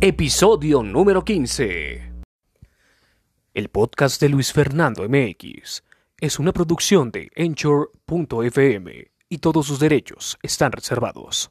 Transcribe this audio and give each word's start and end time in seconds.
Episodio 0.00 0.84
número 0.84 1.24
15. 1.24 2.12
El 3.52 3.68
podcast 3.68 4.20
de 4.20 4.28
Luis 4.28 4.52
Fernando 4.52 5.02
MX 5.08 5.82
es 6.20 6.38
una 6.38 6.52
producción 6.52 7.10
de 7.10 7.28
Anchor.fm 7.36 9.10
y 9.28 9.38
todos 9.38 9.66
sus 9.66 9.80
derechos 9.80 10.38
están 10.40 10.70
reservados. 10.70 11.50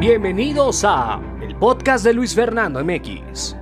Bienvenidos 0.00 0.82
a 0.86 1.20
el 1.42 1.54
podcast 1.56 2.06
de 2.06 2.14
Luis 2.14 2.34
Fernando 2.34 2.82
MX. 2.82 3.54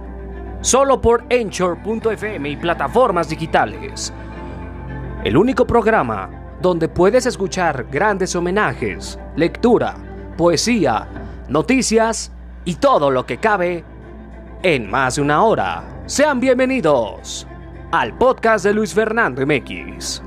Solo 0.60 1.00
por 1.00 1.26
Anchor.fm 1.32 2.48
y 2.48 2.56
plataformas 2.56 3.28
digitales. 3.28 4.12
El 5.24 5.36
único 5.36 5.66
programa 5.66 6.39
donde 6.60 6.88
puedes 6.88 7.26
escuchar 7.26 7.86
grandes 7.90 8.36
homenajes, 8.36 9.18
lectura, 9.36 9.96
poesía, 10.36 11.08
noticias 11.48 12.32
y 12.64 12.74
todo 12.74 13.10
lo 13.10 13.24
que 13.24 13.38
cabe 13.38 13.84
en 14.62 14.90
más 14.90 15.16
de 15.16 15.22
una 15.22 15.42
hora. 15.42 16.02
Sean 16.06 16.38
bienvenidos 16.38 17.46
al 17.92 18.16
podcast 18.18 18.64
de 18.64 18.74
Luis 18.74 18.92
Fernando 18.92 19.44
MX. 19.46 20.22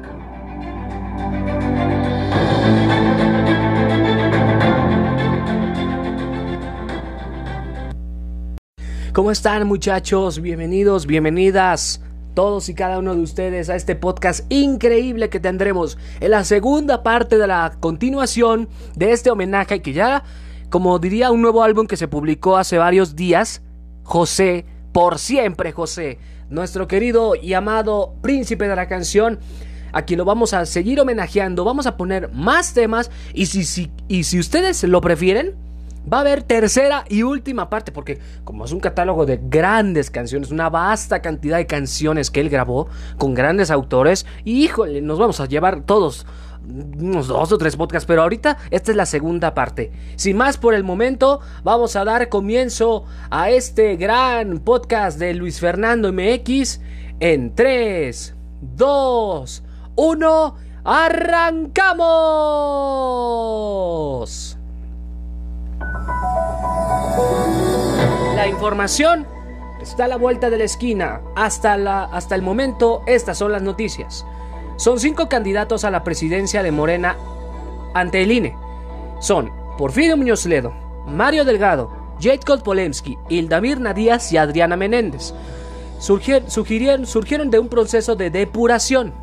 ¿Cómo 9.14 9.30
están 9.30 9.68
muchachos? 9.68 10.42
Bienvenidos, 10.42 11.06
bienvenidas 11.06 12.02
todos 12.34 12.70
y 12.70 12.74
cada 12.76 13.00
uno 13.00 13.16
de 13.16 13.22
ustedes 13.22 13.70
a 13.70 13.76
este 13.76 13.96
podcast 13.96 14.52
increíble 14.52 15.30
que 15.30 15.40
tendremos 15.40 15.98
en 16.20 16.32
la 16.32 16.44
segunda 16.44 17.04
parte 17.04 17.38
de 17.38 17.48
la 17.48 17.74
continuación 17.80 18.70
de 18.96 19.12
este 19.12 19.32
homenaje 19.32 19.82
que 19.82 19.94
ya, 19.94 20.24
como 20.70 21.00
diría 21.00 21.32
un 21.32 21.42
nuevo 21.42 21.64
álbum 21.64 21.88
que 21.88 21.98
se 21.98 22.08
publicó 22.08 22.58
hace 22.58 22.78
varios 22.78 23.16
días, 23.16 23.62
José, 24.04 24.66
por 24.92 25.20
siempre 25.20 25.72
José, 25.72 26.20
nuestro 26.50 26.88
querido 26.88 27.36
y 27.36 27.54
amado 27.54 28.16
príncipe 28.22 28.68
de 28.68 28.76
la 28.76 28.88
canción, 28.88 29.40
a 29.92 30.04
quien 30.04 30.18
lo 30.18 30.26
vamos 30.26 30.54
a 30.54 30.66
seguir 30.66 31.00
homenajeando, 31.00 31.64
vamos 31.64 31.86
a 31.86 31.98
poner 31.98 32.32
más 32.32 32.74
temas 32.74 33.12
y 33.34 33.46
si, 33.46 33.64
si, 33.64 33.92
y 34.08 34.24
si 34.24 34.40
ustedes 34.40 34.84
lo 34.84 35.02
prefieren, 35.02 35.56
Va 36.12 36.18
a 36.18 36.22
haber 36.22 36.44
tercera 36.44 37.06
y 37.08 37.24
última 37.24 37.70
parte, 37.70 37.92
porque 37.92 38.20
como 38.44 38.66
es 38.66 38.72
un 38.72 38.80
catálogo 38.80 39.26
de 39.26 39.40
grandes 39.42 40.12
canciones, 40.12 40.52
una 40.52 40.70
vasta 40.70 41.22
cantidad 41.22 41.58
de 41.58 41.66
canciones 41.66 42.30
que 42.30 42.42
él 42.42 42.50
grabó 42.50 42.88
con 43.18 43.34
grandes 43.34 43.72
autores, 43.72 44.26
y 44.44 44.64
híjole, 44.64 45.02
nos 45.02 45.18
vamos 45.20 45.40
a 45.40 45.46
llevar 45.46 45.82
todos 45.84 46.26
unos 46.66 47.28
dos 47.28 47.52
o 47.52 47.58
tres 47.58 47.76
podcasts, 47.76 48.06
pero 48.06 48.22
ahorita 48.22 48.58
esta 48.72 48.92
es 48.92 48.98
la 48.98 49.06
segunda 49.06 49.54
parte. 49.54 49.92
Sin 50.16 50.38
más 50.38 50.58
por 50.58 50.74
el 50.74 50.84
momento, 50.84 51.42
vamos 51.64 51.96
a 51.96 52.06
dar 52.06 52.30
comienzo 52.30 53.04
a 53.30 53.50
este 53.50 53.96
gran 53.98 54.60
podcast 54.60 55.20
de 55.20 55.34
Luis 55.34 55.60
Fernando 55.60 56.12
MX 56.14 56.80
en 57.20 57.54
3, 57.54 58.36
2, 58.62 59.64
1, 59.96 60.56
¡arrancamos! 60.84 61.94
La 68.36 68.48
información 68.48 69.26
está 69.82 70.06
a 70.06 70.08
la 70.08 70.18
vuelta 70.18 70.50
de 70.50 70.58
la 70.58 70.64
esquina. 70.64 71.22
Hasta, 71.36 71.78
la, 71.78 72.04
hasta 72.04 72.36
el 72.36 72.42
momento, 72.42 73.04
estas 73.06 73.38
son 73.38 73.52
las 73.52 73.62
noticias. 73.62 74.26
Son 74.78 75.00
cinco 75.00 75.30
candidatos 75.30 75.84
a 75.84 75.92
la 75.92 76.04
presidencia 76.04 76.64
de 76.64 76.72
Morena 76.72 77.16
ante 77.94 78.24
el 78.24 78.32
INE. 78.32 78.56
Son 79.20 79.52
Porfirio 79.78 80.18
Muñoz 80.18 80.46
Ledo, 80.46 80.74
Mario 81.06 81.46
Delgado, 81.46 81.92
Jacob 82.20 82.64
Polemski, 82.64 83.18
Ildamir 83.30 83.80
Nadías 83.80 84.32
y 84.32 84.38
Adriana 84.38 84.76
Menéndez. 84.76 85.34
surgieron 86.00 87.50
de 87.50 87.60
un 87.60 87.70
proceso 87.70 88.16
de 88.16 88.30
depuración 88.30 89.23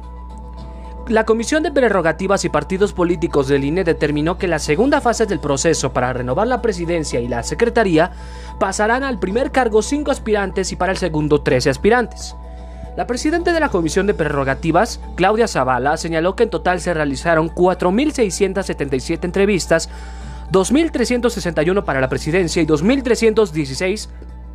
la 1.11 1.25
Comisión 1.25 1.65
de 1.65 1.73
Prerrogativas 1.73 2.45
y 2.45 2.49
Partidos 2.49 2.93
Políticos 2.93 3.49
del 3.49 3.65
INE 3.65 3.83
determinó 3.83 4.39
que 4.39 4.47
las 4.47 4.63
segunda 4.63 5.01
fase 5.01 5.27
del 5.27 5.41
proceso 5.41 5.93
para 5.93 6.13
renovar 6.13 6.47
la 6.47 6.63
presidencia 6.63 7.19
y 7.19 7.27
la 7.27 7.43
secretaría 7.43 8.13
pasarán 8.61 9.03
al 9.03 9.19
primer 9.19 9.51
cargo 9.51 9.83
cinco 9.83 10.13
aspirantes 10.13 10.71
y 10.71 10.77
para 10.77 10.93
el 10.93 10.99
segundo 10.99 11.43
13 11.43 11.71
aspirantes. 11.71 12.37
La 12.97 13.09
presidenta 13.09 13.53
de 13.53 13.59
la 13.59 13.71
Comisión 13.71 14.07
de 14.07 14.15
Prerrogativas, 14.15 15.01
Claudia 15.17 15.49
Zavala, 15.49 15.97
señaló 15.97 16.37
que 16.37 16.45
en 16.45 16.51
total 16.51 16.81
se 16.81 16.95
realizaron 16.95 17.51
4.677 17.51 19.25
entrevistas, 19.25 19.89
2.361 20.53 21.85
para 21.85 22.01
la 22.01 22.09
presidencia 22.09 22.63
y 22.63 22.67
2.316 22.67 24.09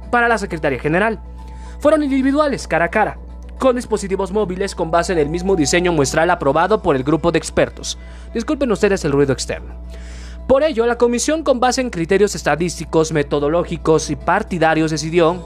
para 0.09 0.29
la 0.29 0.37
Secretaría 0.37 0.79
General. 0.79 1.19
Fueron 1.79 2.03
individuales, 2.03 2.65
cara 2.65 2.85
a 2.85 2.89
cara 2.89 3.17
con 3.59 3.75
dispositivos 3.75 4.31
móviles 4.31 4.75
con 4.75 4.91
base 4.91 5.13
en 5.13 5.19
el 5.19 5.29
mismo 5.29 5.55
diseño 5.55 5.93
muestral 5.93 6.29
aprobado 6.29 6.81
por 6.81 6.95
el 6.95 7.03
grupo 7.03 7.31
de 7.31 7.37
expertos. 7.37 7.97
Disculpen 8.33 8.71
ustedes 8.71 9.05
el 9.05 9.11
ruido 9.11 9.33
externo. 9.33 9.75
Por 10.47 10.63
ello, 10.63 10.85
la 10.85 10.97
comisión 10.97 11.43
con 11.43 11.59
base 11.59 11.81
en 11.81 11.89
criterios 11.89 12.35
estadísticos, 12.35 13.11
metodológicos 13.11 14.09
y 14.11 14.15
partidarios 14.15 14.91
decidió 14.91 15.43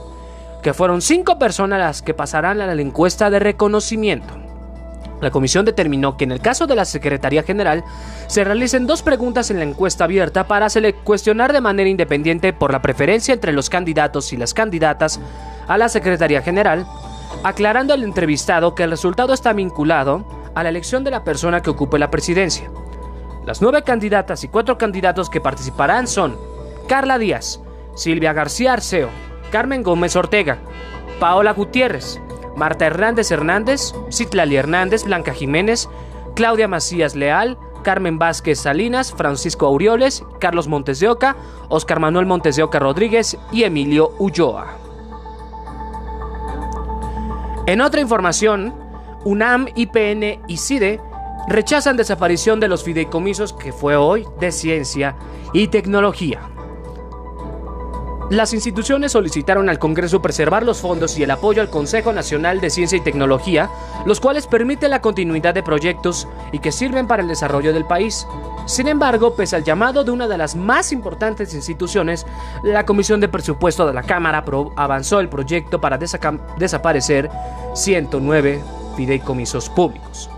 que 0.62 0.74
fueron 0.74 1.00
cinco 1.00 1.38
personas 1.38 1.78
las 1.78 2.02
que 2.02 2.12
pasarán 2.12 2.60
a 2.60 2.74
la 2.74 2.82
encuesta 2.82 3.30
de 3.30 3.38
reconocimiento. 3.38 4.34
La 5.20 5.30
comisión 5.30 5.64
determinó 5.64 6.16
que 6.16 6.24
en 6.24 6.32
el 6.32 6.40
caso 6.40 6.66
de 6.66 6.74
la 6.74 6.84
Secretaría 6.84 7.42
General 7.42 7.84
se 8.26 8.44
realicen 8.44 8.86
dos 8.86 9.02
preguntas 9.02 9.50
en 9.50 9.58
la 9.58 9.64
encuesta 9.64 10.04
abierta 10.04 10.46
para 10.46 10.68
cuestionar 11.04 11.52
de 11.52 11.60
manera 11.60 11.90
independiente 11.90 12.52
por 12.52 12.72
la 12.72 12.82
preferencia 12.82 13.34
entre 13.34 13.52
los 13.52 13.68
candidatos 13.68 14.32
y 14.32 14.36
las 14.36 14.54
candidatas 14.54 15.20
a 15.68 15.76
la 15.78 15.88
Secretaría 15.88 16.42
General 16.42 16.86
aclarando 17.42 17.94
al 17.94 18.02
entrevistado 18.02 18.74
que 18.74 18.84
el 18.84 18.90
resultado 18.90 19.32
está 19.32 19.52
vinculado 19.52 20.24
a 20.54 20.62
la 20.62 20.68
elección 20.68 21.04
de 21.04 21.10
la 21.10 21.24
persona 21.24 21.62
que 21.62 21.70
ocupe 21.70 21.98
la 21.98 22.10
presidencia. 22.10 22.70
Las 23.46 23.62
nueve 23.62 23.82
candidatas 23.82 24.44
y 24.44 24.48
cuatro 24.48 24.78
candidatos 24.78 25.30
que 25.30 25.40
participarán 25.40 26.06
son 26.06 26.36
Carla 26.88 27.18
Díaz, 27.18 27.60
Silvia 27.94 28.32
García 28.32 28.74
Arceo, 28.74 29.08
Carmen 29.50 29.82
Gómez 29.82 30.16
Ortega, 30.16 30.58
Paola 31.18 31.52
Gutiérrez, 31.52 32.20
Marta 32.56 32.86
Hernández 32.86 33.30
Hernández, 33.30 33.92
Citlali 34.10 34.56
Hernández, 34.56 35.04
Blanca 35.04 35.32
Jiménez, 35.32 35.88
Claudia 36.34 36.68
Macías 36.68 37.14
Leal, 37.14 37.58
Carmen 37.82 38.18
Vázquez 38.18 38.60
Salinas, 38.60 39.12
Francisco 39.12 39.66
Aureoles, 39.66 40.24
Carlos 40.38 40.68
Montes 40.68 41.00
de 41.00 41.08
Oca, 41.08 41.36
Oscar 41.68 42.00
Manuel 42.00 42.26
Montes 42.26 42.56
de 42.56 42.62
Oca 42.62 42.78
Rodríguez 42.78 43.38
y 43.52 43.64
Emilio 43.64 44.12
Ulloa. 44.18 44.79
En 47.70 47.80
otra 47.80 48.00
información, 48.00 48.74
UNAM, 49.24 49.68
IPN 49.76 50.42
y 50.48 50.56
CIDE 50.56 51.00
rechazan 51.46 51.96
desaparición 51.96 52.58
de 52.58 52.66
los 52.66 52.82
fideicomisos 52.82 53.52
que 53.52 53.72
fue 53.72 53.94
hoy 53.94 54.26
de 54.40 54.50
ciencia 54.50 55.14
y 55.52 55.68
tecnología. 55.68 56.40
Las 58.30 58.54
instituciones 58.54 59.10
solicitaron 59.10 59.68
al 59.68 59.80
Congreso 59.80 60.22
preservar 60.22 60.62
los 60.62 60.80
fondos 60.80 61.18
y 61.18 61.24
el 61.24 61.32
apoyo 61.32 61.62
al 61.62 61.68
Consejo 61.68 62.12
Nacional 62.12 62.60
de 62.60 62.70
Ciencia 62.70 62.96
y 62.96 63.00
Tecnología, 63.00 63.68
los 64.06 64.20
cuales 64.20 64.46
permiten 64.46 64.90
la 64.90 65.00
continuidad 65.00 65.52
de 65.52 65.64
proyectos 65.64 66.28
y 66.52 66.60
que 66.60 66.70
sirven 66.70 67.08
para 67.08 67.22
el 67.22 67.28
desarrollo 67.28 67.72
del 67.72 67.86
país. 67.86 68.28
Sin 68.66 68.86
embargo, 68.86 69.34
pese 69.34 69.56
al 69.56 69.64
llamado 69.64 70.04
de 70.04 70.12
una 70.12 70.28
de 70.28 70.38
las 70.38 70.54
más 70.54 70.92
importantes 70.92 71.54
instituciones, 71.54 72.24
la 72.62 72.86
Comisión 72.86 73.18
de 73.18 73.28
Presupuesto 73.28 73.84
de 73.84 73.94
la 73.94 74.04
Cámara 74.04 74.44
avanzó 74.76 75.18
el 75.18 75.28
proyecto 75.28 75.80
para 75.80 75.98
desaparecer 75.98 77.28
109 77.74 78.62
fideicomisos 78.96 79.68
públicos. 79.68 80.30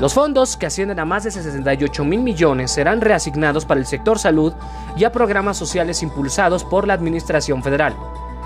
Los 0.00 0.14
fondos, 0.14 0.56
que 0.56 0.66
ascienden 0.66 1.00
a 1.00 1.04
más 1.04 1.24
de 1.24 1.32
68 1.32 2.04
mil 2.04 2.20
millones, 2.20 2.70
serán 2.70 3.00
reasignados 3.00 3.64
para 3.64 3.80
el 3.80 3.86
sector 3.86 4.18
salud 4.18 4.52
y 4.96 5.02
a 5.02 5.10
programas 5.10 5.56
sociales 5.56 6.04
impulsados 6.04 6.62
por 6.62 6.86
la 6.86 6.94
Administración 6.94 7.64
Federal. 7.64 7.96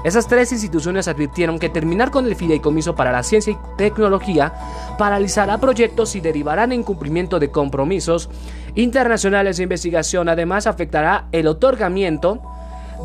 Esas 0.03 0.27
tres 0.27 0.51
instituciones 0.51 1.09
advirtieron 1.09 1.59
que 1.59 1.69
terminar 1.69 2.11
con 2.11 2.27
el 2.27 2.35
fideicomiso 2.37 2.95
para 2.95 3.13
la 3.13 3.23
ciencia 3.23 3.53
y 3.53 3.77
tecnología 3.77 4.53
paralizará 4.99 5.59
proyectos 5.59 6.17
y 6.17 6.21
derivarán 6.21 6.73
en 6.73 6.83
cumplimiento 6.83 7.39
de 7.39 7.51
compromisos 7.51 8.31
internacionales 8.75 9.59
de 9.59 9.65
investigación. 9.65 10.31
Además, 10.31 10.67
afectará 10.67 11.27
el 11.33 11.47
otorgamiento 11.47 12.41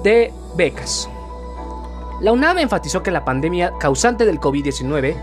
de 0.04 0.34
becas. 0.56 1.10
La 2.22 2.32
UNAM 2.32 2.60
enfatizó 2.60 3.04
que 3.04 3.12
la 3.12 3.26
pandemia 3.26 3.74
causante 3.78 4.26
del 4.26 4.40
COVID-19 4.40 5.16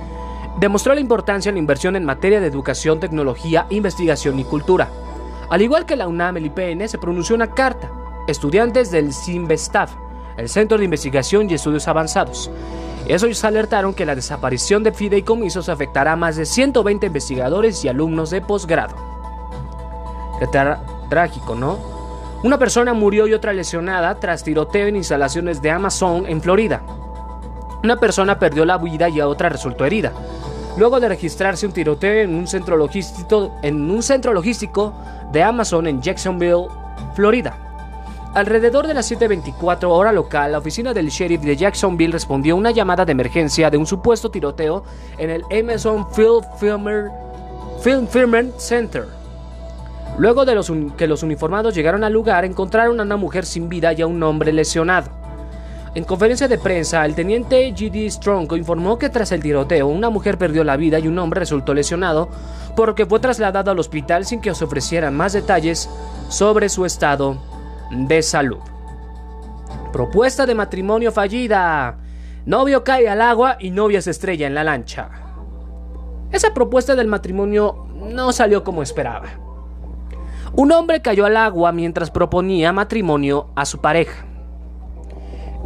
demostró 0.59 0.95
la 0.95 1.01
importancia 1.01 1.51
de 1.51 1.55
la 1.55 1.61
inversión 1.61 1.97
en 1.97 2.05
materia 2.05 2.41
de 2.41 2.47
educación, 2.47 3.01
tecnología, 3.01 3.67
investigación 3.71 4.39
y 4.39 4.45
cultura. 4.45 4.89
Al 5.51 5.63
igual 5.63 5.87
que 5.87 5.97
la 5.97 6.09
UNAM, 6.09 6.37
el 6.37 6.47
IPN 6.47 6.89
se 6.89 6.99
pronunció 6.99 7.37
una 7.37 7.51
carta. 7.51 7.91
Estudiantes 8.27 8.91
del 8.91 9.13
CIMBESTAF, 9.13 9.93
el 10.37 10.49
Centro 10.49 10.79
de 10.79 10.85
Investigación 10.85 11.51
y 11.51 11.55
Estudios 11.55 11.87
Avanzados. 11.89 12.51
Ellos 13.07 13.45
alertaron 13.45 13.93
que 13.93 14.07
la 14.07 14.15
desaparición 14.15 14.83
de 14.83 14.93
fideicomisos 14.93 15.69
afectará 15.69 16.13
a 16.13 16.17
más 16.17 16.37
de 16.37 16.47
120 16.47 17.07
investigadores 17.07 17.85
y 17.85 17.89
alumnos 17.89 18.31
de 18.31 18.41
posgrado. 18.41 18.97
Qué 20.41 20.47
trágico, 21.11 21.55
¿no? 21.55 21.79
Una 22.43 22.59
persona 22.59 22.95
murió 22.95 23.27
y 23.27 23.35
otra 23.35 23.53
lesionada 23.53 24.15
tras 24.21 24.43
tiroteo 24.43 24.87
en 24.87 24.97
instalaciones 24.97 25.61
de 25.61 25.71
Amazon 25.71 26.27
en 26.27 26.41
Florida. 26.41 26.83
Una 27.85 27.97
persona 27.97 28.39
perdió 28.39 28.65
la 28.65 28.79
vida 28.79 29.11
y 29.11 29.21
otra 29.21 29.51
resultó 29.51 29.85
herida. 29.85 30.11
Luego 30.79 31.01
de 31.01 31.09
registrarse 31.09 31.67
un 31.67 31.73
tiroteo 31.73 32.23
en 32.23 32.35
un 32.35 32.47
centro 32.47 32.79
logístico, 32.79 33.59
en 33.61 33.91
un 33.91 34.03
centro 34.03 34.33
logístico 34.33 34.95
de 35.31 35.43
Amazon 35.43 35.87
en 35.87 36.01
Jacksonville, 36.01 36.69
Florida. 37.15 37.59
Alrededor 38.33 38.87
de 38.87 38.95
las 38.95 39.13
7.24 39.13 39.85
hora 39.85 40.13
local, 40.13 40.53
la 40.53 40.59
oficina 40.59 40.95
del 40.95 41.11
sheriff 41.11 41.43
de 41.43 41.57
Jacksonville 41.57 42.15
respondió 42.15 42.55
a 42.55 42.57
una 42.57 42.71
llamada 42.71 43.05
de 43.05 43.13
emergencia 43.13 43.69
de 43.69 43.77
un 43.77 43.87
supuesto 43.87 44.31
tiroteo 44.31 44.83
en 45.19 45.29
el 45.29 45.43
Amazon 45.53 46.07
Field 46.11 46.47
Film 46.59 48.51
Center 48.57 49.05
Luego 50.17 50.47
de 50.47 50.59
que 50.97 51.07
los 51.07 51.23
uniformados 51.23 51.75
llegaron 51.75 52.03
al 52.03 52.15
lugar, 52.15 52.47
encontraron 52.47 52.99
a 52.99 53.03
una 53.03 53.19
mujer 53.19 53.45
sin 53.45 53.69
vida 53.69 53.93
y 53.93 54.01
a 54.01 54.07
un 54.07 54.23
hombre 54.23 54.55
lesionado. 54.55 55.24
En 55.95 56.03
conferencia 56.03 56.49
de 56.49 56.59
prensa, 56.59 57.05
el 57.05 57.15
teniente 57.15 57.73
G.D. 57.73 58.11
Strong 58.11 58.53
informó 58.57 58.99
que 58.99 59.11
tras 59.11 59.31
el 59.31 59.41
tiroteo, 59.41 59.87
una 59.87 60.11
mujer 60.11 60.39
perdió 60.39 60.65
la 60.65 60.77
vida 60.77 60.99
y 60.99 61.07
un 61.07 61.17
hombre 61.21 61.39
resultó 61.39 61.73
lesionado, 61.73 62.29
porque 62.75 63.07
fue 63.07 63.21
trasladado 63.21 63.71
al 63.71 63.79
hospital 63.79 64.25
sin 64.25 64.41
que 64.41 64.51
os 64.51 64.61
ofrecieran 64.61 65.17
más 65.17 65.35
detalles 65.35 65.89
sobre 66.29 66.69
su 66.69 66.85
estado 66.85 67.39
de 67.93 68.23
salud. 68.23 68.59
Propuesta 69.93 70.47
de 70.47 70.57
matrimonio 70.57 71.13
fallida. 71.13 71.99
Novio 72.45 72.83
cae 72.83 73.09
al 73.09 73.23
agua 73.23 73.57
y 73.61 73.71
novia 73.71 74.03
se 74.03 74.11
estrella 74.11 74.49
en 74.49 74.55
la 74.55 74.65
lancha. 74.65 75.11
Esa 76.33 76.53
propuesta 76.53 76.97
del 76.97 77.07
matrimonio 77.07 77.87
no 77.95 78.33
salió 78.33 78.65
como 78.65 78.83
esperaba. 78.83 79.29
Un 80.55 80.73
hombre 80.73 81.03
cayó 81.03 81.25
al 81.25 81.37
agua 81.37 81.71
mientras 81.71 82.11
proponía 82.11 82.73
matrimonio 82.73 83.51
a 83.55 83.65
su 83.65 83.81
pareja. 83.81 84.34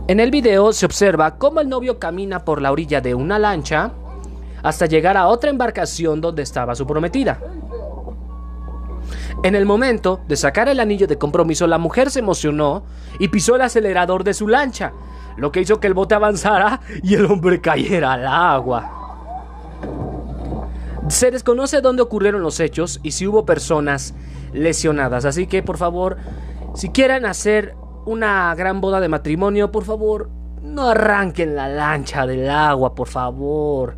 En 0.09 0.21
el 0.21 0.31
video 0.31 0.73
se 0.73 0.87
observa 0.87 1.37
cómo 1.37 1.61
el 1.61 1.69
novio 1.69 1.99
camina 1.99 2.43
por 2.43 2.63
la 2.63 2.73
orilla 2.73 3.03
de 3.03 3.15
una 3.15 3.39
lancha 3.39 3.93
hasta 4.63 4.87
llegar 4.87 5.19
a 5.19 5.27
otra 5.27 5.51
embarcación 5.51 6.23
donde 6.23 6.43
estaba 6.43 6.75
su 6.75 6.87
prometida. 6.87 7.39
En 9.45 9.55
el 9.55 9.67
momento 9.67 10.21
de 10.27 10.37
sacar 10.37 10.71
el 10.71 10.81
anillo 10.81 11.07
de 11.07 11.19
compromiso, 11.19 11.67
la 11.67 11.77
mujer 11.77 12.11
se 12.11 12.21
emocionó 12.21 12.85
y 13.19 13.29
pisó 13.29 13.57
el 13.57 13.61
acelerador 13.61 14.25
de 14.25 14.33
su 14.33 14.49
lancha, 14.49 14.95
lo 15.37 15.53
que 15.53 15.61
hizo 15.61 15.79
que 15.79 15.89
el 15.89 15.95
bote 15.95 16.15
avanzara 16.15 16.81
y 17.03 17.15
el 17.15 17.27
hombre 17.27 17.61
cayera 17.61 18.15
al 18.15 18.27
agua. 18.27 18.91
Se 21.09 21.31
desconoce 21.31 21.83
dónde 21.83 22.01
ocurrieron 22.01 22.41
los 22.41 22.61
hechos 22.61 22.99
y 23.03 23.11
si 23.11 23.27
hubo 23.27 23.45
personas 23.45 24.15
lesionadas. 24.55 25.27
Así 25.27 25.47
que 25.47 25.63
por 25.63 25.77
favor, 25.77 26.17
si 26.75 26.89
quieren 26.89 27.27
hacer 27.27 27.77
una 28.09 28.55
gran 28.55 28.81
boda 28.81 29.01
de 29.01 29.09
matrimonio, 29.09 29.71
por 29.71 29.85
favor, 29.85 30.31
no 30.63 30.89
arranquen 30.89 31.55
la 31.55 31.69
lancha 31.69 32.27
del 32.27 32.49
agua, 32.49 32.95
por 32.95 33.07
favor. 33.07 33.97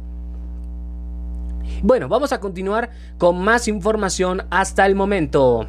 Bueno, 1.82 2.08
vamos 2.08 2.32
a 2.32 2.40
continuar 2.40 2.90
con 3.18 3.40
más 3.40 3.68
información 3.68 4.42
hasta 4.50 4.84
el 4.84 4.96
momento. 4.96 5.64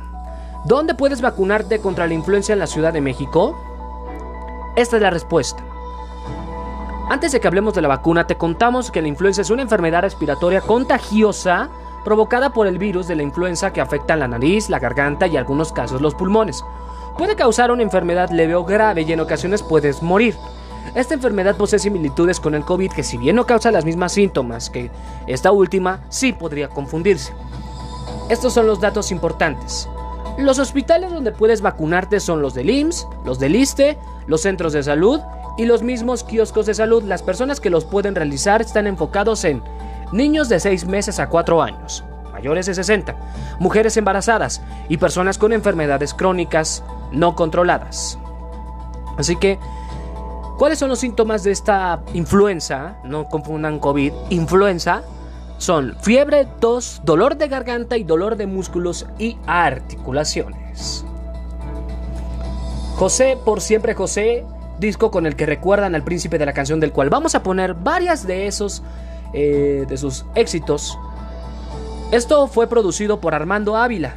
¿Dónde 0.65 0.95
puedes 0.95 1.21
vacunarte 1.21 1.79
contra 1.79 2.07
la 2.07 2.15
influencia 2.15 2.53
en 2.53 2.59
la 2.59 2.65
Ciudad 2.65 2.91
de 2.91 3.01
México? 3.01 3.55
Esta 4.75 4.95
es 4.95 5.01
la 5.03 5.11
respuesta. 5.11 5.63
Antes 7.09 7.33
de 7.33 7.39
que 7.39 7.47
hablemos 7.47 7.75
de 7.75 7.81
la 7.81 7.89
vacuna, 7.89 8.25
te 8.25 8.37
contamos 8.37 8.89
que 8.89 9.03
la 9.03 9.07
influenza 9.07 9.41
es 9.41 9.51
una 9.51 9.61
enfermedad 9.61 10.01
respiratoria 10.01 10.61
contagiosa 10.61 11.69
provocada 12.03 12.53
por 12.53 12.65
el 12.65 12.79
virus 12.79 13.07
de 13.07 13.15
la 13.15 13.23
influenza 13.23 13.71
que 13.71 13.81
afecta 13.81 14.15
la 14.15 14.27
nariz, 14.27 14.67
la 14.67 14.79
garganta 14.79 15.27
y 15.27 15.31
en 15.31 15.37
algunos 15.37 15.71
casos 15.71 16.01
los 16.01 16.15
pulmones. 16.15 16.63
Puede 17.17 17.35
causar 17.35 17.71
una 17.71 17.83
enfermedad 17.83 18.29
leve 18.29 18.55
o 18.55 18.63
grave 18.63 19.01
y 19.01 19.11
en 19.11 19.19
ocasiones 19.19 19.63
puedes 19.63 20.01
morir. 20.01 20.35
Esta 20.95 21.13
enfermedad 21.13 21.55
posee 21.55 21.79
similitudes 21.79 22.39
con 22.39 22.55
el 22.55 22.65
COVID 22.65 22.91
que 22.91 23.03
si 23.03 23.17
bien 23.17 23.35
no 23.35 23.45
causa 23.45 23.71
las 23.71 23.85
mismas 23.85 24.13
síntomas 24.13 24.69
que 24.69 24.91
esta 25.27 25.51
última, 25.51 26.01
sí 26.09 26.33
podría 26.33 26.69
confundirse. 26.69 27.33
Estos 28.29 28.53
son 28.53 28.67
los 28.67 28.79
datos 28.79 29.11
importantes. 29.11 29.87
Los 30.37 30.59
hospitales 30.59 31.11
donde 31.11 31.31
puedes 31.31 31.61
vacunarte 31.61 32.19
son 32.19 32.41
los 32.41 32.53
del 32.53 32.69
IMSS, 32.69 33.07
los 33.25 33.39
del 33.39 33.55
ISTE, 33.55 33.97
los 34.27 34.41
centros 34.41 34.73
de 34.73 34.83
salud 34.83 35.19
y 35.57 35.65
los 35.65 35.83
mismos 35.83 36.23
kioscos 36.23 36.65
de 36.65 36.73
salud. 36.73 37.03
Las 37.03 37.21
personas 37.21 37.59
que 37.59 37.69
los 37.69 37.85
pueden 37.85 38.15
realizar 38.15 38.61
están 38.61 38.87
enfocados 38.87 39.43
en 39.43 39.61
niños 40.11 40.49
de 40.49 40.59
6 40.59 40.85
meses 40.85 41.19
a 41.19 41.29
4 41.29 41.61
años, 41.61 42.03
mayores 42.41 42.65
de 42.65 42.73
60, 42.73 43.15
mujeres 43.59 43.95
embarazadas 43.97 44.63
y 44.89 44.97
personas 44.97 45.37
con 45.37 45.53
enfermedades 45.53 46.15
crónicas 46.15 46.83
no 47.11 47.35
controladas. 47.35 48.17
Así 49.15 49.35
que, 49.35 49.59
¿cuáles 50.57 50.79
son 50.79 50.89
los 50.89 50.97
síntomas 50.97 51.43
de 51.43 51.51
esta 51.51 52.01
influenza? 52.15 52.95
No 53.03 53.25
confundan 53.25 53.77
COVID, 53.77 54.11
influenza. 54.31 55.03
Son 55.59 55.95
fiebre, 56.01 56.47
tos, 56.59 57.01
dolor 57.03 57.37
de 57.37 57.47
garganta 57.47 57.95
y 57.95 58.03
dolor 58.03 58.37
de 58.37 58.47
músculos 58.47 59.05
y 59.19 59.37
articulaciones. 59.45 61.05
José, 62.95 63.37
por 63.45 63.61
siempre 63.61 63.93
José, 63.93 64.45
disco 64.79 65.11
con 65.11 65.27
el 65.27 65.35
que 65.35 65.45
recuerdan 65.45 65.93
al 65.93 66.03
príncipe 66.03 66.39
de 66.39 66.47
la 66.47 66.53
canción 66.53 66.79
del 66.79 66.91
cual 66.91 67.11
vamos 67.11 67.35
a 67.35 67.43
poner 67.43 67.75
varias 67.75 68.25
de 68.25 68.47
esos 68.47 68.81
eh, 69.33 69.85
de 69.87 69.97
sus 69.97 70.25
éxitos. 70.33 70.97
Esto 72.11 72.47
fue 72.47 72.67
producido 72.67 73.21
por 73.21 73.33
Armando 73.33 73.77
Ávila. 73.77 74.15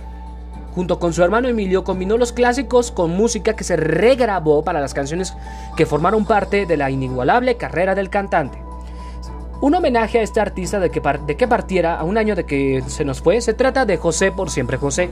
Junto 0.75 0.99
con 0.99 1.13
su 1.13 1.23
hermano 1.23 1.47
Emilio 1.47 1.85
combinó 1.85 2.19
los 2.19 2.33
clásicos 2.33 2.91
con 2.91 3.11
música 3.17 3.55
que 3.55 3.63
se 3.63 3.77
regrabó 3.77 4.65
para 4.65 4.81
las 4.81 4.95
canciones 4.95 5.33
que 5.77 5.87
formaron 5.87 6.25
parte 6.25 6.67
de 6.67 6.77
la 6.77 6.91
inigualable 6.91 7.57
carrera 7.57 7.95
del 7.95 8.11
cantante. 8.11 8.61
Un 9.61 9.77
homenaje 9.77 10.19
a 10.19 10.23
este 10.23 10.41
artista 10.41 10.81
de 10.81 10.91
que, 10.91 11.01
de 11.25 11.37
que 11.37 11.47
partiera 11.47 11.95
a 11.95 12.03
un 12.03 12.19
año 12.19 12.35
de 12.35 12.45
que 12.45 12.83
se 12.89 13.05
nos 13.05 13.21
fue, 13.23 13.41
se 13.41 13.55
trata 13.55 13.87
de 13.87 13.97
José 13.97 14.33
por 14.33 14.51
siempre 14.51 14.77
José, 14.77 15.09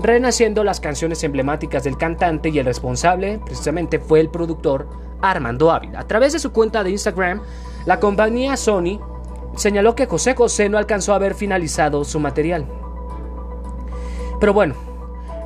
renaciendo 0.00 0.62
las 0.62 0.78
canciones 0.78 1.24
emblemáticas 1.24 1.82
del 1.82 1.98
cantante 1.98 2.50
y 2.50 2.60
el 2.60 2.66
responsable 2.66 3.40
precisamente 3.44 3.98
fue 3.98 4.20
el 4.20 4.28
productor 4.28 4.86
Armando 5.20 5.72
Ávila. 5.72 5.98
A 5.98 6.06
través 6.06 6.32
de 6.32 6.38
su 6.38 6.52
cuenta 6.52 6.84
de 6.84 6.90
Instagram, 6.90 7.40
la 7.86 7.98
compañía 7.98 8.56
Sony 8.56 9.00
señaló 9.56 9.94
que 9.94 10.06
José 10.06 10.34
José 10.34 10.68
no 10.68 10.78
alcanzó 10.78 11.12
a 11.12 11.16
haber 11.16 11.34
finalizado 11.34 12.04
su 12.04 12.20
material. 12.20 12.66
Pero 14.40 14.52
bueno, 14.52 14.74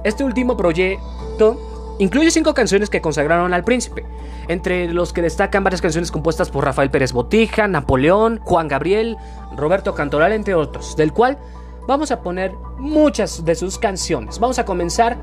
este 0.04 0.24
último 0.24 0.56
proyecto 0.56 1.96
incluye 1.98 2.30
cinco 2.30 2.54
canciones 2.54 2.90
que 2.90 3.00
consagraron 3.00 3.52
al 3.54 3.64
príncipe, 3.64 4.04
entre 4.48 4.92
los 4.92 5.12
que 5.12 5.22
destacan 5.22 5.64
varias 5.64 5.82
canciones 5.82 6.10
compuestas 6.10 6.50
por 6.50 6.64
Rafael 6.64 6.90
Pérez 6.90 7.12
Botija, 7.12 7.68
Napoleón, 7.68 8.40
Juan 8.44 8.68
Gabriel, 8.68 9.16
Roberto 9.56 9.94
Cantoral, 9.94 10.32
entre 10.32 10.54
otros, 10.54 10.96
del 10.96 11.12
cual 11.12 11.38
vamos 11.86 12.10
a 12.10 12.22
poner 12.22 12.52
muchas 12.78 13.44
de 13.44 13.54
sus 13.54 13.78
canciones. 13.78 14.38
Vamos 14.38 14.58
a 14.58 14.64
comenzar 14.64 15.18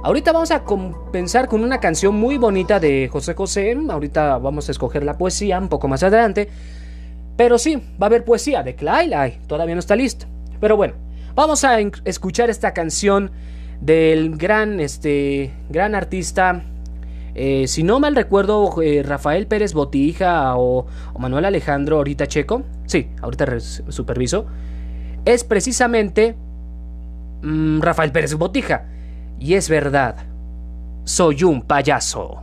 Ahorita 0.00 0.30
vamos 0.30 0.52
a 0.52 0.62
comenzar 0.62 1.48
con 1.48 1.64
una 1.64 1.80
canción 1.80 2.14
muy 2.14 2.38
bonita 2.38 2.78
de 2.78 3.08
José 3.10 3.34
José. 3.34 3.76
Ahorita 3.90 4.38
vamos 4.38 4.68
a 4.68 4.72
escoger 4.72 5.02
la 5.02 5.18
poesía 5.18 5.58
un 5.58 5.68
poco 5.68 5.88
más 5.88 6.04
adelante. 6.04 6.48
Pero 7.38 7.56
sí, 7.56 7.76
va 7.76 8.06
a 8.06 8.06
haber 8.06 8.24
poesía 8.24 8.64
de 8.64 8.74
Clyde. 8.74 9.38
Todavía 9.46 9.76
no 9.76 9.78
está 9.78 9.94
listo. 9.94 10.26
Pero 10.60 10.76
bueno, 10.76 10.94
vamos 11.36 11.62
a 11.62 11.78
escuchar 12.04 12.50
esta 12.50 12.74
canción 12.74 13.30
del 13.80 14.36
gran, 14.36 14.80
este, 14.80 15.52
gran 15.68 15.94
artista. 15.94 16.64
Eh, 17.36 17.68
si 17.68 17.84
no 17.84 18.00
mal 18.00 18.16
recuerdo, 18.16 18.82
eh, 18.82 19.04
Rafael 19.04 19.46
Pérez 19.46 19.72
Botija 19.72 20.56
o, 20.56 20.86
Manuel 21.16 21.44
Alejandro 21.44 21.98
ahorita 21.98 22.26
Checo. 22.26 22.64
Sí, 22.86 23.08
ahorita 23.22 23.60
superviso. 23.60 24.46
Es 25.24 25.44
precisamente 25.44 26.34
mm, 27.42 27.80
Rafael 27.80 28.10
Pérez 28.10 28.34
Botija. 28.34 28.88
Y 29.38 29.54
es 29.54 29.68
verdad, 29.68 30.16
soy 31.04 31.44
un 31.44 31.62
payaso. 31.62 32.42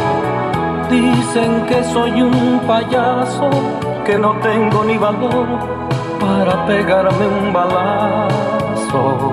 Dicen 0.91 1.65
que 1.67 1.81
soy 1.85 2.21
un 2.21 2.59
payaso 2.67 3.49
que 4.05 4.17
no 4.17 4.33
tengo 4.41 4.83
ni 4.83 4.97
valor 4.97 5.47
para 6.19 6.65
pegarme 6.65 7.27
un 7.27 7.53
balazo. 7.53 9.31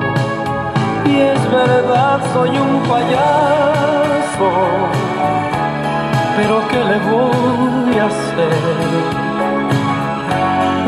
Y 1.05 1.17
es 1.19 1.51
verdad, 1.51 2.21
soy 2.33 2.51
un 2.51 2.81
payaso, 2.83 4.51
pero 6.37 6.63
¿qué 6.71 6.79
le 6.91 6.99
voy 7.11 7.99
a 7.99 8.07
hacer? 8.07 8.89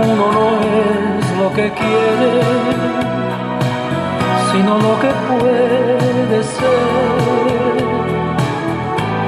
Uno 0.04 0.26
no 0.36 0.46
es 0.78 1.36
lo 1.36 1.52
que 1.52 1.72
quiere, 1.72 2.42
sino 4.52 4.78
lo 4.78 5.00
que 5.00 5.10
puede 5.28 6.44
ser. 6.44 7.29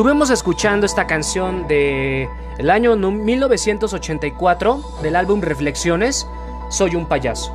Estuvimos 0.00 0.30
escuchando 0.30 0.86
esta 0.86 1.06
canción 1.06 1.68
de 1.68 2.26
el 2.56 2.70
año 2.70 2.96
1984 2.96 4.82
del 5.02 5.14
álbum 5.14 5.42
Reflexiones, 5.42 6.26
Soy 6.70 6.96
un 6.96 7.06
payaso. 7.06 7.52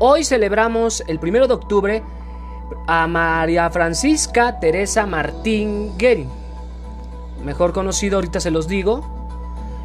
Hoy 0.00 0.24
celebramos 0.24 1.04
el 1.06 1.20
1 1.22 1.46
de 1.46 1.54
octubre 1.54 2.02
a 2.88 3.06
María 3.06 3.70
Francisca 3.70 4.58
Teresa 4.58 5.06
Martín 5.06 5.96
Guerin, 5.96 6.28
mejor 7.44 7.72
conocido, 7.72 8.16
ahorita 8.16 8.40
se 8.40 8.50
los 8.50 8.66
digo. 8.66 9.06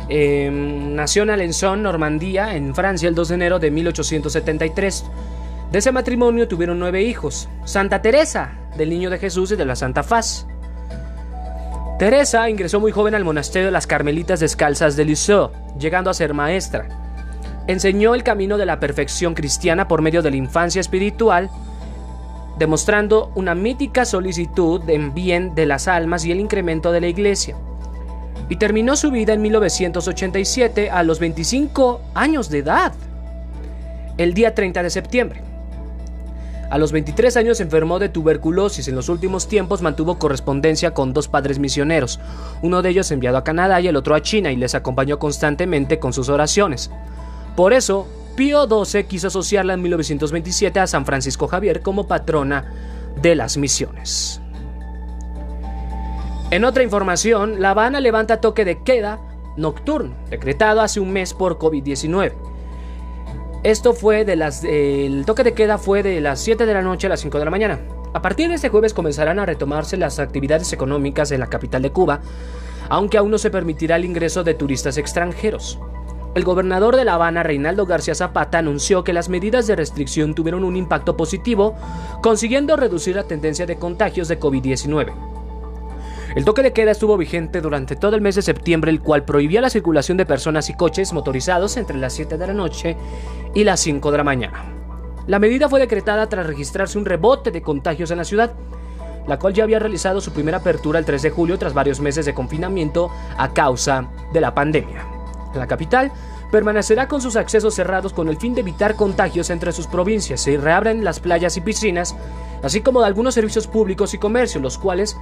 Em, 0.09 0.95
nació 0.95 1.21
en 1.21 1.29
Alençon, 1.29 1.83
Normandía, 1.83 2.55
en 2.55 2.73
Francia, 2.73 3.07
el 3.07 3.13
2 3.13 3.27
de 3.27 3.35
enero 3.35 3.59
de 3.59 3.69
1873. 3.69 5.05
De 5.71 5.77
ese 5.77 5.91
matrimonio 5.91 6.47
tuvieron 6.47 6.79
nueve 6.79 7.03
hijos: 7.03 7.49
Santa 7.65 8.01
Teresa, 8.01 8.57
del 8.75 8.89
Niño 8.89 9.11
de 9.11 9.19
Jesús 9.19 9.51
y 9.51 9.55
de 9.57 9.65
la 9.65 9.75
Santa 9.75 10.01
Faz. 10.01 10.47
Teresa 12.03 12.49
ingresó 12.49 12.81
muy 12.81 12.91
joven 12.91 13.15
al 13.15 13.23
monasterio 13.23 13.67
de 13.67 13.71
las 13.71 13.87
Carmelitas 13.87 14.41
Descalzas 14.41 14.97
de 14.97 15.05
Lisieux, 15.05 15.51
llegando 15.79 16.09
a 16.09 16.13
ser 16.13 16.33
maestra. 16.33 16.89
Enseñó 17.65 18.13
el 18.13 18.23
camino 18.23 18.57
de 18.57 18.65
la 18.65 18.81
perfección 18.81 19.33
cristiana 19.33 19.87
por 19.87 20.01
medio 20.01 20.21
de 20.21 20.29
la 20.29 20.35
infancia 20.35 20.81
espiritual, 20.81 21.49
demostrando 22.59 23.31
una 23.35 23.55
mítica 23.55 24.03
solicitud 24.03 24.81
en 24.89 25.13
bien 25.13 25.55
de 25.55 25.65
las 25.65 25.87
almas 25.87 26.25
y 26.25 26.33
el 26.33 26.41
incremento 26.41 26.91
de 26.91 26.99
la 26.99 27.07
iglesia. 27.07 27.55
Y 28.49 28.57
terminó 28.57 28.97
su 28.97 29.09
vida 29.09 29.31
en 29.31 29.41
1987 29.41 30.89
a 30.89 31.03
los 31.03 31.19
25 31.19 32.01
años 32.15 32.49
de 32.49 32.57
edad, 32.57 32.91
el 34.17 34.33
día 34.33 34.53
30 34.53 34.83
de 34.83 34.89
septiembre. 34.89 35.52
A 36.73 36.79
los 36.79 36.91
23 36.91 37.37
años 37.37 37.59
enfermó 37.59 37.99
de 37.99 38.09
tuberculosis. 38.09 38.87
En 38.87 38.95
los 38.95 39.07
últimos 39.07 39.47
tiempos 39.47 39.83
mantuvo 39.83 40.17
correspondencia 40.17 40.91
con 40.95 41.13
dos 41.13 41.27
padres 41.27 41.59
misioneros, 41.59 42.19
uno 42.63 42.81
de 42.81 42.89
ellos 42.89 43.11
enviado 43.11 43.37
a 43.37 43.43
Canadá 43.43 43.79
y 43.79 43.87
el 43.87 43.95
otro 43.95 44.15
a 44.15 44.23
China, 44.23 44.51
y 44.51 44.55
les 44.55 44.73
acompañó 44.73 45.19
constantemente 45.19 45.99
con 45.99 46.13
sus 46.13 46.29
oraciones. 46.29 46.89
Por 47.55 47.73
eso, 47.73 48.07
Pío 48.35 48.65
XII 48.65 49.03
quiso 49.03 49.27
asociarla 49.27 49.75
en 49.75 49.83
1927 49.83 50.79
a 50.79 50.87
San 50.87 51.05
Francisco 51.05 51.47
Javier 51.47 51.83
como 51.83 52.07
patrona 52.07 52.73
de 53.21 53.35
las 53.35 53.55
misiones. 53.55 54.41
En 56.49 56.65
otra 56.65 56.81
información, 56.81 57.61
La 57.61 57.69
Habana 57.69 57.99
levanta 57.99 58.41
toque 58.41 58.65
de 58.65 58.81
queda 58.81 59.19
nocturno, 59.57 60.15
decretado 60.31 60.81
hace 60.81 60.99
un 60.99 61.13
mes 61.13 61.35
por 61.35 61.59
COVID-19. 61.59 62.52
Esto 63.63 63.93
fue 63.93 64.25
de 64.25 64.35
las. 64.35 64.65
el 64.65 65.23
toque 65.25 65.45
de 65.45 65.53
queda 65.53 65.77
fue 65.77 66.03
de 66.03 66.19
las 66.19 66.41
7 66.41 66.65
de 66.65 66.73
la 66.73 66.81
noche 66.81 67.07
a 67.07 67.09
las 67.09 67.21
5 67.21 67.39
de 67.39 67.45
la 67.45 67.51
mañana. 67.51 67.79
A 68.13 68.21
partir 68.21 68.49
de 68.49 68.55
este 68.55 68.67
jueves 68.67 68.93
comenzarán 68.93 69.39
a 69.39 69.45
retomarse 69.45 69.95
las 69.95 70.19
actividades 70.19 70.73
económicas 70.73 71.31
en 71.31 71.39
la 71.39 71.47
capital 71.47 71.81
de 71.81 71.89
Cuba, 71.89 72.19
aunque 72.89 73.17
aún 73.17 73.31
no 73.31 73.37
se 73.37 73.49
permitirá 73.49 73.95
el 73.95 74.03
ingreso 74.03 74.43
de 74.43 74.53
turistas 74.53 74.97
extranjeros. 74.97 75.79
El 76.35 76.43
gobernador 76.43 76.97
de 76.97 77.05
La 77.05 77.13
Habana, 77.13 77.41
Reinaldo 77.41 77.85
García 77.85 78.15
Zapata, 78.15 78.57
anunció 78.57 79.05
que 79.05 79.13
las 79.13 79.29
medidas 79.29 79.65
de 79.65 79.77
restricción 79.77 80.35
tuvieron 80.35 80.65
un 80.65 80.75
impacto 80.75 81.15
positivo, 81.15 81.75
consiguiendo 82.21 82.75
reducir 82.75 83.15
la 83.15 83.23
tendencia 83.23 83.65
de 83.65 83.77
contagios 83.77 84.27
de 84.27 84.41
COVID-19. 84.41 85.32
El 86.35 86.45
toque 86.45 86.63
de 86.63 86.73
queda 86.73 86.89
estuvo 86.89 87.15
vigente 87.15 87.61
durante 87.61 87.95
todo 87.95 88.15
el 88.15 88.21
mes 88.21 88.33
de 88.33 88.41
septiembre, 88.41 88.89
el 88.89 89.01
cual 89.01 89.23
prohibía 89.23 89.61
la 89.61 89.69
circulación 89.69 90.17
de 90.17 90.25
personas 90.25 90.67
y 90.69 90.73
coches 90.73 91.13
motorizados 91.13 91.77
entre 91.77 91.97
las 91.97 92.13
7 92.13 92.39
de 92.39 92.47
la 92.47 92.53
noche 92.53 92.97
y 93.53 93.63
las 93.63 93.79
5 93.81 94.11
de 94.11 94.17
la 94.17 94.23
mañana. 94.23 94.65
La 95.27 95.37
medida 95.37 95.69
fue 95.69 95.79
decretada 95.79 96.27
tras 96.27 96.47
registrarse 96.47 96.97
un 96.97 97.05
rebote 97.05 97.51
de 97.51 97.61
contagios 97.61 98.09
en 98.09 98.17
la 98.17 98.23
ciudad, 98.23 98.53
la 99.27 99.37
cual 99.37 99.53
ya 99.53 99.63
había 99.63 99.77
realizado 99.77 100.21
su 100.21 100.33
primera 100.33 100.57
apertura 100.57 100.97
el 100.97 101.05
3 101.05 101.21
de 101.21 101.29
julio 101.29 101.59
tras 101.59 101.75
varios 101.75 101.99
meses 101.99 102.25
de 102.25 102.33
confinamiento 102.33 103.11
a 103.37 103.53
causa 103.53 104.09
de 104.33 104.41
la 104.41 104.55
pandemia. 104.55 105.05
La 105.53 105.67
capital 105.67 106.11
permanecerá 106.51 107.07
con 107.07 107.21
sus 107.21 107.35
accesos 107.35 107.75
cerrados 107.75 108.11
con 108.11 108.27
el 108.27 108.37
fin 108.37 108.55
de 108.55 108.61
evitar 108.61 108.95
contagios 108.95 109.51
entre 109.51 109.71
sus 109.71 109.85
provincias. 109.85 110.41
Se 110.41 110.57
reabren 110.57 111.03
las 111.03 111.19
playas 111.19 111.57
y 111.57 111.61
piscinas, 111.61 112.15
así 112.63 112.81
como 112.81 113.01
de 113.01 113.07
algunos 113.07 113.35
servicios 113.35 113.67
públicos 113.67 114.13
y 114.13 114.17
comercio, 114.17 114.61
los 114.61 114.77
cuales 114.77 115.15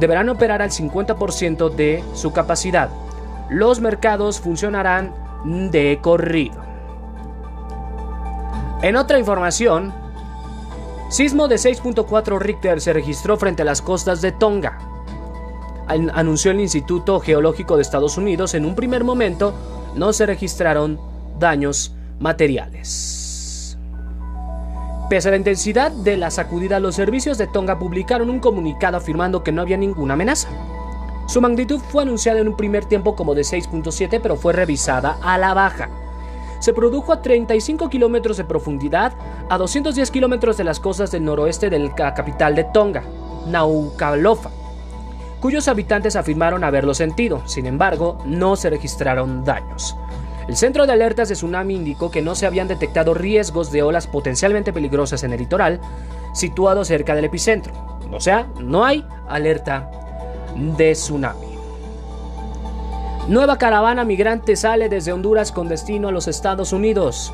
deberán 0.00 0.30
operar 0.30 0.62
al 0.62 0.70
50% 0.70 1.70
de 1.70 2.02
su 2.14 2.32
capacidad. 2.32 2.88
Los 3.50 3.80
mercados 3.80 4.40
funcionarán 4.40 5.14
de 5.70 5.98
corrido. 6.02 6.60
En 8.82 8.96
otra 8.96 9.18
información, 9.18 9.92
sismo 11.10 11.48
de 11.48 11.56
6.4 11.56 12.38
Richter 12.38 12.80
se 12.80 12.94
registró 12.94 13.36
frente 13.36 13.62
a 13.62 13.66
las 13.66 13.82
costas 13.82 14.22
de 14.22 14.32
Tonga. 14.32 14.78
Anunció 15.86 16.52
el 16.52 16.60
Instituto 16.60 17.20
Geológico 17.20 17.76
de 17.76 17.82
Estados 17.82 18.16
Unidos 18.16 18.54
en 18.54 18.64
un 18.64 18.74
primer 18.74 19.04
momento 19.04 19.54
no 19.94 20.12
se 20.12 20.24
registraron 20.24 21.00
daños 21.38 21.94
materiales. 22.20 23.19
Pese 25.10 25.26
a 25.26 25.32
la 25.32 25.38
intensidad 25.38 25.90
de 25.90 26.16
la 26.16 26.30
sacudida, 26.30 26.78
los 26.78 26.94
servicios 26.94 27.36
de 27.36 27.48
Tonga 27.48 27.80
publicaron 27.80 28.30
un 28.30 28.38
comunicado 28.38 28.96
afirmando 28.96 29.42
que 29.42 29.50
no 29.50 29.60
había 29.60 29.76
ninguna 29.76 30.14
amenaza. 30.14 30.48
Su 31.26 31.40
magnitud 31.40 31.80
fue 31.80 32.04
anunciada 32.04 32.38
en 32.38 32.46
un 32.46 32.56
primer 32.56 32.84
tiempo 32.84 33.16
como 33.16 33.34
de 33.34 33.42
6.7, 33.42 34.20
pero 34.22 34.36
fue 34.36 34.52
revisada 34.52 35.18
a 35.20 35.36
la 35.36 35.52
baja. 35.52 35.88
Se 36.60 36.72
produjo 36.72 37.12
a 37.12 37.22
35 37.22 37.88
kilómetros 37.88 38.36
de 38.36 38.44
profundidad, 38.44 39.12
a 39.48 39.58
210 39.58 40.12
kilómetros 40.12 40.56
de 40.56 40.62
las 40.62 40.78
costas 40.78 41.10
del 41.10 41.24
noroeste 41.24 41.70
de 41.70 41.80
la 41.80 42.14
capital 42.14 42.54
de 42.54 42.62
Tonga, 42.62 43.02
Naukalofa, 43.48 44.50
cuyos 45.40 45.66
habitantes 45.66 46.14
afirmaron 46.14 46.62
haberlo 46.62 46.94
sentido. 46.94 47.42
Sin 47.46 47.66
embargo, 47.66 48.18
no 48.26 48.54
se 48.54 48.70
registraron 48.70 49.44
daños. 49.44 49.96
El 50.50 50.56
Centro 50.56 50.84
de 50.84 50.92
Alertas 50.92 51.28
de 51.28 51.36
Tsunami 51.36 51.76
indicó 51.76 52.10
que 52.10 52.22
no 52.22 52.34
se 52.34 52.44
habían 52.44 52.66
detectado 52.66 53.14
riesgos 53.14 53.70
de 53.70 53.84
olas 53.84 54.08
potencialmente 54.08 54.72
peligrosas 54.72 55.22
en 55.22 55.32
el 55.32 55.38
litoral 55.38 55.80
situado 56.34 56.84
cerca 56.84 57.14
del 57.14 57.26
epicentro. 57.26 57.72
O 58.10 58.18
sea, 58.18 58.48
no 58.58 58.84
hay 58.84 59.06
alerta 59.28 59.88
de 60.76 60.90
tsunami. 60.90 61.46
Nueva 63.28 63.58
caravana 63.58 64.02
migrante 64.02 64.56
sale 64.56 64.88
desde 64.88 65.12
Honduras 65.12 65.52
con 65.52 65.68
destino 65.68 66.08
a 66.08 66.10
los 66.10 66.26
Estados 66.26 66.72
Unidos. 66.72 67.32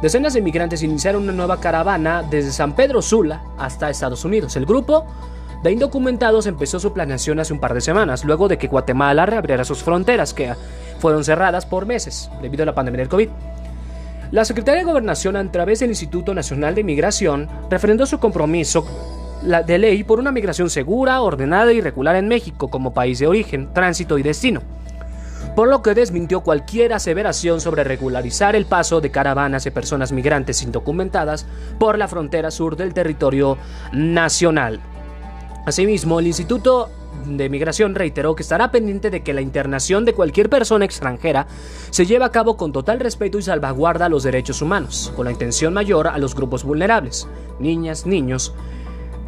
Decenas 0.00 0.32
de 0.32 0.40
migrantes 0.40 0.82
iniciaron 0.82 1.24
una 1.24 1.32
nueva 1.32 1.60
caravana 1.60 2.22
desde 2.22 2.50
San 2.50 2.72
Pedro 2.72 3.02
Sula 3.02 3.42
hasta 3.58 3.90
Estados 3.90 4.24
Unidos. 4.24 4.56
El 4.56 4.64
grupo 4.64 5.04
de 5.66 5.72
indocumentados 5.72 6.46
empezó 6.46 6.78
su 6.78 6.92
planeación 6.92 7.40
hace 7.40 7.52
un 7.52 7.60
par 7.60 7.74
de 7.74 7.80
semanas, 7.80 8.24
luego 8.24 8.46
de 8.48 8.56
que 8.56 8.68
Guatemala 8.68 9.26
reabriera 9.26 9.64
sus 9.64 9.82
fronteras, 9.82 10.32
que 10.32 10.54
fueron 11.00 11.24
cerradas 11.24 11.66
por 11.66 11.86
meses 11.86 12.30
debido 12.40 12.62
a 12.62 12.66
la 12.66 12.74
pandemia 12.74 13.00
del 13.00 13.08
COVID. 13.08 13.28
La 14.30 14.44
Secretaría 14.44 14.80
de 14.80 14.86
Gobernación, 14.86 15.36
a 15.36 15.52
través 15.52 15.80
del 15.80 15.90
Instituto 15.90 16.34
Nacional 16.34 16.74
de 16.74 16.84
Migración, 16.84 17.48
refrendó 17.70 18.06
su 18.06 18.18
compromiso 18.18 18.86
de 19.42 19.78
ley 19.78 20.04
por 20.04 20.18
una 20.18 20.32
migración 20.32 20.70
segura, 20.70 21.20
ordenada 21.20 21.72
y 21.72 21.80
regular 21.80 22.16
en 22.16 22.28
México 22.28 22.68
como 22.68 22.94
país 22.94 23.18
de 23.18 23.26
origen, 23.26 23.72
tránsito 23.72 24.18
y 24.18 24.22
destino, 24.22 24.62
por 25.54 25.68
lo 25.68 25.82
que 25.82 25.94
desmintió 25.94 26.40
cualquier 26.40 26.92
aseveración 26.92 27.60
sobre 27.60 27.84
regularizar 27.84 28.56
el 28.56 28.66
paso 28.66 29.00
de 29.00 29.10
caravanas 29.10 29.64
de 29.64 29.70
personas 29.70 30.12
migrantes 30.12 30.62
indocumentadas 30.62 31.46
por 31.78 31.98
la 31.98 32.08
frontera 32.08 32.50
sur 32.50 32.76
del 32.76 32.94
territorio 32.94 33.58
nacional. 33.92 34.80
Asimismo, 35.66 36.20
el 36.20 36.28
Instituto 36.28 36.88
de 37.26 37.48
Migración 37.50 37.96
reiteró 37.96 38.36
que 38.36 38.44
estará 38.44 38.70
pendiente 38.70 39.10
de 39.10 39.24
que 39.24 39.34
la 39.34 39.40
internación 39.40 40.04
de 40.04 40.14
cualquier 40.14 40.48
persona 40.48 40.84
extranjera 40.84 41.48
se 41.90 42.06
lleve 42.06 42.24
a 42.24 42.30
cabo 42.30 42.56
con 42.56 42.72
total 42.72 43.00
respeto 43.00 43.36
y 43.36 43.42
salvaguarda 43.42 44.08
los 44.08 44.22
derechos 44.22 44.62
humanos, 44.62 45.12
con 45.16 45.24
la 45.24 45.32
intención 45.32 45.74
mayor 45.74 46.06
a 46.06 46.18
los 46.18 46.36
grupos 46.36 46.62
vulnerables, 46.62 47.26
niñas, 47.58 48.06
niños 48.06 48.54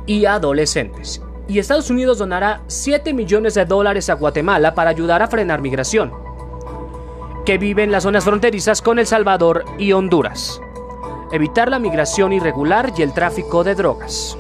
y 0.07 0.27
adolescentes. 0.27 1.21
Y 1.49 1.59
Estados 1.59 1.91
Unidos 1.91 2.19
donará 2.19 2.63
7 2.69 3.15
millones 3.15 3.55
de 3.55 3.65
dólares 3.65 4.09
a 4.09 4.15
Guatemala 4.15 4.77
para 4.77 4.91
ayudar 4.91 5.23
a 5.23 5.29
frenar 5.29 5.61
migración, 5.61 6.13
que 7.45 7.59
vive 7.59 7.83
en 7.83 7.91
las 7.91 8.05
zonas 8.05 8.23
fronterizas 8.23 8.81
con 8.81 9.01
El 9.01 9.07
Salvador 9.09 9.65
y 9.77 9.91
Honduras, 9.91 10.61
evitar 11.33 11.69
la 11.69 11.81
migración 11.81 12.33
irregular 12.33 12.93
y 12.97 13.03
el 13.03 13.13
tráfico 13.13 13.65
de 13.65 13.75
drogas. 13.75 14.39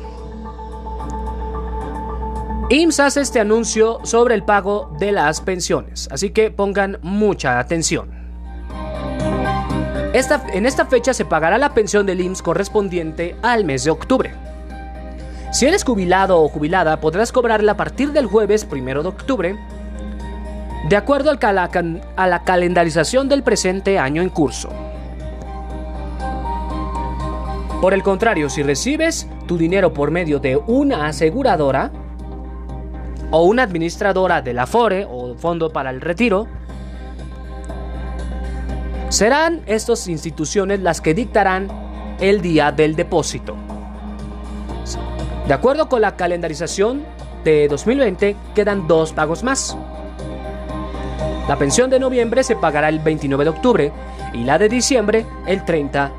IMSS 2.71 3.01
hace 3.01 3.21
este 3.23 3.41
anuncio 3.41 4.01
sobre 4.03 4.35
el 4.35 4.43
pago 4.43 4.95
de 5.01 5.11
las 5.11 5.41
pensiones, 5.41 6.07
así 6.13 6.31
que 6.31 6.51
pongan 6.51 6.99
mucha 7.01 7.59
atención. 7.59 8.11
Esta, 10.13 10.45
en 10.53 10.67
esta 10.67 10.85
fecha 10.85 11.15
se 11.15 11.25
pagará 11.25 11.57
la 11.57 11.73
pensión 11.73 12.05
del 12.05 12.21
IMSS 12.21 12.43
correspondiente 12.43 13.37
al 13.41 13.65
mes 13.65 13.85
de 13.85 13.91
octubre. 13.91 14.35
Si 15.51 15.65
eres 15.65 15.83
jubilado 15.83 16.43
o 16.43 16.49
jubilada, 16.51 17.01
podrás 17.01 17.33
cobrarla 17.33 17.73
a 17.73 17.77
partir 17.79 18.13
del 18.13 18.27
jueves 18.27 18.69
1 18.71 19.03
de 19.03 19.09
octubre, 19.09 19.59
de 20.91 20.97
acuerdo 20.97 21.31
a 21.31 21.53
la, 21.55 21.71
a 22.17 22.27
la 22.27 22.45
calendarización 22.45 23.31
del 23.31 23.43
presente 23.43 23.99
año 23.99 24.21
en 24.21 24.29
curso. 24.29 24.69
Por 27.81 27.95
el 27.95 28.03
contrario, 28.03 28.51
si 28.51 28.63
recibes 28.63 29.27
tu 29.47 29.57
dinero 29.57 29.95
por 29.95 30.11
medio 30.11 30.39
de 30.39 30.61
una 30.67 31.07
aseguradora, 31.07 31.93
o 33.31 33.43
una 33.43 33.63
administradora 33.63 34.43
del 34.43 34.59
Afore 34.59 35.07
o 35.09 35.35
Fondo 35.35 35.71
para 35.71 35.91
el 35.91 36.01
Retiro, 36.01 36.47
serán 39.09 39.63
estas 39.67 40.07
instituciones 40.09 40.81
las 40.81 41.01
que 41.01 41.15
dictarán 41.15 41.69
el 42.21 42.41
día 42.41 42.73
del 42.73 42.97
depósito. 42.97 43.57
De 45.47 45.55
acuerdo 45.55 45.89
con 45.89 46.03
la 46.03 46.17
calendarización 46.17 47.05
de 47.45 47.69
2020, 47.69 48.37
quedan 48.55 48.87
dos 48.87 49.13
pagos 49.13 49.43
más. 49.43 49.77
La 51.49 51.57
pensión 51.57 51.89
de 51.89 51.99
noviembre 51.99 52.45
se 52.45 52.57
pagará 52.57 52.91
el 52.91 52.99
29 52.99 53.45
de 53.45 53.51
octubre 53.51 53.93
y 54.35 54.45
la 54.45 54.59
de 54.59 54.69
diciembre 54.69 55.25
el 55.47 55.65
30 55.65 56.13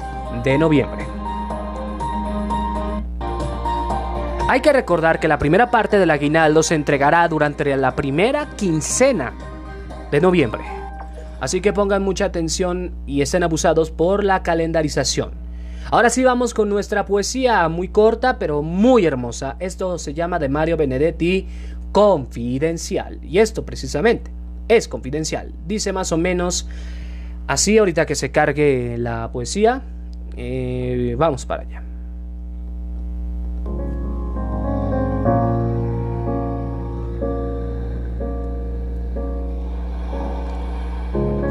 de 0.44 0.58
noviembre. 0.58 1.19
Hay 4.50 4.62
que 4.62 4.74
recordar 4.74 5.20
que 5.20 5.28
la 5.28 5.38
primera 5.38 5.70
parte 5.70 6.00
del 6.00 6.10
aguinaldo 6.10 6.64
se 6.64 6.74
entregará 6.74 7.28
durante 7.28 7.78
la 7.78 7.96
primera 7.96 8.50
quincena 8.56 9.32
de 10.10 10.20
noviembre. 10.20 10.64
Así 11.40 11.62
que 11.62 11.72
pongan 11.72 12.02
mucha 12.02 12.26
atención 12.26 12.96
y 13.06 13.22
estén 13.22 13.44
abusados 13.44 13.92
por 13.92 14.24
la 14.24 14.42
calendarización. 14.42 15.34
Ahora 15.92 16.10
sí 16.10 16.24
vamos 16.24 16.56
con 16.56 16.68
nuestra 16.68 17.06
poesía 17.06 17.70
muy 17.70 17.90
corta 17.90 18.40
pero 18.40 18.64
muy 18.64 19.06
hermosa. 19.06 19.56
Esto 19.60 20.00
se 20.00 20.16
llama 20.16 20.40
de 20.40 20.50
Mario 20.50 20.78
Benedetti 20.78 21.46
Confidencial. 21.92 23.20
Y 23.24 23.38
esto 23.38 23.64
precisamente 23.68 24.32
es 24.68 24.88
confidencial. 24.88 25.54
Dice 25.68 25.94
más 25.94 26.12
o 26.12 26.18
menos 26.18 26.68
así 27.46 27.78
ahorita 27.78 28.08
que 28.08 28.16
se 28.16 28.32
cargue 28.32 28.98
la 28.98 29.30
poesía. 29.32 29.84
Eh, 30.36 31.14
vamos 31.20 31.46
para 31.46 31.62
allá. 31.62 31.84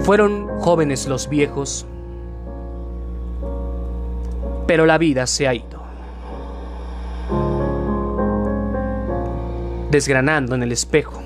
Fueron 0.08 0.48
jóvenes 0.60 1.06
los 1.06 1.28
viejos, 1.28 1.84
pero 4.66 4.86
la 4.86 4.96
vida 4.96 5.26
se 5.26 5.46
ha 5.46 5.52
ido. 5.52 5.82
Desgranando 9.90 10.54
en 10.54 10.62
el 10.62 10.72
espejo. 10.72 11.20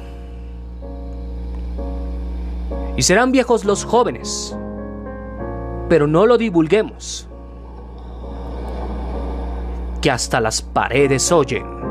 Y 2.97 3.03
serán 3.03 3.31
viejos 3.31 3.65
los 3.65 3.85
jóvenes, 3.85 4.53
pero 5.89 6.09
no 6.09 6.27
lo 6.27 6.37
divulguemos, 6.37 7.29
que 10.01 10.11
hasta 10.11 10.41
las 10.41 10.61
paredes 10.61 11.31
oyen. 11.31 11.82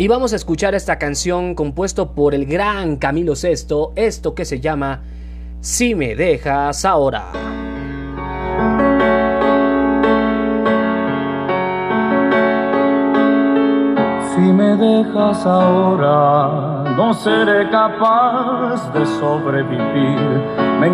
Y 0.00 0.08
vamos 0.08 0.32
a 0.32 0.36
escuchar 0.36 0.74
esta 0.74 0.98
canción 0.98 1.54
compuesto 1.54 2.12
por 2.12 2.34
el 2.34 2.46
gran 2.46 2.96
Camilo 2.96 3.36
Sesto, 3.36 3.92
esto 3.96 4.34
que 4.34 4.46
se 4.46 4.58
llama 4.58 5.02
Si 5.60 5.94
me 5.94 6.14
dejas 6.14 6.86
ahora. 6.86 7.26
Si 14.34 14.40
me 14.40 14.74
dejas 14.74 15.44
ahora, 15.44 16.94
no 16.96 17.12
seré 17.12 17.68
capaz 17.68 18.90
de 18.94 19.04
sobrevivir. 19.04 20.69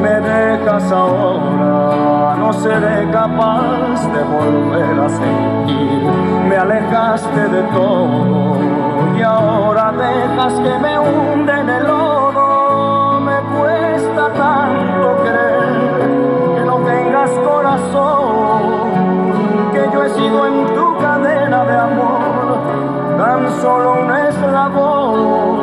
Me 0.00 0.18
dejas 0.18 0.90
ahora, 0.90 2.34
no 2.36 2.52
seré 2.54 3.10
capaz 3.10 4.00
de 4.14 4.22
volver 4.22 4.98
a 4.98 5.08
sentir. 5.10 6.02
Me 6.48 6.56
alejaste 6.56 7.48
de 7.48 7.62
todo 7.64 8.56
y 9.14 9.22
ahora 9.22 9.92
dejas 9.92 10.54
que 10.54 10.78
me 10.78 10.98
hunde 10.98 11.52
en 11.52 11.68
el 11.68 11.86
lodo. 11.86 13.20
Me 13.20 13.36
cuesta 13.58 14.32
tanto 14.32 15.16
creer 15.22 16.56
que 16.56 16.64
no 16.64 16.76
tengas 16.78 17.30
corazón, 17.30 18.62
que 19.72 19.90
yo 19.92 20.02
he 20.02 20.08
sido 20.08 20.46
en 20.46 20.74
tu 20.74 20.96
cadena 20.98 21.64
de 21.64 21.76
amor 21.76 22.30
tan 23.18 23.50
solo 23.60 24.00
un 24.00 24.10
eslabón 24.16 25.60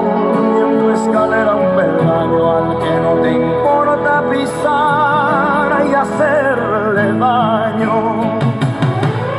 y 0.53 0.59
en 0.61 0.79
tu 0.79 0.89
escalera 0.91 1.55
un 1.55 1.75
peldaño 1.75 2.51
al 2.51 2.77
que 2.77 2.99
no 3.01 3.13
te 3.23 3.31
importa 3.31 3.66
y 4.39 5.93
hacerle 5.93 7.13
daño. 7.17 8.39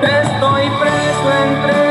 Estoy 0.03 0.65
preso 0.81 1.29
entre 1.47 1.88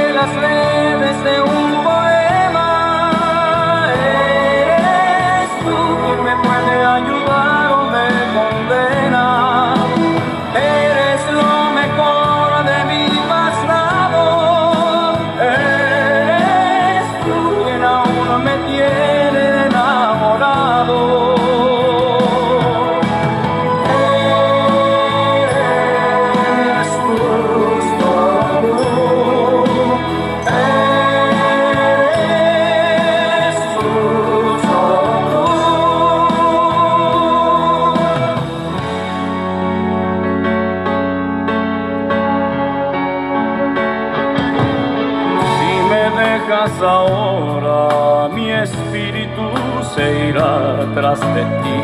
de 51.15 51.43
ti, 51.63 51.80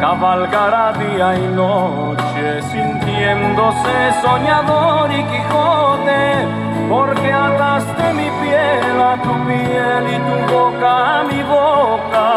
cabalgará 0.00 0.94
día 0.94 1.36
y 1.36 1.46
noche, 1.48 2.62
sintiéndose 2.62 3.96
soñador 4.22 5.10
y 5.12 5.22
Quijote, 5.24 6.46
porque 6.88 7.32
ataste 7.32 8.14
mi 8.14 8.30
piel 8.40 8.96
a 8.98 9.14
tu 9.22 9.32
piel 9.46 10.04
y 10.14 10.18
tu 10.26 10.54
boca 10.54 11.20
a 11.20 11.24
mi 11.24 11.42
boca. 11.42 12.28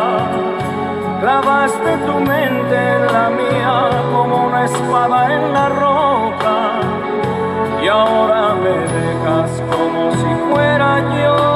Clavaste 1.22 1.98
tu 2.06 2.20
mente 2.20 2.76
en 2.96 3.14
la 3.14 3.30
mía 3.30 3.90
como 4.14 4.48
una 4.48 4.66
espada 4.66 5.34
en 5.34 5.54
la 5.54 5.70
roca 5.70 6.58
y 7.82 7.88
ahora 7.88 8.56
me 8.56 8.76
dejas 8.98 9.64
como 9.72 10.12
si 10.12 10.52
fuera 10.52 11.00
yo 11.18 11.55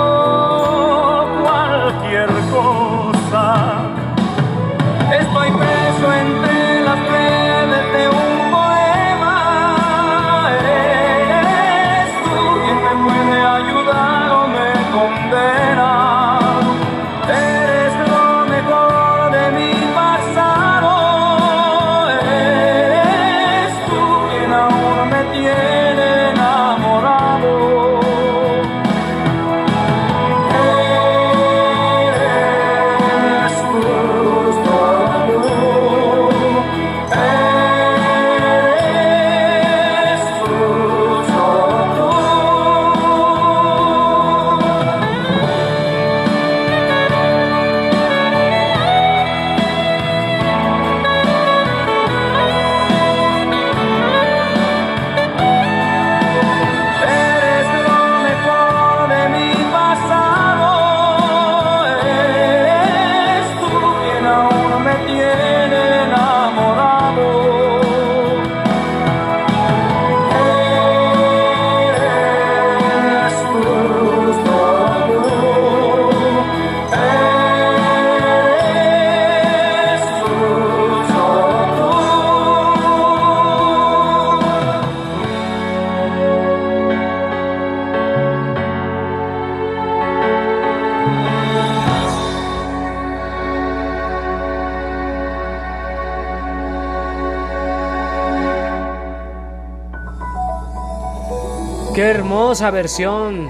hermosa 102.59 102.71
versión. 102.71 103.49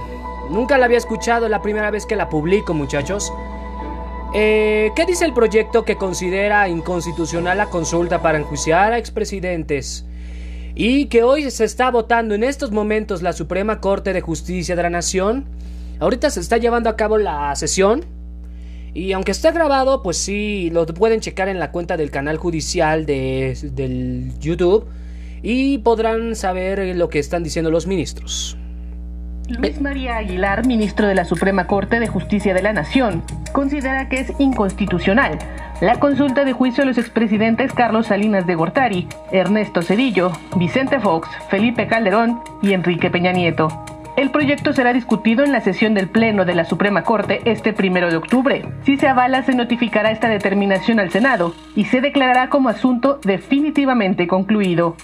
Nunca 0.51 0.77
la 0.77 0.85
había 0.85 0.97
escuchado, 0.99 1.49
la 1.49 1.63
primera 1.63 1.89
vez 1.89 2.05
que 2.05 2.15
la 2.15 2.29
publico, 2.29 2.75
muchachos. 2.75 3.33
Eh, 4.35 4.91
¿Qué 4.95 5.05
dice 5.07 5.25
el 5.25 5.33
proyecto 5.33 5.83
que 5.83 5.95
considera 5.95 6.69
inconstitucional 6.69 7.57
la 7.57 7.65
consulta 7.67 8.21
para 8.21 8.37
enjuiciar 8.37 8.93
a 8.93 8.99
expresidentes? 8.99 10.05
Y 10.75 11.05
que 11.05 11.23
hoy 11.23 11.49
se 11.49 11.65
está 11.65 11.89
votando 11.89 12.35
en 12.35 12.43
estos 12.43 12.71
momentos 12.71 13.23
la 13.23 13.33
Suprema 13.33 13.81
Corte 13.81 14.13
de 14.13 14.21
Justicia 14.21 14.75
de 14.75 14.83
la 14.83 14.91
Nación. 14.91 15.45
Ahorita 15.99 16.29
se 16.29 16.39
está 16.39 16.57
llevando 16.57 16.89
a 16.89 16.95
cabo 16.95 17.17
la 17.17 17.55
sesión. 17.55 18.05
Y 18.93 19.13
aunque 19.13 19.31
está 19.31 19.51
grabado, 19.51 20.03
pues 20.03 20.17
sí, 20.17 20.69
lo 20.71 20.85
pueden 20.85 21.19
checar 21.19 21.49
en 21.49 21.57
la 21.57 21.71
cuenta 21.71 21.97
del 21.97 22.11
canal 22.11 22.37
judicial 22.37 23.07
de, 23.07 23.57
del 23.73 24.37
YouTube 24.39 24.85
y 25.41 25.79
podrán 25.79 26.35
saber 26.35 26.95
lo 26.95 27.09
que 27.09 27.17
están 27.19 27.43
diciendo 27.43 27.71
los 27.71 27.87
ministros. 27.87 28.48
Luis 29.59 29.81
María 29.81 30.15
Aguilar, 30.15 30.65
ministro 30.65 31.05
de 31.05 31.15
la 31.15 31.25
Suprema 31.25 31.67
Corte 31.67 31.99
de 31.99 32.07
Justicia 32.07 32.53
de 32.53 32.61
la 32.61 32.71
Nación, 32.71 33.21
considera 33.51 34.07
que 34.07 34.21
es 34.21 34.31
inconstitucional 34.39 35.37
la 35.81 35.99
consulta 35.99 36.45
de 36.45 36.53
juicio 36.53 36.83
a 36.83 36.85
los 36.85 36.97
expresidentes 36.97 37.73
Carlos 37.73 38.07
Salinas 38.07 38.47
de 38.47 38.55
Gortari, 38.55 39.09
Ernesto 39.33 39.81
Cedillo, 39.81 40.31
Vicente 40.55 41.01
Fox, 41.01 41.27
Felipe 41.49 41.87
Calderón 41.87 42.39
y 42.61 42.71
Enrique 42.71 43.09
Peña 43.09 43.33
Nieto. 43.33 43.67
El 44.15 44.31
proyecto 44.31 44.71
será 44.71 44.93
discutido 44.93 45.43
en 45.43 45.51
la 45.51 45.59
sesión 45.59 45.93
del 45.93 46.07
Pleno 46.07 46.45
de 46.45 46.55
la 46.55 46.63
Suprema 46.65 47.03
Corte 47.03 47.41
este 47.43 47.73
primero 47.73 48.09
de 48.09 48.17
octubre. 48.17 48.65
Si 48.83 48.95
se 48.95 49.07
avala, 49.07 49.43
se 49.43 49.55
notificará 49.55 50.11
esta 50.11 50.29
determinación 50.29 51.01
al 51.01 51.09
Senado 51.09 51.53
y 51.75 51.85
se 51.85 51.99
declarará 51.99 52.49
como 52.49 52.69
asunto 52.69 53.19
definitivamente 53.23 54.27
concluido. 54.27 54.95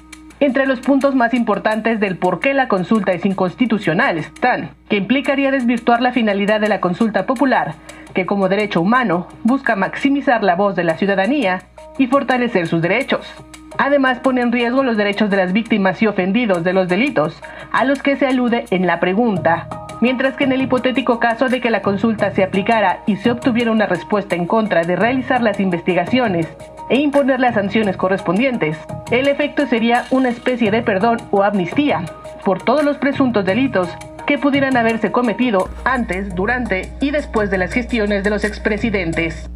Entre 0.41 0.65
los 0.65 0.81
puntos 0.81 1.15
más 1.15 1.33
importantes 1.33 2.01
del 2.01 2.17
por 2.17 2.41
qué 2.41 2.53
la 2.53 2.67
consulta 2.67 3.13
es 3.13 3.25
inconstitucional 3.25 4.17
están 4.17 4.71
que 4.89 4.97
implicaría 4.97 5.49
desvirtuar 5.49 6.01
la 6.01 6.11
finalidad 6.11 6.59
de 6.59 6.67
la 6.67 6.81
consulta 6.81 7.25
popular, 7.25 7.75
que 8.13 8.25
como 8.25 8.49
derecho 8.49 8.81
humano 8.81 9.27
busca 9.43 9.77
maximizar 9.77 10.43
la 10.43 10.55
voz 10.55 10.75
de 10.75 10.83
la 10.83 10.97
ciudadanía 10.97 11.63
y 11.97 12.07
fortalecer 12.07 12.67
sus 12.67 12.81
derechos. 12.81 13.25
Además 13.77 14.19
pone 14.19 14.41
en 14.41 14.51
riesgo 14.51 14.83
los 14.83 14.97
derechos 14.97 15.29
de 15.29 15.37
las 15.37 15.53
víctimas 15.53 16.01
y 16.01 16.07
ofendidos 16.07 16.63
de 16.63 16.73
los 16.73 16.89
delitos, 16.89 17.41
a 17.71 17.85
los 17.85 18.01
que 18.01 18.17
se 18.17 18.27
alude 18.27 18.65
en 18.71 18.87
la 18.87 18.99
pregunta, 18.99 19.84
Mientras 20.05 20.35
que 20.35 20.43
en 20.43 20.51
el 20.51 20.61
hipotético 20.61 21.19
caso 21.19 21.49
de 21.49 21.59
que 21.59 21.71
la 21.71 21.81
consulta 21.81 22.29
se 22.29 22.43
aplicara 22.43 23.01
y 23.07 23.15
se 23.15 23.31
obtuviera 23.31 23.71
una 23.71 23.87
respuesta 23.87 24.35
en 24.35 24.45
contra 24.45 24.83
de 24.83 24.95
realizar 24.95 25.41
las 25.41 25.59
investigaciones 25.59 26.45
e 26.91 26.97
imponer 26.99 27.39
las 27.39 27.55
sanciones 27.55 27.97
correspondientes, 27.97 28.77
el 29.09 29.27
efecto 29.27 29.65
sería 29.65 30.05
una 30.11 30.29
especie 30.29 30.69
de 30.69 30.83
perdón 30.83 31.17
o 31.31 31.41
amnistía 31.41 32.05
por 32.43 32.61
todos 32.61 32.85
los 32.85 32.97
presuntos 32.97 33.45
delitos 33.45 33.89
que 34.27 34.37
pudieran 34.37 34.77
haberse 34.77 35.11
cometido 35.11 35.69
antes, 35.85 36.35
durante 36.35 36.91
y 37.01 37.09
después 37.09 37.49
de 37.49 37.57
las 37.57 37.73
gestiones 37.73 38.23
de 38.23 38.29
los 38.29 38.43
expresidentes. 38.43 39.49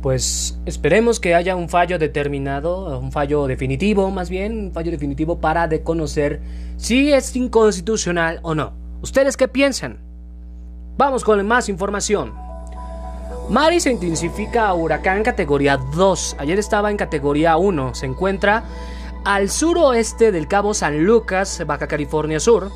Pues 0.00 0.58
esperemos 0.64 1.20
que 1.20 1.34
haya 1.34 1.54
un 1.54 1.68
fallo 1.68 1.98
determinado, 1.98 2.98
un 2.98 3.12
fallo 3.12 3.46
definitivo 3.46 4.10
más 4.10 4.30
bien, 4.30 4.68
un 4.68 4.72
fallo 4.72 4.90
definitivo 4.90 5.38
para 5.38 5.68
de 5.68 5.82
conocer 5.82 6.40
si 6.78 7.12
es 7.12 7.36
inconstitucional 7.36 8.40
o 8.40 8.54
no. 8.54 8.83
¿Ustedes 9.04 9.36
qué 9.36 9.48
piensan? 9.48 9.98
Vamos 10.96 11.24
con 11.24 11.46
más 11.46 11.68
información. 11.68 12.32
Mari 13.50 13.78
se 13.78 13.92
intensifica 13.92 14.66
a 14.66 14.72
huracán 14.72 15.22
categoría 15.22 15.76
2. 15.76 16.36
Ayer 16.38 16.58
estaba 16.58 16.90
en 16.90 16.96
categoría 16.96 17.58
1. 17.58 17.94
Se 17.94 18.06
encuentra 18.06 18.64
al 19.26 19.50
suroeste 19.50 20.32
del 20.32 20.48
Cabo 20.48 20.72
San 20.72 21.04
Lucas, 21.04 21.62
Baja 21.66 21.86
California 21.86 22.40
Sur. 22.40 22.70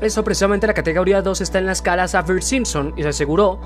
Eso 0.00 0.24
precisamente 0.24 0.66
la 0.66 0.74
categoría 0.74 1.22
2 1.22 1.40
está 1.40 1.60
en 1.60 1.66
la 1.66 1.72
escala 1.72 2.08
Saffir-Simpson 2.08 2.94
y 2.96 3.04
se 3.04 3.10
aseguró 3.10 3.60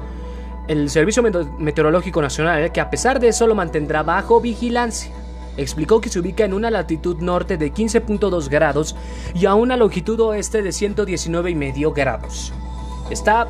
el 0.69 0.91
Servicio 0.91 1.23
Meteorológico 1.23 2.21
Nacional 2.21 2.73
que 2.73 2.83
a 2.83 2.91
pesar 2.91 3.21
de 3.21 3.29
eso 3.29 3.47
lo 3.47 3.55
mantendrá 3.55 4.03
bajo 4.03 4.39
vigilancia. 4.43 5.13
Explicó 5.61 6.01
que 6.01 6.09
se 6.09 6.19
ubica 6.19 6.43
en 6.47 6.55
una 6.55 6.71
latitud 6.71 7.19
norte 7.19 7.59
de 7.59 7.71
15.2 7.71 8.49
grados 8.49 8.97
y 9.35 9.45
a 9.45 9.55
una 9.55 9.77
longitud 9.77 10.19
oeste 10.21 10.63
de 10.63 10.71
119,5 10.71 11.95
grados. 11.95 12.55
Está, 13.11 13.47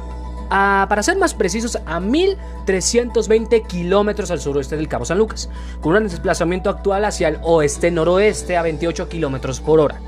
para 0.48 1.04
ser 1.04 1.18
más 1.18 1.34
precisos, 1.34 1.76
a 1.76 2.00
1.320 2.00 3.64
kilómetros 3.64 4.32
al 4.32 4.40
suroeste 4.40 4.76
del 4.76 4.88
Cabo 4.88 5.04
San 5.04 5.18
Lucas, 5.18 5.48
con 5.80 5.94
un 5.94 6.08
desplazamiento 6.08 6.68
actual 6.68 7.04
hacia 7.04 7.28
el 7.28 7.38
oeste-noroeste 7.42 8.56
a 8.56 8.62
28 8.62 9.08
kilómetros 9.08 9.60
por 9.60 9.78
hora. 9.78 10.00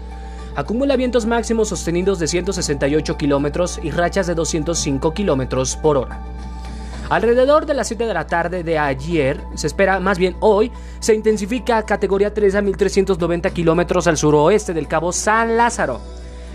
Acumula 0.57 0.97
vientos 0.97 1.25
máximos 1.25 1.69
sostenidos 1.69 2.19
de 2.19 2.27
168 2.27 3.17
kilómetros 3.17 3.79
y 3.81 3.93
rachas 3.93 4.27
de 4.27 4.35
205 4.35 5.15
kilómetros 5.15 5.77
por 5.77 5.99
hora. 5.99 6.21
Alrededor 7.11 7.67
de 7.67 7.75
las 7.75 7.89
7 7.89 8.07
de 8.07 8.15
la 8.15 8.27
tarde 8.27 8.63
de 8.63 8.79
ayer, 8.79 9.41
se 9.55 9.67
espera, 9.67 10.01
más 10.01 10.19
bien 10.19 10.37
hoy, 10.41 10.73
se 11.01 11.15
intensifica 11.15 11.77
a 11.79 11.85
categoría 11.85 12.33
3 12.33 12.55
a 12.55 12.63
1390 12.63 13.51
kilómetros 13.51 14.07
al 14.07 14.17
suroeste 14.17 14.73
del 14.73 14.89
Cabo 14.89 15.13
San 15.13 15.57
Lázaro. 15.57 16.01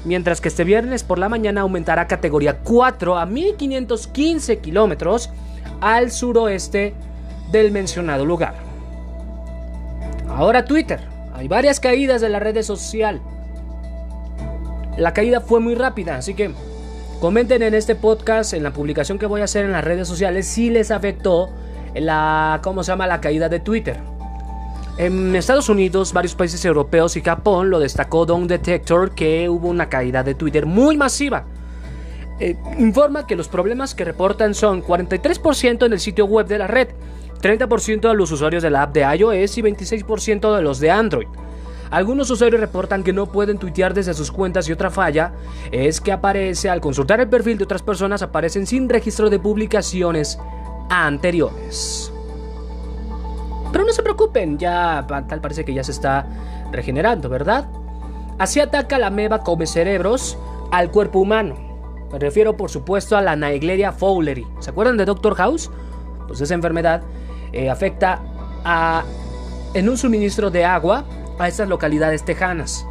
Mientras 0.06 0.42
que 0.42 0.48
este 0.48 0.64
viernes 0.64 1.04
por 1.04 1.20
la 1.20 1.30
mañana 1.30 1.62
aumentará 1.62 2.04
a 2.04 2.08
categoría 2.08 2.60
4 2.60 3.18
a 3.18 3.26
1515 3.26 4.60
kilómetros 4.60 5.30
al 5.82 6.12
suroeste 6.12 6.96
del 7.52 7.72
mencionado 7.72 8.26
lugar. 8.26 8.56
Ahora 10.30 10.66
Twitter. 10.66 11.00
Hay 11.34 11.48
varias 11.48 11.80
caídas 11.80 12.22
de 12.22 12.30
la 12.30 12.40
red 12.40 12.62
social. 12.64 13.22
La 14.98 15.14
caída 15.14 15.42
fue 15.42 15.60
muy 15.60 15.76
rápida, 15.76 16.16
así 16.16 16.34
que 16.34 16.52
Comenten 17.20 17.64
en 17.64 17.74
este 17.74 17.96
podcast, 17.96 18.54
en 18.54 18.62
la 18.62 18.72
publicación 18.72 19.18
que 19.18 19.26
voy 19.26 19.42
a 19.42 19.46
hacer 19.46 19.66
en 19.66 19.72
las 19.72 19.84
redes 19.84 20.08
sociales, 20.08 20.46
si 20.46 20.70
les 20.70 20.92
afectó 20.92 21.50
la, 21.96 22.60
¿cómo 22.62 22.84
se 22.84 22.92
llama? 22.92 23.08
La 23.08 23.20
caída 23.20 23.50
de 23.50 23.60
Twitter. 23.60 24.00
En 25.00 25.36
Estados 25.36 25.68
Unidos, 25.68 26.14
varios 26.14 26.36
países 26.36 26.64
europeos 26.64 27.18
y 27.18 27.22
Japón 27.22 27.72
lo 27.72 27.80
destacó 27.80 28.28
Don 28.28 28.48
Detector 28.48 29.16
que 29.16 29.50
hubo 29.50 29.68
una 29.68 29.90
caída 29.90 30.22
de 30.22 30.36
Twitter 30.36 30.68
muy 30.68 30.96
masiva. 30.96 31.46
Eh, 32.40 32.56
informa 32.78 33.26
que 33.26 33.36
los 33.36 33.48
problemas 33.48 33.96
que 33.96 34.06
reportan 34.06 34.54
son 34.54 34.84
43% 34.84 35.88
en 35.88 35.94
el 35.94 36.00
sitio 36.00 36.26
web 36.26 36.46
de 36.46 36.60
la 36.60 36.68
red, 36.68 36.90
30% 37.42 38.10
de 38.10 38.14
los 38.14 38.32
usuarios 38.32 38.62
de 38.62 38.70
la 38.70 38.84
app 38.84 38.94
de 38.94 39.02
iOS 39.02 39.58
y 39.58 39.64
26% 39.64 40.56
de 40.56 40.62
los 40.62 40.80
de 40.80 40.92
Android. 40.92 41.28
Algunos 41.89 42.30
usuarios 42.30 42.60
reportan 42.60 43.04
que 43.04 43.13
no 43.13 43.28
pueden 43.28 43.58
tuitear 43.58 43.93
desde 43.93 44.13
sus 44.13 44.32
cuentas 44.32 44.67
y 44.67 44.71
otra 44.71 44.89
falla 44.89 45.34
es 45.71 46.02
que 46.02 46.12
aparece 46.12 46.69
al 46.69 46.82
consultar 46.82 47.19
el 47.19 47.30
perfil 47.30 47.58
de 47.58 47.63
otras 47.63 47.82
personas 47.82 48.21
aparecen 48.21 48.67
sin 48.67 48.89
registro 48.89 49.30
de 49.30 49.39
publicaciones 49.39 50.38
anteriores. 50.89 52.12
Pero 53.71 53.86
no 53.86 53.91
se 53.91 54.04
preocupen, 54.04 54.58
ya 54.58 55.06
tal 55.08 55.41
parece 55.41 55.65
que 55.65 55.73
ya 55.73 55.84
se 55.84 55.91
está 55.91 56.26
regenerando, 56.71 57.30
¿verdad? 57.30 57.67
Así 58.38 58.60
ataca 58.60 58.97
la 58.97 59.10
meba 59.10 59.39
come 59.39 59.65
cerebros 59.65 60.38
al 60.71 60.91
cuerpo 60.91 61.19
humano. 61.19 61.56
Me 62.12 62.19
refiero 62.19 62.56
por 62.56 62.69
supuesto 62.69 63.17
a 63.17 63.21
la 63.21 63.36
Naegleria 63.36 63.91
fowleri. 63.91 64.45
¿Se 64.60 64.69
acuerdan 64.69 64.97
de 64.97 65.06
Doctor 65.06 65.36
House? 65.36 65.69
Pues 66.28 66.39
esa 66.39 66.54
enfermedad 66.54 67.02
eh, 67.52 67.69
afecta 67.69 68.21
a 68.63 69.04
en 69.73 69.89
un 69.89 69.97
suministro 69.97 70.50
de 70.50 70.65
agua 70.65 71.04
a 71.39 71.47
estas 71.47 71.69
localidades 71.69 72.23
tejanas. 72.23 72.86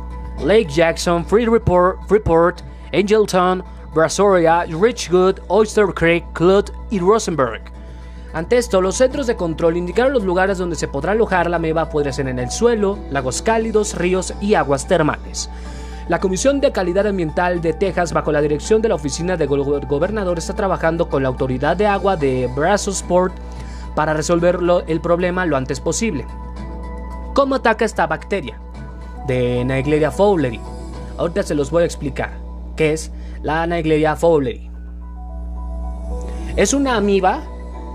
Lake 0.44 0.66
Jackson, 0.66 1.24
Freeport, 1.24 1.98
Freeport 2.06 2.62
Angelton, 2.92 3.62
Brazoria, 3.94 4.64
Richwood, 4.64 5.40
Oyster 5.48 5.86
Creek, 5.94 6.24
Clud 6.32 6.70
y 6.90 6.98
Rosenberg. 6.98 7.62
Ante 8.32 8.58
esto, 8.58 8.82
los 8.82 8.96
centros 8.96 9.26
de 9.26 9.36
control 9.36 9.76
indicaron 9.76 10.12
los 10.12 10.24
lugares 10.24 10.58
donde 10.58 10.76
se 10.76 10.88
podrá 10.88 11.12
alojar 11.12 11.48
la 11.48 11.58
meba 11.58 11.88
podría 11.88 12.12
ser 12.12 12.28
en 12.28 12.38
el 12.38 12.50
suelo, 12.50 12.98
lagos 13.10 13.40
cálidos, 13.40 13.94
ríos 13.94 14.34
y 14.40 14.54
aguas 14.54 14.86
termales. 14.86 15.48
La 16.08 16.20
Comisión 16.20 16.60
de 16.60 16.70
Calidad 16.70 17.06
Ambiental 17.06 17.60
de 17.60 17.72
Texas, 17.72 18.12
bajo 18.12 18.30
la 18.30 18.42
dirección 18.42 18.82
de 18.82 18.90
la 18.90 18.94
Oficina 18.94 19.36
de 19.36 19.46
Gobernador, 19.46 20.38
está 20.38 20.54
trabajando 20.54 21.08
con 21.08 21.22
la 21.22 21.28
Autoridad 21.30 21.76
de 21.76 21.86
Agua 21.86 22.16
de 22.16 22.48
Brazosport 22.54 23.34
para 23.94 24.14
resolver 24.14 24.58
el 24.86 25.00
problema 25.00 25.46
lo 25.46 25.56
antes 25.56 25.80
posible. 25.80 26.26
¿Cómo 27.36 27.56
ataca 27.56 27.84
esta 27.84 28.06
bacteria? 28.06 28.58
De 29.26 29.62
Naegleria 29.62 30.10
fowleri. 30.10 30.58
Ahorita 31.18 31.42
se 31.42 31.54
los 31.54 31.70
voy 31.70 31.82
a 31.82 31.84
explicar. 31.84 32.30
¿Qué 32.76 32.94
es 32.94 33.12
la 33.42 33.66
Naegleria 33.66 34.16
fowleri? 34.16 34.70
Es 36.56 36.72
una 36.72 36.96
amiba 36.96 37.42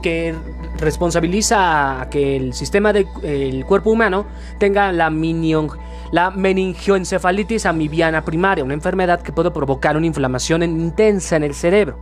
que 0.03 0.35
responsabiliza 0.77 2.07
que 2.11 2.35
el 2.35 2.53
sistema 2.53 2.93
del 2.93 3.65
cuerpo 3.65 3.89
humano 3.89 4.27
tenga 4.59 4.91
la, 4.91 5.11
la 6.11 6.29
meningioencefalitis 6.29 7.65
amibiana 7.65 8.23
primaria, 8.23 8.63
una 8.63 8.75
enfermedad 8.75 9.23
que 9.23 9.31
puede 9.31 9.49
provocar 9.49 9.97
una 9.97 10.05
inflamación 10.05 10.61
intensa 10.61 11.35
en 11.35 11.45
el 11.45 11.55
cerebro. 11.55 11.97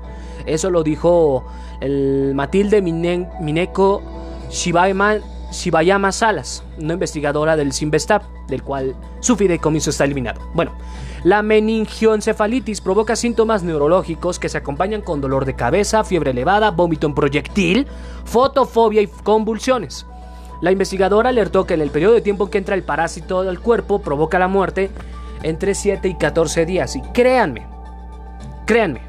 Eso 0.45 0.69
lo 0.69 0.83
dijo 0.83 1.45
el 1.79 2.33
Matilde 2.35 2.81
Mineko 2.81 4.01
Shibaeman 4.49 5.38
Shibayama 5.51 6.11
Salas, 6.11 6.63
una 6.77 6.93
investigadora 6.93 7.55
del 7.55 7.73
Simvestab, 7.73 8.21
del 8.47 8.63
cual 8.63 8.95
su 9.19 9.35
fideicomiso 9.35 9.89
está 9.89 10.03
eliminado. 10.05 10.41
Bueno, 10.53 10.73
la 11.23 11.41
meningioencefalitis 11.41 12.81
provoca 12.81 13.15
síntomas 13.15 13.63
neurológicos 13.63 14.39
que 14.39 14.49
se 14.49 14.57
acompañan 14.57 15.01
con 15.01 15.21
dolor 15.21 15.45
de 15.45 15.55
cabeza, 15.55 16.03
fiebre 16.03 16.31
elevada, 16.31 16.71
vómito 16.71 17.07
en 17.07 17.15
proyectil, 17.15 17.87
fotofobia 18.25 19.01
y 19.01 19.07
convulsiones. 19.07 20.05
La 20.61 20.71
investigadora 20.71 21.29
alertó 21.29 21.65
que 21.65 21.73
en 21.73 21.81
el 21.81 21.89
periodo 21.89 22.13
de 22.13 22.21
tiempo 22.21 22.45
en 22.45 22.51
que 22.51 22.57
entra 22.57 22.75
el 22.75 22.83
parásito 22.83 23.39
al 23.39 23.59
cuerpo 23.59 24.01
provoca 24.01 24.39
la 24.39 24.47
muerte 24.47 24.89
entre 25.43 25.73
7 25.73 26.07
y 26.07 26.15
14 26.15 26.65
días. 26.65 26.95
Y 26.95 27.01
créanme, 27.01 27.65
créanme, 28.65 29.01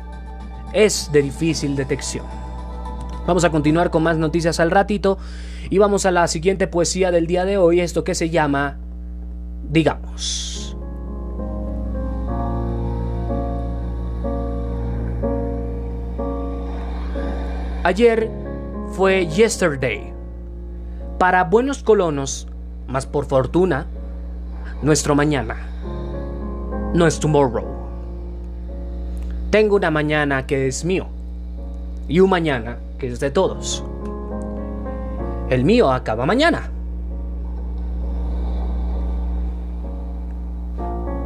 es 0.72 1.11
de 1.12 1.22
difícil 1.22 1.74
detección. 1.74 2.24
Vamos 3.31 3.45
a 3.45 3.51
continuar 3.51 3.90
con 3.93 4.03
más 4.03 4.19
noticias 4.19 4.59
al 4.59 4.73
ratito. 4.73 5.16
Y 5.71 5.79
vamos 5.79 6.05
a 6.05 6.11
la 6.11 6.27
siguiente 6.27 6.66
poesía 6.66 7.12
del 7.12 7.29
día 7.29 7.45
de 7.45 7.59
hoy, 7.59 7.79
esto 7.79 8.03
que 8.03 8.16
se 8.16 8.29
llama 8.29 8.77
Digamos. 9.69 10.77
Ayer 17.85 18.29
fue 18.95 19.29
yesterday. 19.29 20.12
Para 21.16 21.45
buenos 21.45 21.85
colonos, 21.85 22.49
más 22.88 23.07
por 23.07 23.27
fortuna, 23.27 23.87
nuestro 24.83 25.14
mañana 25.14 25.55
no 26.95 27.07
es 27.07 27.21
tomorrow. 27.21 27.64
Tengo 29.51 29.77
una 29.77 29.93
mañana 29.93 30.49
que 30.49 30.66
es 30.66 30.85
mío 30.85 31.07
y 32.09 32.19
un 32.19 32.29
mañana 32.29 32.79
que 33.01 33.09
es 33.09 33.19
de 33.19 33.33
todos. 33.33 33.83
El 35.49 35.65
mío 35.65 35.91
acaba 35.91 36.27
mañana. 36.27 36.71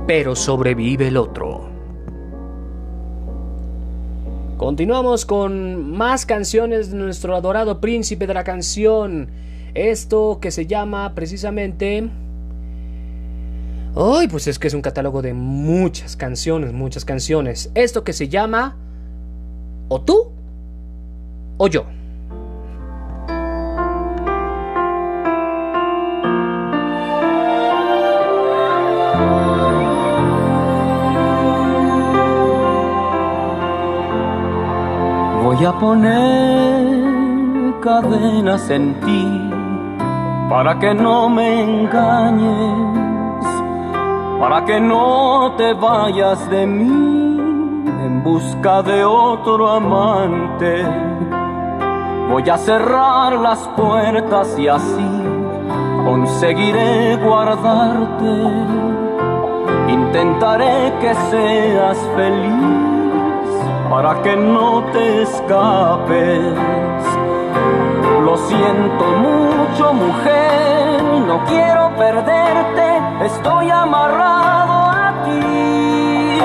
Pero 0.06 0.34
sobrevive 0.34 1.08
el 1.08 1.18
otro. 1.18 1.68
Continuamos 4.56 5.26
con 5.26 5.90
más 5.90 6.24
canciones 6.24 6.90
de 6.90 6.96
nuestro 6.96 7.36
adorado 7.36 7.80
príncipe 7.80 8.26
de 8.26 8.34
la 8.34 8.44
canción. 8.44 9.28
Esto 9.74 10.38
que 10.40 10.50
se 10.50 10.66
llama 10.66 11.14
precisamente 11.14 12.08
Ay, 13.96 14.26
pues 14.26 14.48
es 14.48 14.58
que 14.58 14.66
es 14.66 14.74
un 14.74 14.82
catálogo 14.82 15.22
de 15.22 15.34
muchas 15.34 16.16
canciones, 16.16 16.72
muchas 16.72 17.04
canciones. 17.04 17.70
Esto 17.74 18.02
que 18.02 18.12
se 18.12 18.28
llama 18.28 18.76
o 19.88 20.00
tú 20.00 20.33
o 21.58 21.66
yo. 21.68 21.84
Voy 35.42 35.64
a 35.64 35.72
poner 35.78 36.94
cadenas 37.80 38.68
en 38.70 38.94
ti 39.00 39.50
para 40.48 40.78
que 40.78 40.94
no 40.94 41.28
me 41.28 41.62
engañes, 41.62 43.44
para 44.40 44.64
que 44.64 44.80
no 44.80 45.52
te 45.56 45.72
vayas 45.74 46.50
de 46.50 46.66
mí 46.66 47.38
en 48.04 48.22
busca 48.24 48.82
de 48.82 49.04
otro 49.04 49.68
amante. 49.68 50.84
Voy 52.34 52.50
a 52.50 52.58
cerrar 52.58 53.32
las 53.34 53.60
puertas 53.76 54.58
y 54.58 54.66
así 54.66 55.08
conseguiré 56.04 57.14
guardarte. 57.14 58.24
Intentaré 59.88 60.92
que 61.00 61.14
seas 61.30 61.96
feliz 62.16 63.48
para 63.88 64.20
que 64.22 64.36
no 64.36 64.82
te 64.92 65.22
escapes. 65.22 66.56
Lo 68.24 68.36
siento 68.48 69.04
mucho, 69.28 69.92
mujer, 69.92 71.04
no 71.28 71.38
quiero 71.44 71.94
perderte, 71.96 73.26
estoy 73.26 73.70
amarrado 73.70 74.90
a 74.90 75.12
ti. 75.24 76.40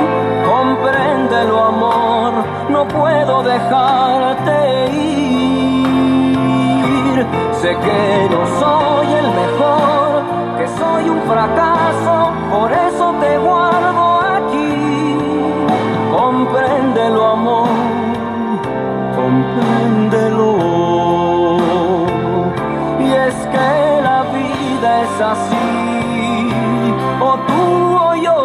Compréndelo, 0.51 1.63
amor, 1.63 2.33
no 2.69 2.87
puedo 2.87 3.41
dejarte 3.41 4.91
ir. 4.93 5.18
Sé 7.61 7.69
que 7.85 8.29
no 8.33 8.41
soy 8.59 9.07
el 9.21 9.27
mejor, 9.41 10.23
que 10.57 10.67
soy 10.79 11.09
un 11.09 11.21
fracaso, 11.23 12.31
por 12.51 12.71
eso 12.71 13.13
te 13.19 13.37
guardo 13.37 14.21
aquí. 14.37 15.17
Compréndelo, 16.11 17.25
amor, 17.27 17.69
compréndelo. 19.15 20.79
es 25.01 25.21
así, 25.21 26.49
o 27.21 27.37
tú 27.47 27.63
o 27.97 28.15
yo. 28.25 28.39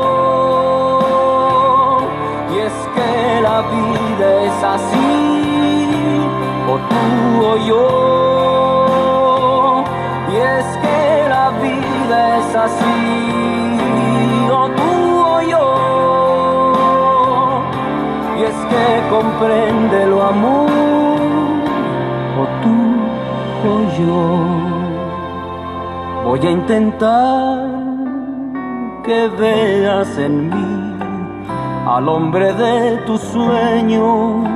Y 2.55 2.59
es 2.59 2.73
que 2.94 3.40
la 3.40 3.62
vida 3.62 4.27
es 4.44 4.64
así, 4.64 6.20
o 6.68 6.75
tú 6.90 7.03
o 7.47 7.57
yo. 7.68 8.23
Es 12.14 12.57
así, 12.66 12.98
o 14.50 14.62
tú 14.79 14.92
o 15.35 15.37
yo. 15.53 15.68
Y 18.38 18.40
es 18.50 18.59
que 18.70 18.87
comprende 19.11 19.98
lo 20.07 20.18
amor, 20.22 20.70
o 22.40 22.42
tú 22.62 22.79
o 23.70 23.72
yo. 23.98 24.22
Voy 26.24 26.40
a 26.46 26.50
intentar 26.50 27.74
que 29.05 29.29
veas 29.38 30.16
en 30.18 30.48
mí 30.48 30.85
al 31.87 32.09
hombre 32.09 32.53
de 32.55 32.96
tus 33.07 33.20
sueños. 33.20 34.48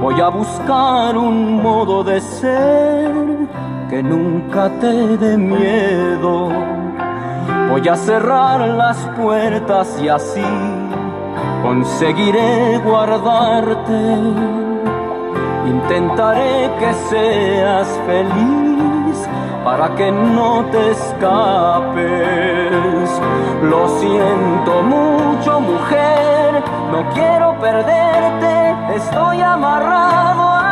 Voy 0.00 0.20
a 0.20 0.28
buscar 0.28 1.16
un 1.16 1.62
modo 1.62 2.02
de 2.02 2.20
ser 2.20 3.12
que 3.88 4.02
nunca 4.02 4.41
te 4.52 5.16
dé 5.16 5.38
miedo. 5.38 6.50
Voy 7.70 7.88
a 7.88 7.96
cerrar 7.96 8.60
las 8.60 8.98
puertas 9.16 9.98
y 10.02 10.08
así 10.08 10.44
conseguiré 11.62 12.78
guardarte. 12.84 14.02
Intentaré 15.66 16.70
que 16.78 16.92
seas 17.08 17.88
feliz 18.06 19.26
para 19.64 19.94
que 19.94 20.12
no 20.12 20.66
te 20.70 20.90
escapes. 20.90 22.02
Lo 23.62 23.88
siento 24.00 24.82
mucho, 24.82 25.60
mujer, 25.60 26.62
no 26.90 27.08
quiero 27.14 27.58
perderte, 27.58 28.96
estoy 28.96 29.40
amarrado 29.40 30.42
a. 30.42 30.71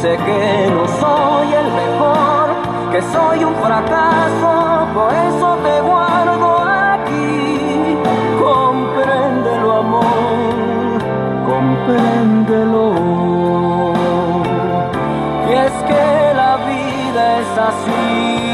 Sé 0.00 0.16
que 0.16 0.70
no 0.72 0.86
soy 0.86 1.52
el 1.52 1.72
mejor, 1.82 2.46
que 2.92 3.02
soy 3.02 3.42
un 3.42 3.56
fracaso, 3.56 4.86
por 4.94 5.12
eso 5.12 5.58
te 5.64 5.80
guardo 5.80 6.06
compréndelo. 11.86 12.84
Y 15.48 15.52
es 15.52 15.72
que 15.88 16.34
la 16.34 16.56
vida 16.68 17.22
es 17.40 17.58
así, 17.70 18.45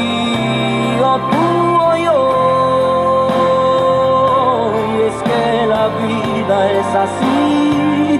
es 6.83 6.95
así, 6.95 8.19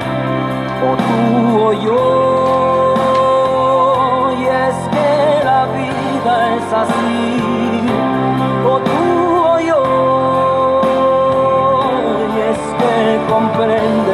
o 0.88 0.92
tú 1.06 1.20
o 1.68 1.74
yo. 1.74 2.04
Y 4.40 4.42
es 4.46 4.78
que 4.94 5.12
la 5.44 5.62
vida 5.78 6.34
es 6.58 6.68
así, 6.84 7.86
o 8.66 8.74
tú 8.88 9.02
o 9.52 9.60
yo. 9.60 9.84
Y 12.36 12.38
es 12.52 12.62
que 12.80 12.96
comprende 13.32 14.14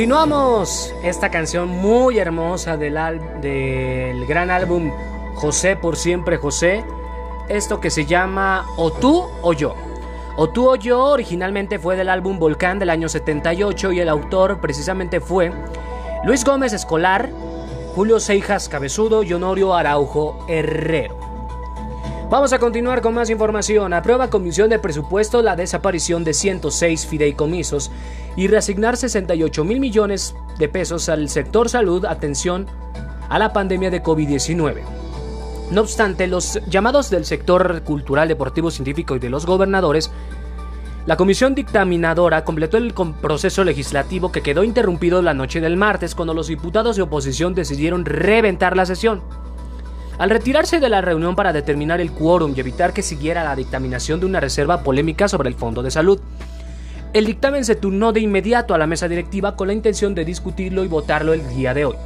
Continuamos 0.00 0.94
esta 1.02 1.30
canción 1.30 1.68
muy 1.68 2.18
hermosa 2.18 2.78
del, 2.78 2.94
del 3.42 4.24
gran 4.24 4.50
álbum 4.50 4.90
José 5.34 5.76
por 5.76 5.94
siempre 5.94 6.38
José. 6.38 6.82
Esto 7.50 7.80
que 7.80 7.90
se 7.90 8.06
llama 8.06 8.64
O 8.78 8.90
tú 8.90 9.26
o 9.42 9.52
yo. 9.52 9.74
O 10.36 10.48
tú 10.48 10.70
o 10.70 10.76
yo 10.76 11.04
originalmente 11.04 11.78
fue 11.78 11.96
del 11.96 12.08
álbum 12.08 12.38
Volcán 12.38 12.78
del 12.78 12.88
año 12.88 13.10
78 13.10 13.92
y 13.92 14.00
el 14.00 14.08
autor 14.08 14.58
precisamente 14.62 15.20
fue 15.20 15.52
Luis 16.24 16.46
Gómez 16.46 16.72
Escolar, 16.72 17.28
Julio 17.94 18.20
Seijas 18.20 18.70
Cabezudo 18.70 19.22
y 19.22 19.34
Honorio 19.34 19.74
Araujo 19.74 20.38
Herrero. 20.48 21.18
Vamos 22.30 22.52
a 22.52 22.58
continuar 22.58 23.02
con 23.02 23.12
más 23.12 23.28
información. 23.28 23.92
Aprueba 23.92 24.30
Comisión 24.30 24.70
de 24.70 24.78
Presupuesto 24.78 25.42
la 25.42 25.56
desaparición 25.56 26.24
de 26.24 26.32
106 26.32 27.06
fideicomisos 27.06 27.90
y 28.36 28.46
reasignar 28.48 28.96
68 28.96 29.64
mil 29.64 29.80
millones 29.80 30.34
de 30.58 30.68
pesos 30.68 31.08
al 31.08 31.28
sector 31.28 31.68
salud 31.68 32.04
atención 32.04 32.66
a 33.28 33.38
la 33.38 33.52
pandemia 33.52 33.90
de 33.90 34.02
COVID-19. 34.02 34.82
No 35.70 35.82
obstante, 35.82 36.26
los 36.26 36.60
llamados 36.68 37.10
del 37.10 37.24
sector 37.24 37.82
cultural, 37.82 38.28
deportivo, 38.28 38.70
científico 38.70 39.14
y 39.14 39.20
de 39.20 39.30
los 39.30 39.46
gobernadores 39.46 40.10
La 41.06 41.16
comisión 41.16 41.54
dictaminadora 41.54 42.44
completó 42.44 42.76
el 42.76 42.92
proceso 42.92 43.64
legislativo 43.64 44.30
que 44.30 44.42
quedó 44.42 44.64
interrumpido 44.64 45.22
la 45.22 45.32
noche 45.32 45.60
del 45.60 45.76
martes 45.76 46.14
cuando 46.14 46.34
los 46.34 46.48
diputados 46.48 46.96
de 46.96 47.02
oposición 47.02 47.54
decidieron 47.54 48.04
reventar 48.04 48.76
la 48.76 48.84
sesión. 48.84 49.22
Al 50.18 50.28
retirarse 50.28 50.80
de 50.80 50.90
la 50.90 51.00
reunión 51.00 51.34
para 51.34 51.54
determinar 51.54 52.00
el 52.00 52.12
quórum 52.12 52.52
y 52.54 52.60
evitar 52.60 52.92
que 52.92 53.00
siguiera 53.00 53.42
la 53.42 53.56
dictaminación 53.56 54.20
de 54.20 54.26
una 54.26 54.40
reserva 54.40 54.82
polémica 54.82 55.28
sobre 55.28 55.48
el 55.48 55.54
Fondo 55.54 55.82
de 55.82 55.90
Salud, 55.90 56.20
el 57.12 57.26
dictamen 57.26 57.64
se 57.64 57.74
turnó 57.74 58.12
de 58.12 58.20
inmediato 58.20 58.74
a 58.74 58.78
la 58.78 58.86
mesa 58.86 59.08
directiva 59.08 59.56
con 59.56 59.68
la 59.68 59.74
intención 59.74 60.14
de 60.14 60.24
discutirlo 60.24 60.84
y 60.84 60.88
votarlo 60.88 61.32
el 61.32 61.48
día 61.48 61.74
de 61.74 61.86
hoy. 61.86 61.96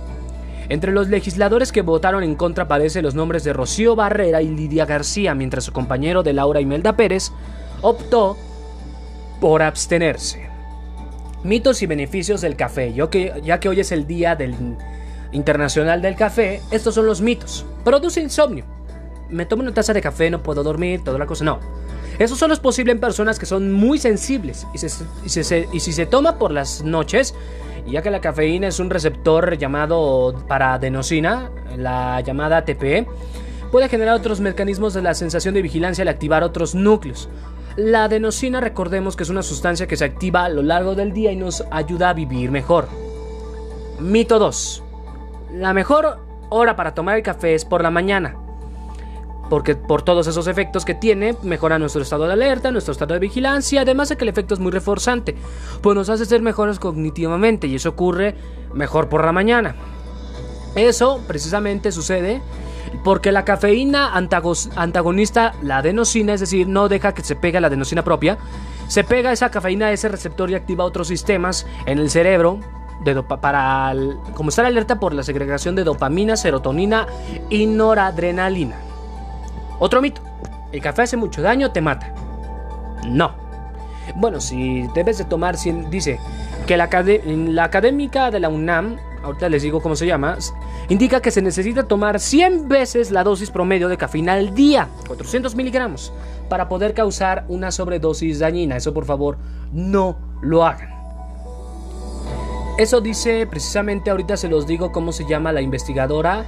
Entre 0.71 0.93
los 0.93 1.09
legisladores 1.09 1.73
que 1.73 1.83
votaron 1.83 2.23
en 2.23 2.37
contra 2.37 2.65
aparecen 2.65 3.03
los 3.05 3.15
nombres 3.15 3.45
de 3.45 3.53
Rocío 3.53 3.97
Barrera 3.97 4.41
y 4.41 4.49
Lidia 4.49 4.87
García, 4.87 5.35
mientras 5.35 5.65
su 5.65 5.73
compañero 5.73 6.23
de 6.23 6.33
Laura 6.33 6.61
Imelda 6.61 6.97
Pérez 6.97 7.33
optó 7.83 8.39
por 9.41 9.63
abstenerse. 9.63 10.49
Mitos 11.43 11.83
y 11.83 11.87
beneficios 11.87 12.41
del 12.41 12.57
café. 12.57 12.95
Yo 12.95 13.11
que, 13.11 13.43
ya 13.45 13.61
que 13.61 13.69
hoy 13.69 13.81
es 13.81 13.93
el 13.93 14.07
día 14.07 14.35
del 14.37 14.55
Internacional 15.33 16.01
del 16.01 16.17
Café, 16.17 16.63
estos 16.71 16.95
son 16.95 17.05
los 17.05 17.21
mitos. 17.21 17.67
Produce 17.85 18.23
insomnio. 18.23 18.65
Me 19.29 19.45
tomo 19.45 19.63
una 19.63 19.75
taza 19.75 19.93
de 19.93 20.01
café, 20.01 20.31
no 20.31 20.43
puedo 20.43 20.63
dormir, 20.63 21.03
toda 21.05 21.19
la 21.19 21.27
cosa. 21.27 21.45
No. 21.45 21.61
Eso 22.19 22.37
solo 22.37 22.55
es 22.55 22.61
posible 22.61 22.93
en 22.93 23.01
personas 23.01 23.39
que 23.39 23.47
son 23.47 23.73
muy 23.73 23.99
sensibles 23.99 24.67
y, 24.73 24.79
si 25.29 25.93
se 25.93 26.07
toma 26.07 26.39
por 26.39 26.53
las 26.53 26.83
noches, 26.85 27.35
ya 27.87 28.03
que 28.03 28.11
la 28.11 28.21
cafeína 28.21 28.69
es 28.69 28.79
un 28.79 28.91
receptor 28.91 29.59
llamado 29.59 30.45
para 30.47 30.75
adenosina, 30.75 31.51
la 31.77 32.21
llamada 32.21 32.59
ATP, 32.59 33.09
puede 33.73 33.89
generar 33.89 34.15
otros 34.15 34.41
mecanismos 34.41 34.95
de 34.95 35.03
la 35.03 35.15
sensación 35.15 35.55
de 35.55 35.63
vigilancia 35.63 36.03
al 36.03 36.09
activar 36.09 36.45
otros 36.45 36.75
núcleos. 36.75 37.29
La 37.77 38.05
adenosina 38.05 38.61
recordemos 38.61 39.17
que 39.17 39.25
es 39.25 39.31
una 39.31 39.43
sustancia 39.43 39.89
que 39.89 39.97
se 39.97 40.05
activa 40.05 40.45
a 40.45 40.49
lo 40.49 40.63
largo 40.63 40.95
del 40.95 41.13
día 41.13 41.33
y 41.33 41.37
nos 41.37 41.65
ayuda 41.73 42.11
a 42.11 42.15
vivir 42.15 42.53
mejor. 42.53 42.87
Mito 43.99 44.39
2. 44.39 44.83
La 45.55 45.73
mejor 45.73 46.21
hora 46.51 46.77
para 46.77 46.95
tomar 46.95 47.17
el 47.17 47.25
café 47.25 47.55
es 47.55 47.65
por 47.65 47.83
la 47.83 47.91
mañana. 47.91 48.37
Porque 49.51 49.77
por 49.77 50.03
todos 50.03 50.27
esos 50.27 50.47
efectos 50.47 50.85
que 50.85 50.95
tiene, 50.95 51.37
mejora 51.43 51.79
nuestro 51.79 52.03
estado 52.03 52.27
de 52.27 52.33
alerta, 52.33 52.71
nuestro 52.71 52.93
estado 52.93 53.15
de 53.15 53.21
vigilancia, 53.21 53.83
además 53.83 54.09
de 54.09 54.17
que 54.17 54.25
el 54.25 54.31
efecto 54.31 54.55
es 54.55 54.61
muy 54.61 54.73
reforzante, 54.73 55.37
pues 55.83 55.95
nos 55.95 56.09
hace 56.09 56.25
ser 56.25 56.41
mejores 56.41 56.79
cognitivamente 56.79 57.67
y 57.67 57.75
eso 57.75 57.91
ocurre 57.91 58.35
mejor 58.73 59.09
por 59.09 59.25
la 59.25 59.33
mañana. 59.33 59.77
Eso 60.75 61.23
precisamente 61.27 61.93
sucede 61.93 62.43
porque 63.05 63.33
la 63.33 63.45
cafeína 63.45 64.15
antagoniza 64.15 65.53
la 65.63 65.79
adenosina, 65.79 66.35
es 66.35 66.41
decir, 66.41 66.67
no 66.69 66.89
deja 66.89 67.13
que 67.13 67.23
se 67.23 67.37
pegue 67.37 67.61
la 67.61 67.67
adenosina 67.67 68.03
propia, 68.03 68.39
se 68.89 69.05
pega 69.05 69.33
esa 69.33 69.51
cafeína 69.51 69.87
a 69.87 69.93
ese 69.93 70.09
receptor 70.09 70.51
y 70.51 70.55
activa 70.55 70.85
otros 70.85 71.09
sistemas 71.09 71.67
en 71.87 71.99
el 71.99 72.11
cerebro, 72.11 72.61
para 73.41 73.95
como 74.35 74.49
estar 74.49 74.65
alerta 74.65 74.99
por 74.99 75.15
la 75.15 75.23
segregación 75.23 75.75
de 75.75 75.85
dopamina, 75.85 76.37
serotonina 76.37 77.07
y 77.51 77.67
noradrenalina. 77.67 78.94
Otro 79.79 80.01
mito, 80.01 80.23
el 80.73 80.81
café 80.81 81.03
hace 81.03 81.17
mucho 81.17 81.43
daño, 81.43 81.73
te 81.73 81.81
mata. 81.81 82.13
No. 83.07 83.33
Bueno, 84.17 84.41
si 84.41 84.87
debes 84.95 85.19
de 85.19 85.25
tomar, 85.25 85.57
dice 85.91 86.19
que 86.67 86.77
la, 86.77 86.89
la 87.25 87.65
académica 87.65 88.31
de 88.31 88.41
la 88.41 88.49
UNAM, 88.49 88.97
ahorita 89.23 89.49
les 89.49 89.63
digo 89.63 89.81
cómo 89.81 89.97
se 89.97 90.07
llama, 90.07 90.37
indica 90.89 91.21
que 91.21 91.31
se 91.31 91.43
necesita 91.43 91.85
tomar 91.85 92.21
100 92.21 92.69
veces 92.69 93.11
la 93.11 93.25
dosis 93.25 93.51
promedio 93.51 93.89
de 93.89 93.97
cafeína 93.97 94.35
al 94.35 94.55
día, 94.55 94.89
400 95.07 95.55
miligramos, 95.55 96.13
para 96.49 96.69
poder 96.69 96.95
causar 96.95 97.45
una 97.49 97.71
sobredosis 97.71 98.39
dañina. 98.39 98.77
Eso 98.77 98.93
por 98.93 99.05
favor 99.05 99.39
no 99.73 100.17
lo 100.43 100.65
hagan. 100.65 100.95
Eso 102.77 103.01
dice 103.01 103.47
precisamente, 103.47 104.11
ahorita 104.11 104.37
se 104.37 104.49
los 104.49 104.67
digo 104.67 104.91
cómo 104.91 105.13
se 105.13 105.25
llama 105.27 105.53
la 105.53 105.61
investigadora 105.61 106.45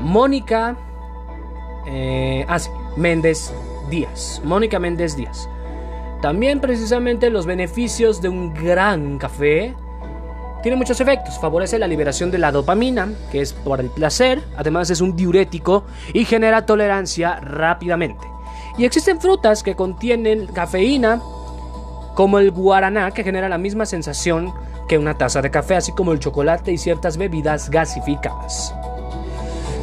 Mónica 0.00 0.76
eh, 1.86 2.44
ah, 2.48 2.58
Méndez 2.96 3.52
Díaz. 3.90 4.40
Mónica 4.44 4.78
Méndez 4.78 5.16
Díaz. 5.16 5.48
También 6.20 6.60
precisamente 6.60 7.30
los 7.30 7.46
beneficios 7.46 8.22
de 8.22 8.28
un 8.28 8.54
gran 8.54 9.18
café 9.18 9.74
tiene 10.62 10.76
muchos 10.76 11.00
efectos. 11.00 11.38
Favorece 11.40 11.78
la 11.78 11.88
liberación 11.88 12.30
de 12.30 12.38
la 12.38 12.52
dopamina, 12.52 13.08
que 13.32 13.40
es 13.40 13.52
por 13.52 13.80
el 13.80 13.90
placer. 13.90 14.40
Además 14.56 14.90
es 14.90 15.00
un 15.00 15.16
diurético 15.16 15.84
y 16.12 16.24
genera 16.24 16.64
tolerancia 16.64 17.40
rápidamente. 17.40 18.24
Y 18.78 18.84
existen 18.84 19.20
frutas 19.20 19.62
que 19.62 19.74
contienen 19.74 20.46
cafeína, 20.46 21.20
como 22.14 22.38
el 22.38 22.52
guaraná, 22.52 23.10
que 23.10 23.24
genera 23.24 23.48
la 23.48 23.58
misma 23.58 23.86
sensación 23.86 24.54
que 24.88 24.98
una 24.98 25.18
taza 25.18 25.42
de 25.42 25.50
café, 25.50 25.76
así 25.76 25.92
como 25.92 26.12
el 26.12 26.20
chocolate 26.20 26.70
y 26.70 26.78
ciertas 26.78 27.16
bebidas 27.16 27.68
gasificadas. 27.68 28.72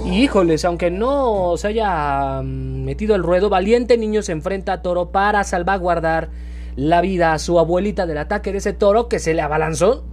Y 0.06 0.24
híjoles, 0.24 0.66
aunque 0.66 0.90
no 0.90 1.56
se 1.58 1.68
haya 1.68 2.42
mm, 2.42 2.84
metido 2.84 3.16
el 3.16 3.24
ruedo, 3.24 3.50
valiente 3.50 3.98
niño 3.98 4.22
se 4.22 4.32
enfrenta 4.32 4.74
a 4.74 4.82
toro 4.82 5.12
para 5.12 5.44
salvaguardar 5.44 6.30
la 6.76 7.02
vida 7.02 7.34
a 7.34 7.40
su 7.40 7.60
abuelita 7.60 8.06
del 8.06 8.18
ataque 8.18 8.52
de 8.52 8.60
ese 8.60 8.74
toro 8.74 9.10
que 9.10 9.20
se 9.20 9.34
le 9.34 9.42
abalanzó 9.42 10.06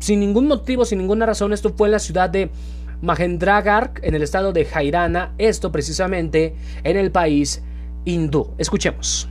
sin 0.00 0.20
ningún 0.20 0.48
motivo, 0.48 0.84
sin 0.84 0.98
ninguna 0.98 1.26
razón. 1.26 1.52
Esto 1.52 1.72
fue 1.76 1.88
en 1.88 1.92
la 1.92 1.98
ciudad 2.00 2.28
de 2.28 2.50
Mahendragar, 3.02 3.92
en 4.02 4.14
el 4.14 4.22
estado 4.22 4.52
de 4.52 4.64
Jairana, 4.64 5.32
esto 5.38 5.70
precisamente 5.72 6.54
en 6.82 6.96
el 6.96 7.10
país 7.10 7.62
hindú. 8.04 8.50
Escuchemos. 8.58 9.28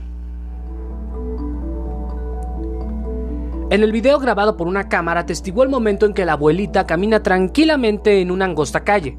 En 3.70 3.84
el 3.84 3.92
video 3.92 4.18
grabado 4.18 4.56
por 4.56 4.66
una 4.66 4.88
cámara 4.88 5.26
testiguó 5.26 5.62
el 5.62 5.68
momento 5.68 6.04
en 6.04 6.14
que 6.14 6.24
la 6.24 6.32
abuelita 6.32 6.86
camina 6.86 7.22
tranquilamente 7.22 8.20
en 8.20 8.32
una 8.32 8.46
angosta 8.46 8.82
calle. 8.82 9.16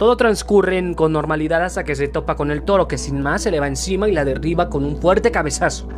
Todo 0.00 0.16
transcurre 0.16 0.94
con 0.94 1.12
normalidad 1.12 1.62
hasta 1.62 1.84
que 1.84 1.94
se 1.94 2.08
topa 2.08 2.34
con 2.34 2.50
el 2.50 2.62
toro, 2.62 2.88
que 2.88 2.96
sin 2.96 3.20
más 3.20 3.42
se 3.42 3.50
le 3.50 3.60
va 3.60 3.66
encima 3.66 4.08
y 4.08 4.12
la 4.12 4.24
derriba 4.24 4.70
con 4.70 4.86
un 4.86 4.96
fuerte 4.96 5.30
cabezazo. 5.30 5.88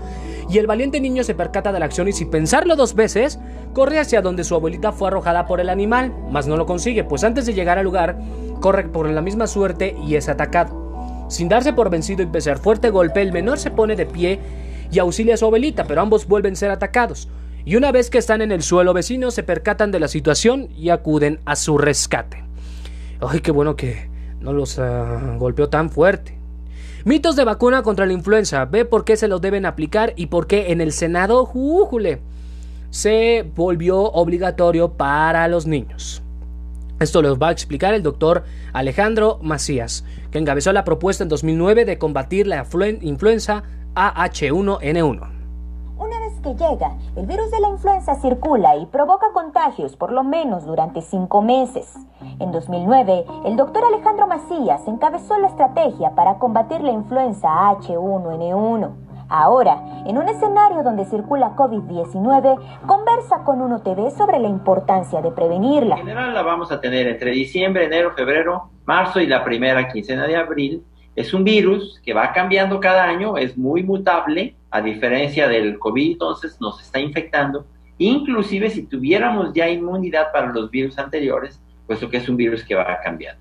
Y 0.51 0.59
el 0.59 0.67
valiente 0.67 0.99
niño 0.99 1.23
se 1.23 1.37
percata 1.37 1.71
de 1.71 1.79
la 1.79 1.85
acción 1.85 2.09
y 2.09 2.13
sin 2.13 2.29
pensarlo 2.29 2.75
dos 2.75 2.97
veces, 2.97 3.39
corre 3.73 4.01
hacia 4.01 4.21
donde 4.21 4.43
su 4.43 4.57
abuelita 4.57 4.91
fue 4.91 5.07
arrojada 5.07 5.47
por 5.47 5.61
el 5.61 5.69
animal, 5.69 6.13
mas 6.33 6.49
no 6.49 6.57
lo 6.57 6.67
consigue, 6.67 7.05
pues 7.05 7.23
antes 7.23 7.47
de 7.47 7.55
llegar 7.55 7.79
al 7.79 7.85
lugar, 7.85 8.19
corre 8.59 8.89
por 8.89 9.09
la 9.09 9.23
misma 9.23 9.47
suerte 9.47 9.95
y 10.05 10.17
es 10.17 10.29
atacado. 10.29 11.25
Sin 11.29 11.49
darse 11.49 11.73
por 11.73 11.89
vencido 11.89 12.25
y 12.25 12.27
pese 12.27 12.51
al 12.51 12.59
fuerte 12.59 12.91
golpe, 12.91 13.23
el 13.23 13.31
menor 13.31 13.61
se 13.61 13.71
pone 13.71 13.95
de 13.95 14.07
pie 14.07 14.41
y 14.91 14.99
auxilia 14.99 15.35
a 15.35 15.37
su 15.37 15.45
abuelita, 15.45 15.85
pero 15.85 16.01
ambos 16.01 16.27
vuelven 16.27 16.55
a 16.55 16.57
ser 16.57 16.73
atacados 16.73 17.29
y 17.65 17.77
una 17.77 17.93
vez 17.93 18.11
que 18.11 18.19
están 18.19 18.43
en 18.43 18.51
el 18.51 18.65
suelo 18.65 18.95
vecinos 18.95 19.35
se 19.35 19.45
percatan 19.45 19.93
de 19.93 20.01
la 20.01 20.09
situación 20.09 20.71
y 20.77 20.89
acuden 20.89 21.39
a 21.45 21.55
su 21.55 21.79
rescate. 21.79 22.52
Ay, 23.25 23.39
qué 23.39 23.53
bueno 23.53 23.77
que 23.77 24.09
no 24.41 24.53
los 24.53 24.81
ah, 24.81 25.37
golpeó 25.39 25.69
tan 25.69 25.91
fuerte. 25.91 26.37
Mitos 27.05 27.37
de 27.37 27.45
vacuna 27.45 27.83
contra 27.83 28.05
la 28.05 28.13
influenza. 28.13 28.65
Ve 28.65 28.85
por 28.85 29.05
qué 29.05 29.17
se 29.17 29.29
lo 29.29 29.39
deben 29.39 29.65
aplicar 29.65 30.13
y 30.17 30.27
por 30.27 30.49
qué 30.49 30.73
en 30.73 30.81
el 30.81 30.93
Senado, 30.93 31.47
jújule, 31.47 32.21
se 32.91 33.49
volvió 33.55 34.01
obligatorio 34.01 34.95
para 34.95 35.47
los 35.47 35.67
niños. 35.67 36.23
Esto 36.99 37.23
lo 37.23 37.39
va 37.39 37.49
a 37.49 37.53
explicar 37.53 37.95
el 37.95 38.03
doctor 38.03 38.45
Alejandro 38.73 39.39
Macías, 39.41 40.05
que 40.31 40.39
encabezó 40.39 40.73
la 40.73 40.85
propuesta 40.85 41.23
en 41.23 41.29
2009 41.29 41.85
de 41.85 41.99
combatir 41.99 42.47
la 42.47 42.67
influenza 43.03 43.63
AH1N1 43.95 45.42
que 46.43 46.55
llega, 46.55 46.97
el 47.17 47.27
virus 47.27 47.51
de 47.51 47.61
la 47.61 47.69
influenza 47.69 48.17
circula 48.17 48.77
y 48.77 48.87
provoca 48.87 49.27
contagios 49.33 49.97
por 49.97 50.13
lo 50.13 50.25
menos 50.25 50.67
durante 50.67 51.01
cinco 51.01 51.41
meses. 51.41 51.95
En 52.41 52.51
2009, 52.51 53.25
el 53.47 53.57
doctor 53.57 53.85
Alejandro 53.85 54.27
Macías 54.27 54.87
encabezó 54.89 55.39
la 55.39 55.49
estrategia 55.49 56.11
para 56.11 56.39
combatir 56.39 56.81
la 56.83 56.93
influenza 56.93 57.49
H1N1. 57.49 58.91
Ahora, 59.29 60.03
en 60.05 60.19
un 60.19 60.29
escenario 60.29 60.83
donde 60.83 61.07
circula 61.07 61.55
COVID-19, 61.57 62.59
conversa 62.87 63.45
con 63.45 63.63
un 63.63 63.73
OTV 63.73 64.11
sobre 64.11 64.39
la 64.39 64.49
importancia 64.49 65.23
de 65.23 65.31
prevenirla. 65.31 65.95
En 65.95 66.03
general 66.03 66.35
la 66.35 66.43
vamos 66.43 66.71
a 66.71 66.81
tener 66.81 67.07
entre 67.07 67.31
diciembre, 67.31 67.85
enero, 67.85 68.13
febrero, 68.13 68.69
marzo 68.85 69.21
y 69.21 69.27
la 69.27 69.43
primera 69.43 69.89
quincena 69.89 70.27
de 70.27 70.37
abril. 70.37 70.85
Es 71.15 71.33
un 71.33 71.45
virus 71.45 72.01
que 72.05 72.13
va 72.13 72.33
cambiando 72.33 72.81
cada 72.81 73.05
año, 73.05 73.37
es 73.39 73.57
muy 73.57 73.83
mutable, 73.83 74.57
a 74.73 74.81
diferencia 74.81 75.49
del 75.49 75.79
COVID, 75.79 76.13
entonces 76.13 76.61
nos 76.61 76.81
está 76.81 76.99
infectando. 76.99 77.67
Inclusive 77.99 78.71
si 78.71 78.85
tuviéramos 78.85 79.53
ya 79.53 79.69
inmunidad 79.69 80.33
para 80.33 80.51
los 80.51 80.71
virus 80.71 80.99
anteriores, 80.99 81.61
puesto 81.87 82.09
que 82.09 82.17
es 82.17 82.29
un 82.29 82.37
virus 82.37 82.65
que 82.65 82.75
va 82.75 82.99
cambiando. 83.05 83.41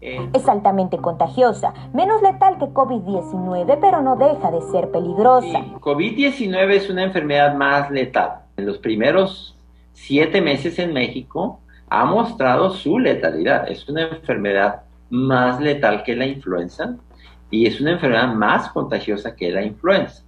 Eh, 0.00 0.30
es 0.32 0.48
altamente 0.48 0.98
contagiosa, 0.98 1.74
menos 1.92 2.22
letal 2.22 2.58
que 2.58 2.66
COVID-19, 2.66 3.78
pero 3.80 4.00
no 4.00 4.14
deja 4.14 4.52
de 4.52 4.62
ser 4.70 4.92
peligrosa. 4.92 5.64
COVID-19 5.80 6.70
es 6.70 6.88
una 6.88 7.02
enfermedad 7.02 7.54
más 7.56 7.90
letal. 7.90 8.42
En 8.56 8.66
los 8.66 8.78
primeros 8.78 9.56
siete 9.92 10.40
meses 10.40 10.78
en 10.78 10.92
México 10.92 11.58
ha 11.90 12.04
mostrado 12.04 12.70
su 12.70 13.00
letalidad. 13.00 13.68
Es 13.68 13.88
una 13.88 14.02
enfermedad 14.02 14.82
más 15.10 15.60
letal 15.60 16.04
que 16.04 16.14
la 16.14 16.26
influenza 16.26 16.94
y 17.50 17.66
es 17.66 17.80
una 17.80 17.92
enfermedad 17.92 18.32
más 18.32 18.68
contagiosa 18.68 19.34
que 19.34 19.50
la 19.50 19.64
influenza. 19.64 20.22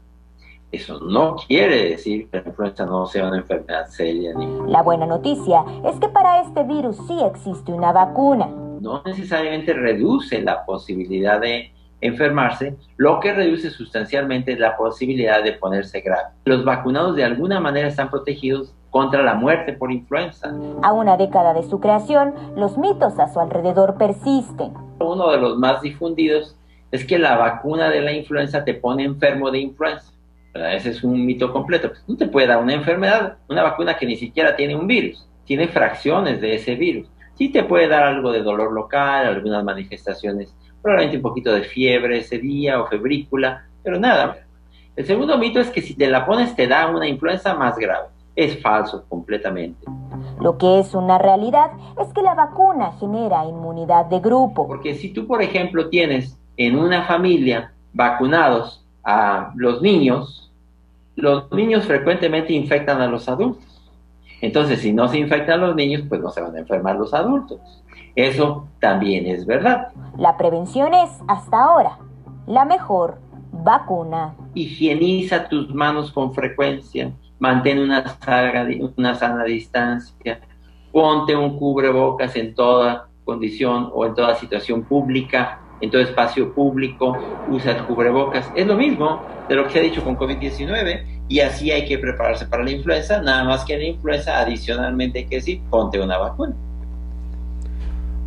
Eso 0.72 1.00
no 1.00 1.36
quiere 1.48 1.90
decir 1.90 2.28
que 2.30 2.40
la 2.40 2.48
influenza 2.48 2.86
no 2.86 3.04
sea 3.06 3.26
una 3.26 3.38
enfermedad 3.38 3.88
seria. 3.88 4.32
La 4.66 4.82
buena 4.82 5.04
noticia 5.04 5.64
es 5.84 5.98
que 5.98 6.08
para 6.08 6.42
este 6.42 6.62
virus 6.62 6.96
sí 7.08 7.18
existe 7.24 7.72
una 7.72 7.90
vacuna. 7.90 8.46
No 8.80 9.02
necesariamente 9.04 9.72
reduce 9.72 10.40
la 10.42 10.64
posibilidad 10.64 11.40
de 11.40 11.72
enfermarse, 12.00 12.76
lo 12.96 13.18
que 13.20 13.32
reduce 13.32 13.70
sustancialmente 13.70 14.56
la 14.56 14.76
posibilidad 14.76 15.42
de 15.42 15.52
ponerse 15.52 16.00
grave. 16.00 16.28
Los 16.44 16.64
vacunados 16.64 17.16
de 17.16 17.24
alguna 17.24 17.60
manera 17.60 17.88
están 17.88 18.08
protegidos 18.08 18.72
contra 18.90 19.22
la 19.22 19.34
muerte 19.34 19.72
por 19.72 19.92
influenza. 19.92 20.54
A 20.82 20.92
una 20.92 21.16
década 21.16 21.52
de 21.52 21.62
su 21.64 21.80
creación, 21.80 22.34
los 22.56 22.78
mitos 22.78 23.18
a 23.18 23.32
su 23.32 23.40
alrededor 23.40 23.96
persisten. 23.98 24.72
Uno 25.00 25.30
de 25.30 25.38
los 25.38 25.58
más 25.58 25.82
difundidos 25.82 26.56
es 26.90 27.04
que 27.04 27.18
la 27.18 27.36
vacuna 27.36 27.90
de 27.90 28.00
la 28.00 28.12
influenza 28.12 28.64
te 28.64 28.74
pone 28.74 29.04
enfermo 29.04 29.50
de 29.50 29.60
influenza. 29.60 30.12
Ese 30.54 30.90
es 30.90 31.04
un 31.04 31.24
mito 31.24 31.52
completo. 31.52 31.92
No 32.06 32.16
te 32.16 32.26
puede 32.26 32.48
dar 32.48 32.62
una 32.62 32.74
enfermedad, 32.74 33.38
una 33.48 33.62
vacuna 33.62 33.96
que 33.96 34.06
ni 34.06 34.16
siquiera 34.16 34.56
tiene 34.56 34.74
un 34.74 34.86
virus, 34.86 35.26
tiene 35.44 35.68
fracciones 35.68 36.40
de 36.40 36.54
ese 36.54 36.74
virus. 36.74 37.08
Sí 37.34 37.50
te 37.50 37.64
puede 37.64 37.88
dar 37.88 38.02
algo 38.02 38.32
de 38.32 38.42
dolor 38.42 38.72
local, 38.72 39.26
algunas 39.26 39.64
manifestaciones, 39.64 40.54
probablemente 40.82 41.16
un 41.16 41.22
poquito 41.22 41.52
de 41.52 41.62
fiebre 41.62 42.18
ese 42.18 42.38
día 42.38 42.80
o 42.80 42.86
febrícula, 42.86 43.66
pero 43.82 43.98
nada. 43.98 44.38
El 44.96 45.06
segundo 45.06 45.38
mito 45.38 45.60
es 45.60 45.70
que 45.70 45.80
si 45.80 45.94
te 45.94 46.08
la 46.08 46.26
pones 46.26 46.54
te 46.54 46.66
da 46.66 46.88
una 46.88 47.06
influenza 47.06 47.54
más 47.54 47.78
grave. 47.78 48.08
Es 48.36 48.60
falso 48.60 49.04
completamente. 49.08 49.86
Lo 50.40 50.56
que 50.56 50.78
es 50.78 50.94
una 50.94 51.18
realidad 51.18 51.70
es 52.00 52.12
que 52.12 52.22
la 52.22 52.34
vacuna 52.34 52.92
genera 52.98 53.44
inmunidad 53.44 54.06
de 54.06 54.20
grupo. 54.20 54.66
Porque 54.66 54.94
si 54.94 55.12
tú, 55.12 55.26
por 55.26 55.42
ejemplo, 55.42 55.88
tienes 55.88 56.38
en 56.56 56.78
una 56.78 57.04
familia 57.04 57.72
vacunados 57.92 58.86
a 59.04 59.52
los 59.56 59.82
niños, 59.82 60.50
los 61.16 61.50
niños 61.52 61.84
frecuentemente 61.84 62.52
infectan 62.52 63.00
a 63.00 63.06
los 63.06 63.28
adultos. 63.28 63.64
Entonces, 64.40 64.80
si 64.80 64.92
no 64.92 65.08
se 65.08 65.18
infectan 65.18 65.60
los 65.60 65.76
niños, 65.76 66.02
pues 66.08 66.20
no 66.20 66.30
se 66.30 66.40
van 66.40 66.56
a 66.56 66.60
enfermar 66.60 66.96
los 66.96 67.12
adultos. 67.12 67.60
Eso 68.14 68.66
también 68.80 69.26
es 69.26 69.46
verdad. 69.46 69.88
La 70.16 70.36
prevención 70.36 70.94
es, 70.94 71.10
hasta 71.28 71.62
ahora, 71.62 71.98
la 72.46 72.64
mejor 72.64 73.18
vacuna. 73.52 74.34
Higieniza 74.54 75.48
tus 75.48 75.74
manos 75.74 76.10
con 76.10 76.32
frecuencia, 76.32 77.12
mantén 77.38 77.78
una 77.78 78.06
sana, 78.18 78.66
una 78.96 79.14
sana 79.14 79.44
distancia, 79.44 80.40
ponte 80.92 81.36
un 81.36 81.58
cubrebocas 81.58 82.34
en 82.36 82.54
toda 82.54 83.08
condición 83.24 83.90
o 83.94 84.06
en 84.06 84.14
toda 84.14 84.34
situación 84.34 84.82
pública, 84.82 85.59
en 85.80 85.90
todo 85.90 86.02
espacio 86.02 86.52
público, 86.52 87.16
usa 87.48 87.86
cubrebocas. 87.86 88.50
Es 88.54 88.66
lo 88.66 88.76
mismo 88.76 89.22
de 89.48 89.54
lo 89.54 89.64
que 89.64 89.70
se 89.70 89.78
ha 89.78 89.82
dicho 89.82 90.02
con 90.04 90.16
COVID-19 90.16 91.04
y 91.28 91.40
así 91.40 91.70
hay 91.70 91.86
que 91.86 91.98
prepararse 91.98 92.46
para 92.46 92.64
la 92.64 92.70
influenza, 92.70 93.20
nada 93.22 93.44
más 93.44 93.64
que 93.64 93.76
la 93.76 93.84
influenza 93.84 94.38
adicionalmente 94.38 95.20
hay 95.20 95.26
que 95.26 95.36
decir, 95.36 95.60
ponte 95.70 96.00
una 96.00 96.18
vacuna. 96.18 96.54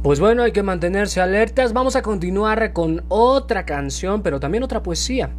Pues 0.03 0.19
bueno, 0.19 0.43
hay 0.43 0.51
que 0.51 0.63
mantenerse 0.63 1.21
alertas. 1.21 1.71
Vamos 1.71 1.95
a 1.95 2.01
continuar 2.01 2.73
con 2.73 3.05
otra 3.07 3.65
canción, 3.65 4.21
pero 4.21 4.39
también 4.39 4.63
otra 4.63 4.83
poesía. 4.83 5.29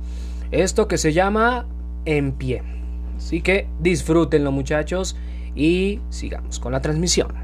Esto 0.51 0.89
que 0.89 0.97
se 0.97 1.13
llama 1.13 1.67
En 2.07 2.33
pie. 2.33 2.63
Así 3.19 3.43
que 3.43 3.69
disfrútenlo 3.81 4.53
muchachos 4.53 5.17
y 5.55 6.01
sigamos 6.09 6.59
con 6.59 6.73
la 6.73 6.81
transmisión. 6.81 7.44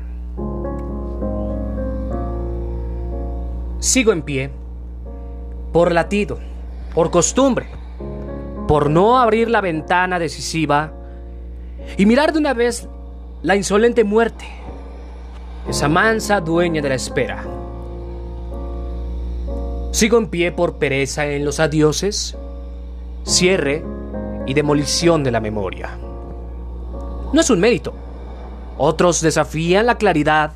Sigo 3.81 4.13
en 4.13 4.21
pie 4.21 4.51
por 5.73 5.91
latido, 5.91 6.39
por 6.95 7.11
costumbre, 7.11 7.67
por 8.69 8.91
no 8.91 9.19
abrir 9.19 9.49
la 9.49 9.63
ventana 9.63 10.19
decisiva 10.19 10.93
y 11.97 12.05
mirar 12.05 12.35
de 12.35 12.41
una 12.41 12.53
vez 12.53 12.89
la 13.43 13.57
insolente 13.57 14.05
muerte, 14.05 14.45
esa 15.67 15.89
mansa 15.89 16.43
dueña 16.43 16.83
de 16.83 16.91
la 16.91 16.95
espera. 16.95 17.43
Sigo 19.93 20.19
en 20.19 20.29
pie 20.29 20.53
por 20.53 20.77
pereza 20.77 21.27
en 21.27 21.47
los 21.47 21.59
adioses, 21.59 22.37
cierre 23.25 23.83
y 24.47 24.53
demolición 24.53 25.25
de 25.25 25.31
la 25.31 25.41
memoria. 25.41 25.99
No 27.33 27.41
es 27.41 27.49
un 27.49 27.61
mérito. 27.61 27.95
Otros 28.77 29.23
desafían 29.23 29.87
la 29.87 29.97
claridad, 29.97 30.53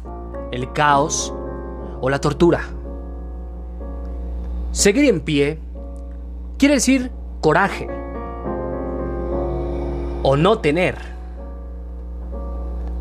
el 0.53 0.73
caos 0.75 1.33
o 2.03 2.11
la 2.11 2.21
tortura. 2.21 2.69
Seguir 4.75 5.05
en 5.05 5.21
pie 5.21 5.61
quiere 6.59 6.75
decir 6.75 7.13
coraje 7.41 7.87
o 10.25 10.37
no 10.37 10.59
tener 10.59 10.97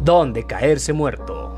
donde 0.03 0.45
caerse 0.45 0.93
muerto. 0.93 1.51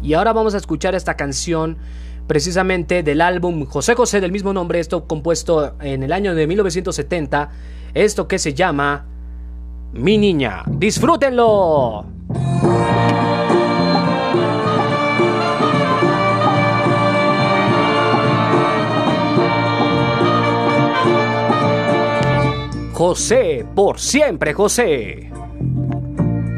Y 0.00 0.14
ahora 0.14 0.32
vamos 0.32 0.54
a 0.54 0.58
escuchar 0.58 0.94
esta 0.94 1.16
canción 1.16 1.76
precisamente 2.28 3.02
del 3.02 3.20
álbum 3.20 3.66
José 3.66 3.96
José 3.96 4.20
del 4.20 4.30
mismo 4.30 4.52
nombre, 4.52 4.78
esto 4.78 5.08
compuesto 5.08 5.74
en 5.80 6.04
el 6.04 6.12
año 6.12 6.36
de 6.36 6.46
1970, 6.46 7.50
esto 7.94 8.28
que 8.28 8.38
se 8.38 8.54
llama 8.54 9.06
Mi 9.92 10.18
Niña. 10.18 10.62
¡Disfrútenlo! 10.68 12.06
José, 23.00 23.64
por 23.74 23.98
siempre 23.98 24.52
José. 24.52 25.32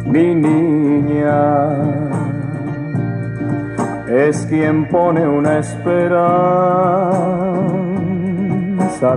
Mi 0.07 0.35
niña 0.35 1.31
es 4.09 4.45
quien 4.47 4.89
pone 4.89 5.25
una 5.25 5.61
esperanza 5.61 6.03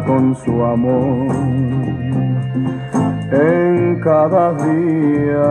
con 0.05 0.35
su 0.35 0.63
amor 0.63 1.35
en 3.31 3.99
cada 4.03 4.53
día, 4.53 5.49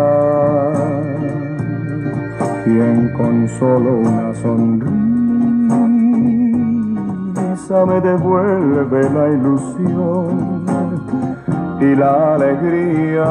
quien 2.63 3.13
con 3.17 3.49
solo 3.59 3.99
una 3.99 4.33
sonrisa 4.37 4.95
me 7.85 8.01
devuelve 8.01 9.11
la 9.11 9.29
ilusión 9.29 10.64
y 11.85 11.95
la 11.97 12.35
alegría. 12.35 13.31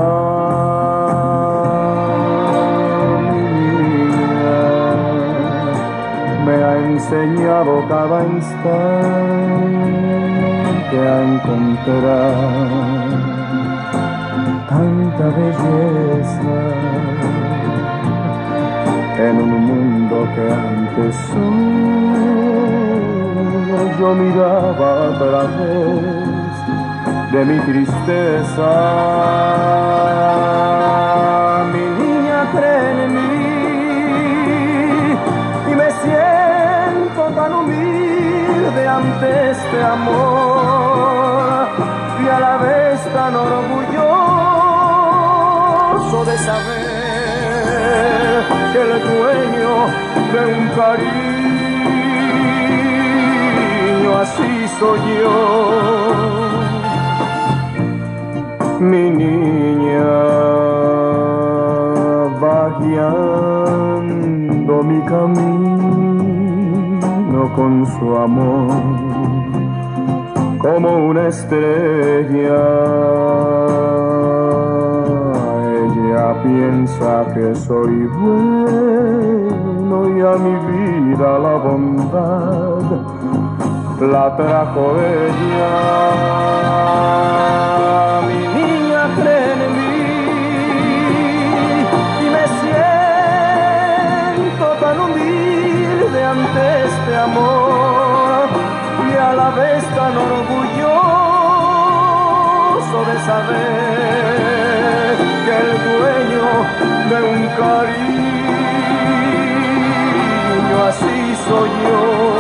me 6.46 6.56
ha 6.68 6.74
enseñado 6.92 7.72
cada 7.88 8.18
instante 8.26 8.74
a 11.14 11.16
encontrar 11.32 12.36
tanta 14.70 15.26
belleza 15.40 16.58
en 19.28 19.36
un 19.46 19.52
mundo 19.70 20.16
que 20.36 20.46
antes 20.52 21.14
solo 21.32 21.94
yo 24.00 24.10
miraba 24.16 24.90
a 25.08 25.44
de 27.34 27.44
mi 27.46 27.60
tristeza. 27.62 28.72
Mi 31.74 31.86
niña 32.02 32.40
cree 32.54 32.92
en 32.92 33.00
mí 33.16 33.22
y 35.72 35.74
me 35.82 35.90
siento 36.04 37.22
tan 37.34 37.52
humilde 37.54 38.84
ante 38.88 39.28
este 39.50 39.84
amor 39.84 41.70
y 42.24 42.26
a 42.30 42.40
la 42.40 42.56
vez 42.58 43.00
tan 43.16 43.36
orgulloso 43.36 44.04
de 46.30 46.38
saber 46.38 48.44
que 48.74 48.82
el 48.92 49.00
dueño 49.10 49.74
de 50.34 50.42
un 50.54 50.64
cariño 50.82 51.22
así 54.22 54.52
soy 54.80 55.02
yo 55.18 56.43
mi 58.84 59.10
niña 59.10 60.14
va 62.42 62.78
guiando 62.80 64.74
mi 64.84 65.00
camino 65.06 66.34
con 67.56 67.86
su 67.86 68.16
amor 68.16 68.82
como 70.60 71.08
una 71.08 71.28
estrella. 71.28 72.64
Ella 75.84 76.26
piensa 76.44 77.26
que 77.34 77.56
soy 77.56 78.08
bueno 78.08 79.98
y 80.18 80.22
a 80.22 80.36
mi 80.46 80.56
vida 80.72 81.30
la 81.40 81.56
bondad 81.58 82.84
la 84.00 84.36
trajo 84.36 84.84
ella. 85.00 86.44
Tan 100.04 100.18
orgulloso 100.18 100.98
de 103.10 103.16
saber 103.30 105.16
que 105.46 105.54
el 105.64 105.72
dueño 105.88 106.48
de 107.10 107.18
un 107.34 107.42
cariño 107.62 108.38
así 110.90 111.18
soy 111.48 111.72
yo. 111.84 112.33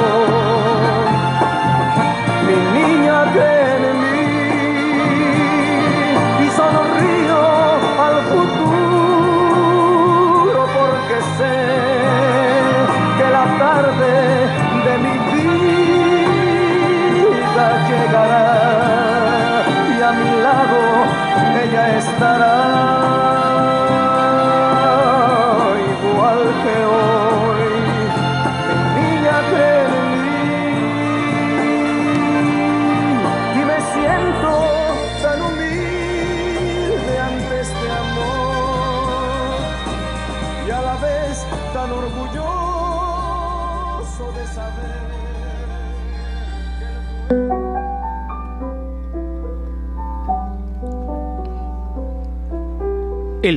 Estará 21.98 22.93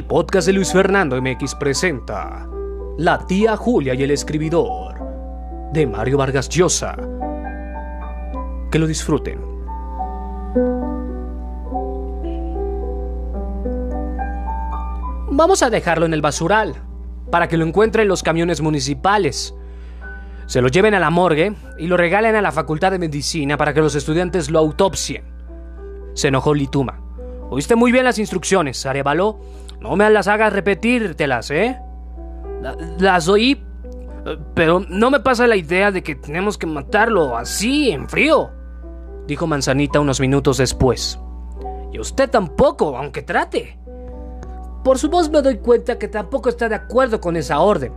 podcast 0.06 0.46
de 0.46 0.52
Luis 0.52 0.72
Fernando 0.72 1.20
MX 1.20 1.56
presenta 1.56 2.48
La 2.96 3.26
tía 3.26 3.56
Julia 3.56 3.92
y 3.94 4.04
el 4.04 4.12
escribidor 4.12 4.94
de 5.72 5.84
Mario 5.84 6.18
Vargas 6.18 6.48
Llosa. 6.48 6.94
Que 8.70 8.78
lo 8.78 8.86
disfruten. 8.86 9.40
Vamos 15.32 15.62
a 15.62 15.70
dejarlo 15.70 16.06
en 16.06 16.14
el 16.14 16.22
basural 16.22 16.74
para 17.32 17.48
que 17.48 17.56
lo 17.56 17.66
encuentren 17.66 18.06
los 18.06 18.22
camiones 18.22 18.60
municipales. 18.60 19.54
Se 20.46 20.62
lo 20.62 20.68
lleven 20.68 20.94
a 20.94 21.00
la 21.00 21.10
morgue 21.10 21.54
y 21.78 21.88
lo 21.88 21.96
regalen 21.96 22.36
a 22.36 22.42
la 22.42 22.52
Facultad 22.52 22.92
de 22.92 23.00
Medicina 23.00 23.56
para 23.56 23.74
que 23.74 23.80
los 23.80 23.96
estudiantes 23.96 24.50
lo 24.50 24.60
autopsien. 24.60 25.24
Se 26.14 26.28
enojó 26.28 26.54
Lituma. 26.54 27.00
Oíste 27.50 27.74
muy 27.74 27.90
bien 27.90 28.04
las 28.04 28.18
instrucciones, 28.18 28.86
Arevalo. 28.86 29.40
No 29.80 29.96
me 29.96 30.08
las 30.10 30.28
hagas 30.28 30.52
repetírtelas, 30.52 31.50
¿eh? 31.50 31.78
La- 32.62 32.76
Las 32.98 33.28
oí, 33.28 33.62
pero 34.54 34.80
no 34.88 35.10
me 35.10 35.20
pasa 35.20 35.46
la 35.46 35.56
idea 35.56 35.90
de 35.92 36.02
que 36.02 36.14
tenemos 36.14 36.58
que 36.58 36.66
matarlo 36.66 37.36
así, 37.36 37.90
en 37.90 38.08
frío, 38.08 38.50
dijo 39.26 39.46
Manzanita 39.46 40.00
unos 40.00 40.20
minutos 40.20 40.58
después. 40.58 41.20
Y 41.92 42.00
usted 42.00 42.28
tampoco, 42.30 42.96
aunque 42.96 43.22
trate. 43.22 43.78
Por 44.82 44.98
su 44.98 45.08
voz 45.08 45.30
me 45.30 45.42
doy 45.42 45.58
cuenta 45.58 45.98
que 45.98 46.08
tampoco 46.08 46.48
está 46.48 46.68
de 46.68 46.74
acuerdo 46.76 47.20
con 47.20 47.36
esa 47.36 47.60
orden. 47.60 47.92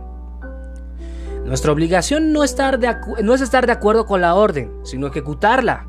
Nuestra 1.44 1.72
obligación 1.72 2.32
no, 2.32 2.40
no 2.40 2.44
es 2.44 3.40
estar 3.40 3.66
de 3.66 3.72
acuerdo 3.72 4.06
con 4.06 4.20
la 4.20 4.34
orden, 4.34 4.72
sino 4.84 5.06
ejecutarla, 5.08 5.86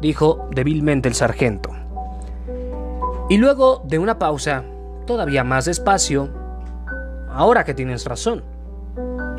dijo 0.00 0.48
débilmente 0.52 1.08
el 1.08 1.14
sargento. 1.14 1.70
Y 3.28 3.38
luego 3.38 3.82
de 3.86 3.98
una 3.98 4.18
pausa, 4.18 4.64
todavía 5.06 5.44
más 5.44 5.64
despacio, 5.64 6.28
ahora 7.30 7.64
que 7.64 7.74
tienes 7.74 8.04
razón, 8.04 8.44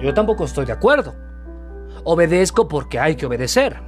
yo 0.02 0.14
tampoco 0.14 0.46
estoy 0.46 0.66
de 0.66 0.74
acuerdo. 0.74 1.14
Obedezco 2.04 2.68
porque 2.68 3.00
hay 3.00 3.16
que 3.16 3.26
obedecer. 3.26 3.80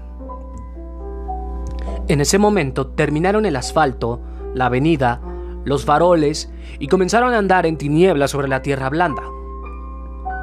En 2.08 2.22
ese 2.22 2.38
momento 2.38 2.88
terminaron 2.88 3.46
el 3.46 3.56
asfalto, 3.56 4.20
la 4.54 4.66
avenida, 4.66 5.22
los 5.66 5.86
faroles 5.86 6.52
y 6.80 6.88
comenzaron 6.88 7.34
a 7.34 7.38
andar 7.38 7.66
en 7.66 7.78
tinieblas 7.78 8.32
sobre 8.32 8.48
la 8.48 8.62
tierra 8.62 8.90
blanda. 8.90 9.24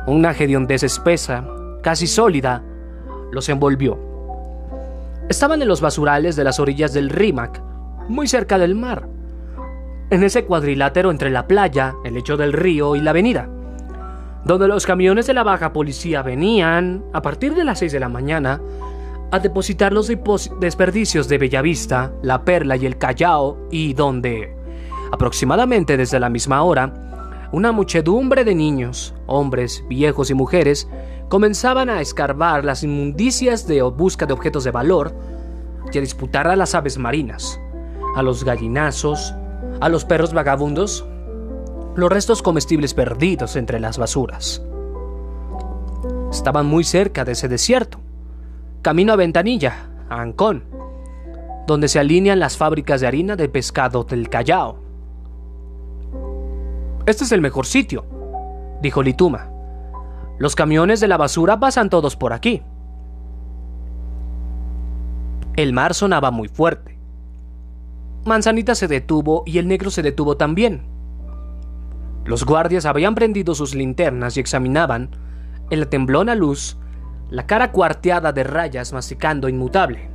Una 0.07 0.31
hediondez 0.31 0.85
espesa, 0.85 1.45
casi 1.83 2.07
sólida, 2.07 2.63
los 3.33 3.49
envolvió. 3.49 3.99
Estaban 5.29 5.61
en 5.61 5.69
los 5.69 5.81
basurales 5.81 6.37
de 6.37 6.45
las 6.45 6.61
orillas 6.61 6.93
del 6.93 7.11
Rímac, 7.11 7.61
muy 8.09 8.29
cerca 8.29 8.59
del 8.59 8.77
mar, 8.77 9.09
en 10.11 10.23
ese 10.23 10.45
cuadrilátero 10.45 11.11
entre 11.11 11.31
la 11.31 11.47
playa, 11.47 11.95
el 12.05 12.15
lecho 12.15 12.37
del 12.37 12.53
río 12.53 12.95
y 12.97 13.01
la 13.01 13.11
avenida, 13.11 13.49
donde 14.45 14.69
los 14.69 14.87
camiones 14.87 15.27
de 15.27 15.35
la 15.35 15.43
baja 15.43 15.73
policía 15.73 16.23
venían, 16.23 17.05
a 17.13 17.23
partir 17.23 17.55
de 17.55 17.65
las 17.65 17.81
6 17.81 17.93
de 17.93 18.01
la 18.01 18.09
mañana, 18.09 18.61
a 19.33 19.41
depositar 19.41 19.93
los 19.93 20.11
desperdicios 20.61 21.29
de 21.29 21.39
Bellavista, 21.39 22.13
La 22.23 22.45
Perla 22.45 22.77
y 22.77 22.87
el 22.87 22.97
Callao, 22.97 23.59
y 23.73 23.95
donde, 23.95 24.55
aproximadamente 25.11 25.97
desde 25.97 26.21
la 26.21 26.31
misma 26.31 26.63
hora, 26.63 27.49
una 27.51 27.73
muchedumbre 27.73 28.45
de 28.45 28.55
niños, 28.55 29.15
hombres, 29.27 29.85
viejos 29.89 30.31
y 30.31 30.35
mujeres 30.35 30.89
comenzaban 31.29 31.91
a 31.91 32.01
escarbar 32.01 32.65
las 32.65 32.85
inmundicias 32.85 33.67
de 33.67 33.83
busca 33.83 34.27
de 34.27 34.33
objetos 34.33 34.63
de 34.63 34.71
valor 34.71 35.13
y 35.93 35.99
a 35.99 36.01
disputar 36.01 36.47
a 36.47 36.55
las 36.55 36.77
aves 36.77 36.99
marinas, 36.99 37.61
a 38.15 38.23
los 38.23 38.45
gallinazos, 38.45 39.35
a 39.81 39.89
los 39.89 40.05
perros 40.05 40.33
vagabundos, 40.33 41.07
los 41.95 42.11
restos 42.11 42.43
comestibles 42.43 42.95
perdidos 42.95 43.57
entre 43.57 43.81
las 43.81 43.99
basuras. 43.99 44.63
Estaban 46.31 46.67
muy 46.67 46.85
cerca 46.85 47.25
de 47.25 47.33
ese 47.33 47.49
desierto, 47.49 48.01
camino 48.83 49.13
a 49.13 49.17
Ventanilla, 49.17 49.91
a 50.09 50.21
Ancón, 50.21 50.65
donde 51.67 51.89
se 51.89 51.99
alinean 51.99 52.39
las 52.39 52.57
fábricas 52.57 53.01
de 53.01 53.07
harina 53.07 53.37
de 53.37 53.49
pescado 53.49 54.05
del 54.05 54.29
Callao. 54.29 54.79
Este 57.07 57.25
es 57.25 57.33
el 57.33 57.41
mejor 57.41 57.67
sitio, 57.67 58.05
dijo 58.83 59.03
Lituma. 59.03 59.51
Los 60.39 60.55
camiones 60.55 61.01
de 61.01 61.09
la 61.09 61.17
basura 61.17 61.59
pasan 61.59 61.89
todos 61.89 62.17
por 62.17 62.33
aquí. 62.33 62.63
El 65.57 65.73
mar 65.73 65.95
sonaba 65.95 66.31
muy 66.31 66.49
fuerte. 66.49 66.96
Manzanita 68.27 68.75
se 68.75 68.89
detuvo 68.89 69.43
y 69.47 69.59
el 69.59 69.69
negro 69.69 69.91
se 69.91 70.03
detuvo 70.03 70.37
también. 70.37 70.83
Los 72.25 72.45
guardias 72.45 72.87
habían 72.87 73.15
prendido 73.15 73.55
sus 73.55 73.75
linternas 73.75 74.37
y 74.37 74.41
examinaban, 74.41 75.11
en 75.71 75.81
la 75.81 75.87
temblona 75.87 76.35
luz, 76.35 76.77
la 77.31 77.47
cara 77.47 77.73
cuarteada 77.73 78.33
de 78.33 78.45
rayas 78.45 78.93
masticando 78.93 79.49
inmutable. 79.49 80.11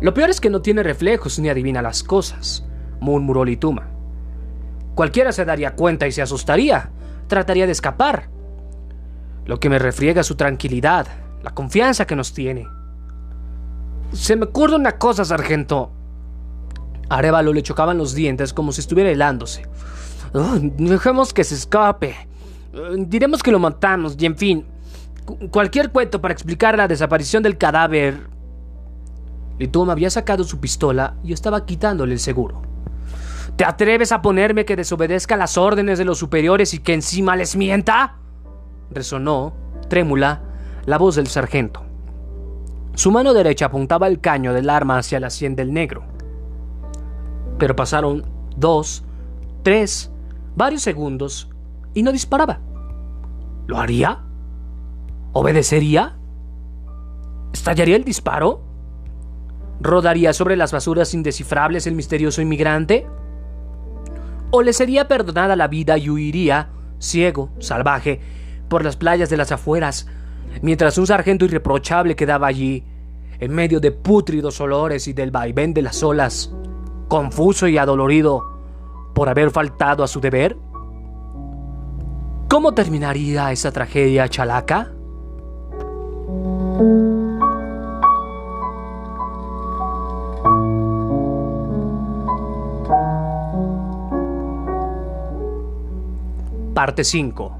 Lo 0.00 0.12
peor 0.12 0.30
es 0.30 0.40
que 0.40 0.50
no 0.50 0.60
tiene 0.60 0.82
reflejos 0.82 1.38
ni 1.38 1.48
adivina 1.48 1.82
las 1.82 2.02
cosas, 2.02 2.66
murmuró 3.00 3.44
Lituma. 3.44 3.88
Cualquiera 4.94 5.32
se 5.32 5.44
daría 5.44 5.74
cuenta 5.74 6.06
y 6.06 6.12
se 6.12 6.22
asustaría, 6.22 6.90
trataría 7.26 7.66
de 7.66 7.72
escapar. 7.72 8.28
Lo 9.44 9.60
que 9.60 9.68
me 9.68 9.78
refriega 9.78 10.20
es 10.20 10.26
su 10.26 10.36
tranquilidad, 10.36 11.06
la 11.42 11.54
confianza 11.54 12.06
que 12.06 12.16
nos 12.16 12.32
tiene. 12.32 12.66
Se 14.12 14.36
me 14.36 14.46
ocurre 14.46 14.76
una 14.76 14.92
cosa, 14.98 15.24
sargento. 15.24 15.92
Arevalo 17.08 17.52
le 17.52 17.62
chocaban 17.62 17.98
los 17.98 18.14
dientes 18.14 18.52
como 18.52 18.72
si 18.72 18.80
estuviera 18.80 19.10
helándose. 19.10 19.66
Dejemos 20.78 21.32
que 21.32 21.44
se 21.44 21.54
escape. 21.54 22.16
Eh, 22.72 22.94
Diremos 22.98 23.42
que 23.42 23.52
lo 23.52 23.58
matamos 23.58 24.16
y 24.18 24.26
en 24.26 24.36
fin. 24.36 24.66
cu- 25.24 25.38
Cualquier 25.50 25.90
cuento 25.90 26.20
para 26.20 26.32
explicar 26.32 26.76
la 26.76 26.88
desaparición 26.88 27.42
del 27.42 27.56
cadáver. 27.58 28.28
Lituma 29.58 29.92
había 29.92 30.10
sacado 30.10 30.42
su 30.44 30.58
pistola 30.58 31.14
y 31.22 31.32
estaba 31.32 31.64
quitándole 31.64 32.14
el 32.14 32.18
seguro. 32.20 32.62
¿Te 33.56 33.64
atreves 33.64 34.10
a 34.10 34.20
ponerme 34.20 34.64
que 34.64 34.74
desobedezca 34.74 35.36
las 35.36 35.56
órdenes 35.56 35.98
de 35.98 36.04
los 36.04 36.18
superiores 36.18 36.74
y 36.74 36.80
que 36.80 36.94
encima 36.94 37.36
les 37.36 37.54
mienta? 37.54 38.16
Resonó, 38.90 39.54
trémula, 39.88 40.42
la 40.86 40.98
voz 40.98 41.14
del 41.14 41.28
sargento. 41.28 41.84
Su 42.94 43.12
mano 43.12 43.32
derecha 43.32 43.66
apuntaba 43.66 44.08
el 44.08 44.20
caño 44.20 44.52
del 44.52 44.68
arma 44.70 44.98
hacia 44.98 45.20
la 45.20 45.30
sien 45.30 45.54
del 45.54 45.72
negro. 45.72 46.04
Pero 47.58 47.76
pasaron 47.76 48.24
dos, 48.56 49.04
tres, 49.62 50.10
varios 50.56 50.82
segundos 50.82 51.50
y 51.94 52.02
no 52.02 52.12
disparaba. 52.12 52.60
¿Lo 53.66 53.78
haría? 53.78 54.20
¿Obedecería? 55.32 56.16
¿Estallaría 57.52 57.96
el 57.96 58.04
disparo? 58.04 58.62
¿Rodaría 59.80 60.32
sobre 60.32 60.56
las 60.56 60.72
basuras 60.72 61.14
indescifrables 61.14 61.86
el 61.86 61.94
misterioso 61.94 62.42
inmigrante? 62.42 63.06
¿O 64.50 64.62
le 64.62 64.72
sería 64.72 65.08
perdonada 65.08 65.56
la 65.56 65.68
vida 65.68 65.98
y 65.98 66.10
huiría, 66.10 66.70
ciego, 66.98 67.50
salvaje, 67.58 68.20
por 68.68 68.84
las 68.84 68.96
playas 68.96 69.30
de 69.30 69.36
las 69.36 69.52
afueras, 69.52 70.06
mientras 70.62 70.98
un 70.98 71.06
sargento 71.06 71.44
irreprochable 71.44 72.16
quedaba 72.16 72.46
allí, 72.46 72.84
en 73.40 73.52
medio 73.52 73.80
de 73.80 73.90
pútridos 73.92 74.60
olores 74.60 75.08
y 75.08 75.12
del 75.12 75.30
vaivén 75.30 75.74
de 75.74 75.82
las 75.82 76.02
olas, 76.02 76.52
confuso 77.08 77.68
y 77.68 77.78
adolorido 77.78 78.42
por 79.14 79.28
haber 79.28 79.50
faltado 79.50 80.02
a 80.02 80.08
su 80.08 80.20
deber? 80.20 80.56
¿Cómo 82.48 82.72
terminaría 82.72 83.50
esa 83.52 83.72
tragedia 83.72 84.28
chalaca? 84.28 84.90
Parte 96.74 97.04
5 97.04 97.58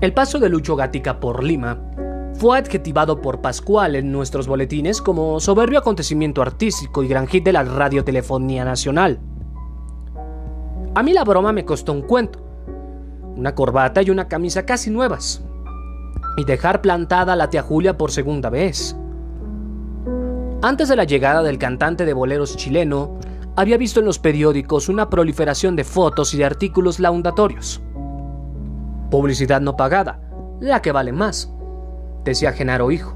El 0.00 0.12
paso 0.12 0.38
de 0.38 0.48
Lucho 0.48 0.76
Gatica 0.76 1.18
por 1.20 1.42
Lima 1.42 1.95
fue 2.38 2.58
adjetivado 2.58 3.22
por 3.22 3.40
Pascual 3.40 3.96
en 3.96 4.12
nuestros 4.12 4.46
boletines 4.46 5.00
como 5.00 5.40
soberbio 5.40 5.78
acontecimiento 5.78 6.42
artístico 6.42 7.02
y 7.02 7.08
gran 7.08 7.26
hit 7.26 7.44
de 7.44 7.52
la 7.52 7.62
radiotelefonía 7.62 8.64
nacional. 8.64 9.18
A 10.94 11.02
mí 11.02 11.12
la 11.12 11.24
broma 11.24 11.52
me 11.52 11.64
costó 11.64 11.92
un 11.92 12.02
cuento, 12.02 12.40
una 13.36 13.54
corbata 13.54 14.02
y 14.02 14.10
una 14.10 14.28
camisa 14.28 14.66
casi 14.66 14.90
nuevas, 14.90 15.42
y 16.36 16.44
dejar 16.44 16.82
plantada 16.82 17.32
a 17.32 17.36
la 17.36 17.48
tía 17.48 17.62
Julia 17.62 17.96
por 17.96 18.10
segunda 18.10 18.50
vez. 18.50 18.96
Antes 20.62 20.88
de 20.88 20.96
la 20.96 21.04
llegada 21.04 21.42
del 21.42 21.58
cantante 21.58 22.04
de 22.04 22.12
boleros 22.12 22.56
chileno, 22.56 23.18
había 23.56 23.78
visto 23.78 24.00
en 24.00 24.06
los 24.06 24.18
periódicos 24.18 24.90
una 24.90 25.08
proliferación 25.08 25.74
de 25.76 25.84
fotos 25.84 26.34
y 26.34 26.38
de 26.38 26.44
artículos 26.44 27.00
laundatorios. 27.00 27.80
Publicidad 29.10 29.62
no 29.62 29.76
pagada, 29.76 30.20
la 30.60 30.82
que 30.82 30.92
vale 30.92 31.12
más, 31.12 31.55
decía 32.30 32.52
Genaro 32.52 32.90
Hijo. 32.90 33.14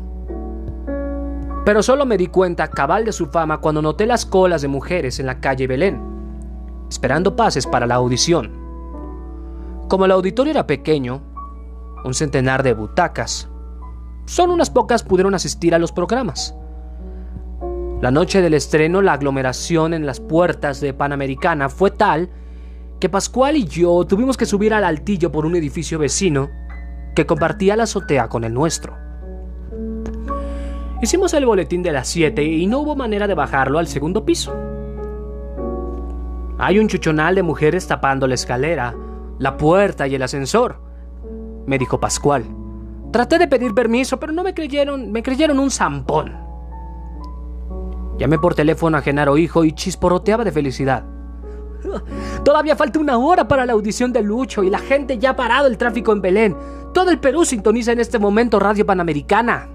Pero 1.64 1.82
solo 1.82 2.06
me 2.06 2.16
di 2.16 2.28
cuenta 2.28 2.68
cabal 2.68 3.04
de 3.04 3.12
su 3.12 3.26
fama 3.26 3.58
cuando 3.58 3.82
noté 3.82 4.06
las 4.06 4.24
colas 4.24 4.62
de 4.62 4.68
mujeres 4.68 5.20
en 5.20 5.26
la 5.26 5.40
calle 5.40 5.66
Belén, 5.66 6.00
esperando 6.88 7.36
pases 7.36 7.66
para 7.66 7.86
la 7.86 7.96
audición. 7.96 8.50
Como 9.88 10.06
el 10.06 10.12
auditorio 10.12 10.52
era 10.52 10.66
pequeño, 10.66 11.22
un 12.04 12.14
centenar 12.14 12.62
de 12.62 12.72
butacas, 12.72 13.48
solo 14.24 14.54
unas 14.54 14.70
pocas 14.70 15.02
pudieron 15.02 15.34
asistir 15.34 15.74
a 15.74 15.78
los 15.78 15.92
programas. 15.92 16.54
La 18.00 18.11
noche 18.11 18.40
del 18.40 18.54
estreno, 18.54 19.02
la 19.02 19.12
aglomeración 19.12 19.92
en 19.92 20.06
las 20.06 20.20
puertas 20.20 20.80
de 20.80 20.94
Panamericana 20.94 21.68
fue 21.68 21.90
tal 21.90 22.30
que 22.98 23.11
Pascual 23.11 23.56
y 23.56 23.64
yo 23.64 24.04
tuvimos 24.06 24.38
que 24.38 24.46
subir 24.46 24.72
al 24.72 24.84
altillo 24.84 25.30
por 25.30 25.44
un 25.44 25.56
edificio 25.56 25.98
vecino 25.98 26.48
que 27.14 27.26
compartía 27.26 27.76
la 27.76 27.84
azotea 27.84 28.28
con 28.28 28.44
el 28.44 28.54
nuestro. 28.54 28.96
Hicimos 31.02 31.32
el 31.34 31.46
boletín 31.46 31.82
de 31.82 31.92
las 31.92 32.08
7 32.08 32.42
y 32.42 32.66
no 32.66 32.80
hubo 32.80 32.94
manera 32.94 33.26
de 33.26 33.34
bajarlo 33.34 33.78
al 33.78 33.86
segundo 33.86 34.24
piso. 34.24 34.54
Hay 36.58 36.78
un 36.78 36.88
chuchonal 36.88 37.34
de 37.34 37.42
mujeres 37.42 37.86
tapando 37.86 38.26
la 38.26 38.34
escalera, 38.34 38.94
la 39.38 39.56
puerta 39.56 40.06
y 40.06 40.14
el 40.14 40.22
ascensor, 40.22 40.90
me 41.66 41.78
dijo 41.78 42.00
Pascual. 42.00 42.44
Traté 43.12 43.38
de 43.38 43.48
pedir 43.48 43.74
permiso, 43.74 44.20
pero 44.20 44.32
no 44.32 44.42
me 44.42 44.54
creyeron, 44.54 45.11
me 45.11 45.22
creyeron 45.22 45.58
un 45.58 45.70
zampón. 45.70 46.36
Llamé 48.18 48.38
por 48.38 48.54
teléfono 48.54 48.98
a 48.98 49.02
Genaro 49.02 49.38
Hijo 49.38 49.64
y 49.64 49.72
chisporroteaba 49.72 50.44
de 50.44 50.52
felicidad. 50.52 51.04
Todavía 52.45 52.76
falta 52.76 52.99
una 52.99 53.18
hora 53.18 53.49
para 53.49 53.66
la 53.66 53.72
audición 53.72 54.12
de 54.12 54.22
Lucho 54.22 54.62
y 54.62 54.70
la 54.70 54.78
gente 54.78 55.18
ya 55.18 55.31
ha 55.31 55.37
parado 55.37 55.66
el 55.66 55.78
tráfico 55.78 56.12
en 56.12 56.22
Belén. 56.22 56.57
Todo 56.93 57.11
el 57.11 57.20
Perú 57.20 57.45
sintoniza 57.45 57.93
en 57.93 58.01
este 58.01 58.18
momento 58.18 58.59
Radio 58.59 58.85
Panamericana. 58.85 59.68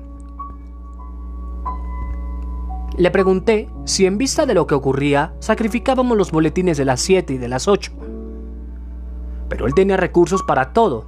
Le 2.98 3.12
pregunté 3.12 3.70
si 3.84 4.06
en 4.06 4.18
vista 4.18 4.46
de 4.46 4.54
lo 4.54 4.68
que 4.68 4.76
ocurría 4.76 5.34
sacrificábamos 5.40 6.18
los 6.18 6.32
boletines 6.32 6.78
de 6.78 6.86
las 6.86 7.02
7 7.02 7.34
y 7.34 7.38
de 7.38 7.50
las 7.50 7.68
8. 7.68 7.92
Pero 9.50 9.68
él 9.68 9.74
tenía 9.74 9.98
recursos 9.98 10.44
para 10.44 10.72
todo. 10.74 11.06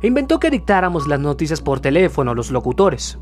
E 0.00 0.06
inventó 0.06 0.38
que 0.38 0.50
dictáramos 0.50 1.06
las 1.06 1.20
noticias 1.20 1.60
por 1.60 1.80
teléfono 1.80 2.30
a 2.30 2.34
los 2.34 2.50
locutores. 2.50 3.18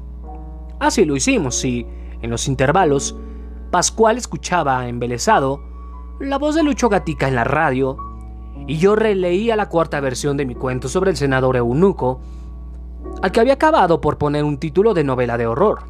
Así 0.79 1.05
lo 1.05 1.17
hicimos 1.17 1.65
y 1.65 1.87
en 2.23 2.31
los 2.31 2.49
intervalos, 2.49 3.17
Pascual 3.71 4.19
escuchaba, 4.19 4.87
embelesado, 4.87 5.72
la 6.29 6.39
voz 6.39 6.55
de 6.55 6.63
Lucho 6.63 6.89
Gatica 6.89 7.29
en 7.29 7.35
la 7.35 7.45
radio, 7.45 7.97
y 8.67 8.79
yo 8.79 8.95
releía 8.95 9.57
la 9.57 9.69
cuarta 9.69 10.01
versión 10.01 10.37
de 10.37 10.47
mi 10.47 10.55
cuento 10.55 10.89
sobre 10.89 11.11
el 11.11 11.17
senador 11.17 11.57
eunuco, 11.57 12.21
al 13.21 13.33
que 13.33 13.41
había 13.41 13.55
acabado 13.55 14.01
por 14.01 14.19
poner 14.19 14.45
un 14.45 14.59
título 14.59 14.95
de 14.95 15.05
novela 15.05 15.37
de 15.37 15.47
horror. 15.47 15.85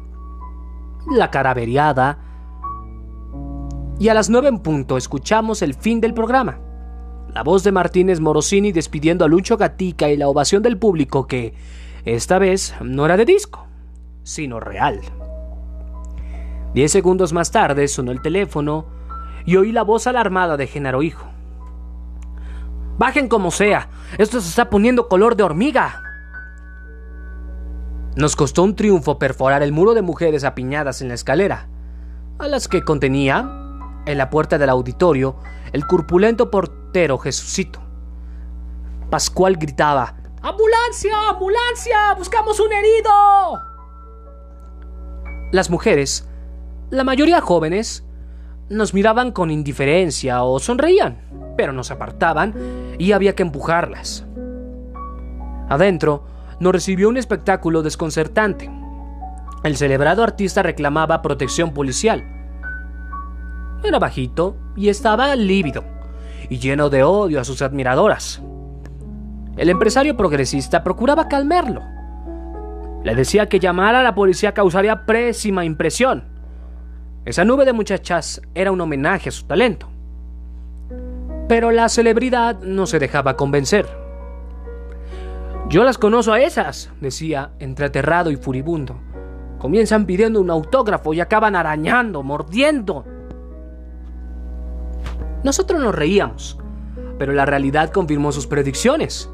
La 1.11 1.29
caraveriada. 1.29 2.19
Y 3.99 4.07
a 4.09 4.13
las 4.13 4.29
nueve 4.29 4.47
en 4.47 4.59
punto 4.59 4.97
escuchamos 4.97 5.61
el 5.61 5.75
fin 5.75 6.01
del 6.01 6.13
programa. 6.13 6.59
La 7.33 7.43
voz 7.43 7.63
de 7.63 7.71
Martínez 7.71 8.19
Morosini 8.19 8.71
despidiendo 8.71 9.25
a 9.25 9.27
Lucho 9.27 9.57
Gatica 9.57 10.09
y 10.09 10.17
la 10.17 10.27
ovación 10.27 10.63
del 10.63 10.77
público 10.77 11.27
que, 11.27 11.53
esta 12.05 12.39
vez, 12.39 12.75
no 12.81 13.05
era 13.05 13.17
de 13.17 13.25
disco, 13.25 13.67
sino 14.23 14.59
real. 14.59 14.99
Diez 16.73 16.91
segundos 16.91 17.33
más 17.33 17.51
tarde 17.51 17.87
sonó 17.87 18.11
el 18.11 18.21
teléfono 18.21 18.85
y 19.45 19.55
oí 19.57 19.71
la 19.71 19.83
voz 19.83 20.07
alarmada 20.07 20.57
de 20.57 20.67
Genaro 20.67 21.01
Hijo. 21.01 21.27
Bajen 22.97 23.27
como 23.27 23.51
sea, 23.51 23.89
esto 24.17 24.39
se 24.39 24.49
está 24.49 24.69
poniendo 24.69 25.07
color 25.07 25.35
de 25.35 25.43
hormiga. 25.43 26.03
Nos 28.15 28.35
costó 28.35 28.63
un 28.63 28.75
triunfo 28.75 29.17
perforar 29.17 29.63
el 29.63 29.71
muro 29.71 29.93
de 29.93 30.03
mujeres 30.03 30.43
apiñadas 30.43 31.01
en 31.01 31.07
la 31.07 31.15
escalera, 31.15 31.67
a 32.37 32.47
las 32.47 32.67
que 32.67 32.83
contenía, 32.83 33.49
en 34.05 34.17
la 34.17 34.29
puerta 34.29 34.57
del 34.57 34.69
auditorio, 34.69 35.37
el 35.71 35.87
corpulento 35.87 36.51
portero 36.51 37.17
Jesucito. 37.17 37.79
Pascual 39.09 39.55
gritaba, 39.55 40.15
¡Ambulancia! 40.41 41.29
¡Ambulancia! 41.29 42.13
¡Buscamos 42.17 42.59
un 42.59 42.71
herido! 42.71 43.11
Las 45.51 45.69
mujeres 45.69 46.27
la 46.93 47.03
mayoría 47.03 47.41
jóvenes 47.41 48.03
nos 48.69 48.93
miraban 48.93 49.31
con 49.31 49.51
indiferencia 49.51 50.43
o 50.43 50.59
sonreían, 50.59 51.17
pero 51.57 51.73
nos 51.73 51.91
apartaban 51.91 52.53
y 52.97 53.11
había 53.11 53.35
que 53.35 53.43
empujarlas. 53.43 54.25
Adentro 55.69 56.25
nos 56.59 56.71
recibió 56.73 57.09
un 57.09 57.17
espectáculo 57.17 57.81
desconcertante. 57.81 58.69
El 59.63 59.77
celebrado 59.77 60.23
artista 60.23 60.63
reclamaba 60.63 61.21
protección 61.21 61.73
policial. 61.73 62.23
Era 63.83 63.99
bajito 63.99 64.55
y 64.75 64.89
estaba 64.89 65.35
lívido 65.35 65.83
y 66.49 66.59
lleno 66.59 66.89
de 66.89 67.03
odio 67.03 67.39
a 67.39 67.43
sus 67.43 67.61
admiradoras. 67.61 68.41
El 69.57 69.69
empresario 69.69 70.17
progresista 70.17 70.83
procuraba 70.83 71.27
calmarlo. 71.27 71.81
Le 73.03 73.15
decía 73.15 73.49
que 73.49 73.59
llamar 73.59 73.95
a 73.95 74.03
la 74.03 74.15
policía 74.15 74.53
causaría 74.53 75.05
pésima 75.05 75.65
impresión 75.65 76.32
esa 77.25 77.45
nube 77.45 77.63
de 77.63 77.71
muchachas 77.71 78.41
era 78.53 78.71
un 78.71 78.81
homenaje 78.81 79.29
a 79.29 79.31
su 79.31 79.45
talento. 79.45 79.87
Pero 81.47 81.71
la 81.71 81.87
celebridad 81.87 82.59
no 82.59 82.85
se 82.85 82.99
dejaba 82.99 83.37
convencer. 83.37 83.87
Yo 85.69 85.85
las 85.85 85.97
conozco 85.97 86.33
a 86.33 86.41
esas, 86.41 86.91
decía, 86.99 87.51
entre 87.59 87.85
aterrado 87.85 88.29
y 88.29 88.35
furibundo. 88.35 88.99
Comienzan 89.57 90.05
pidiendo 90.05 90.41
un 90.41 90.49
autógrafo 90.49 91.13
y 91.13 91.21
acaban 91.21 91.55
arañando, 91.55 92.23
mordiendo. 92.23 93.05
Nosotros 95.43 95.81
nos 95.81 95.95
reíamos, 95.95 96.57
pero 97.17 97.31
la 97.31 97.45
realidad 97.45 97.91
confirmó 97.91 98.33
sus 98.33 98.47
predicciones. 98.47 99.29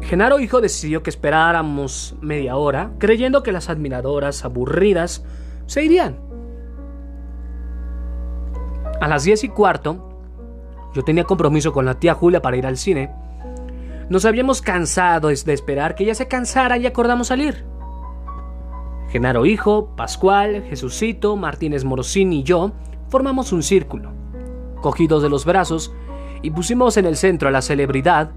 Genaro 0.00 0.40
Hijo 0.40 0.62
decidió 0.62 1.02
que 1.02 1.10
esperáramos 1.10 2.16
media 2.22 2.56
hora, 2.56 2.92
creyendo 2.98 3.42
que 3.42 3.52
las 3.52 3.68
admiradoras, 3.68 4.46
aburridas, 4.46 5.22
se 5.66 5.84
irían. 5.84 6.29
A 9.00 9.08
las 9.08 9.24
diez 9.24 9.44
y 9.44 9.48
cuarto, 9.48 10.10
yo 10.94 11.02
tenía 11.02 11.24
compromiso 11.24 11.72
con 11.72 11.86
la 11.86 11.94
tía 11.94 12.14
Julia 12.14 12.42
para 12.42 12.56
ir 12.56 12.66
al 12.66 12.76
cine. 12.76 13.10
Nos 14.10 14.26
habíamos 14.26 14.60
cansado 14.60 15.28
de 15.28 15.52
esperar 15.52 15.94
que 15.94 16.04
ella 16.04 16.14
se 16.14 16.28
cansara 16.28 16.76
y 16.76 16.86
acordamos 16.86 17.28
salir. 17.28 17.64
Genaro 19.08 19.46
Hijo, 19.46 19.96
Pascual, 19.96 20.64
Jesucito, 20.68 21.36
Martínez 21.36 21.84
Morosín 21.84 22.32
y 22.32 22.42
yo 22.42 22.72
formamos 23.08 23.52
un 23.52 23.62
círculo, 23.62 24.12
cogidos 24.82 25.22
de 25.22 25.30
los 25.30 25.44
brazos, 25.44 25.92
y 26.42 26.50
pusimos 26.50 26.96
en 26.96 27.06
el 27.06 27.16
centro 27.16 27.48
a 27.48 27.52
la 27.52 27.62
celebridad, 27.62 28.30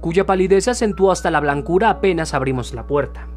cuya 0.00 0.26
palidez 0.26 0.64
se 0.64 0.70
acentuó 0.70 1.12
hasta 1.12 1.30
la 1.30 1.40
blancura 1.40 1.90
apenas 1.90 2.34
abrimos 2.34 2.72
la 2.72 2.86
puerta. 2.86 3.28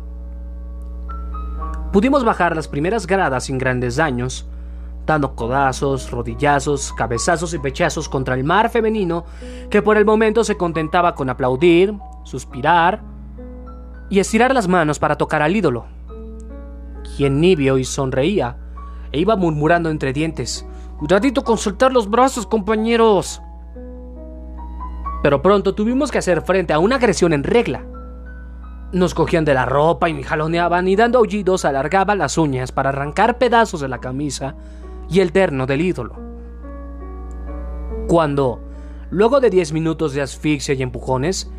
Pudimos 1.92 2.24
bajar 2.24 2.56
las 2.56 2.68
primeras 2.68 3.06
gradas 3.06 3.46
sin 3.46 3.58
grandes 3.58 3.98
daños, 3.98 4.48
dando 5.06 5.36
codazos, 5.36 6.12
rodillazos, 6.12 6.94
cabezazos 6.94 7.54
y 7.54 7.60
pechazos 7.60 8.08
contra 8.08 8.36
el 8.36 8.44
mar 8.44 8.70
femenino 8.70 9.26
que 9.70 9.82
por 9.82 9.98
el 9.98 10.06
momento 10.06 10.44
se 10.44 10.58
contentaba 10.58 11.16
con 11.16 11.30
aplaudir, 11.30 11.94
suspirar 12.24 13.02
y 14.10 14.20
estirar 14.20 14.54
las 14.54 14.68
manos 14.68 15.00
para 15.00 15.18
tocar 15.18 15.42
al 15.42 15.56
ídolo, 15.56 15.86
quien 17.18 17.42
nibio 17.42 17.78
y 17.78 17.84
sonreía 17.84 18.58
e 19.12 19.20
iba 19.20 19.36
murmurando 19.36 19.90
entre 19.90 20.14
dientes, 20.14 20.66
Cuidadito 21.04 21.44
con 21.44 21.58
soltar 21.58 21.92
los 21.92 22.10
brazos, 22.10 22.48
compañeros. 22.48 23.42
Pero 25.22 25.42
pronto 25.42 25.76
tuvimos 25.76 26.12
que 26.12 26.20
hacer 26.20 26.42
frente 26.44 26.72
a 26.72 26.80
una 26.80 26.96
agresión 26.96 27.34
en 27.34 27.44
regla. 27.44 27.84
Nos 28.94 29.14
cogían 29.14 29.44
de 29.44 29.54
la 29.54 29.66
ropa 29.66 30.08
y 30.08 30.14
me 30.14 30.24
jaloneaban 30.24 30.88
y 30.88 30.96
dando 30.96 31.20
aullidos 31.20 31.66
alargaban 31.66 32.20
las 32.20 32.38
uñas 32.38 32.72
para 32.72 32.90
arrancar 32.90 33.38
pedazos 33.38 33.82
de 33.82 33.90
la 33.90 34.00
camisa 34.00 34.56
y 35.14 35.20
el 35.20 35.32
terno 35.32 35.66
del 35.66 35.82
ídolo. 35.82 36.16
Cuando, 38.08 38.60
luego 39.12 39.40
de 39.40 39.50
diez 39.50 39.72
minutos 39.72 40.14
de 40.14 40.22
asfixia 40.22 40.74
y 40.74 40.82
empujones, 40.82 41.52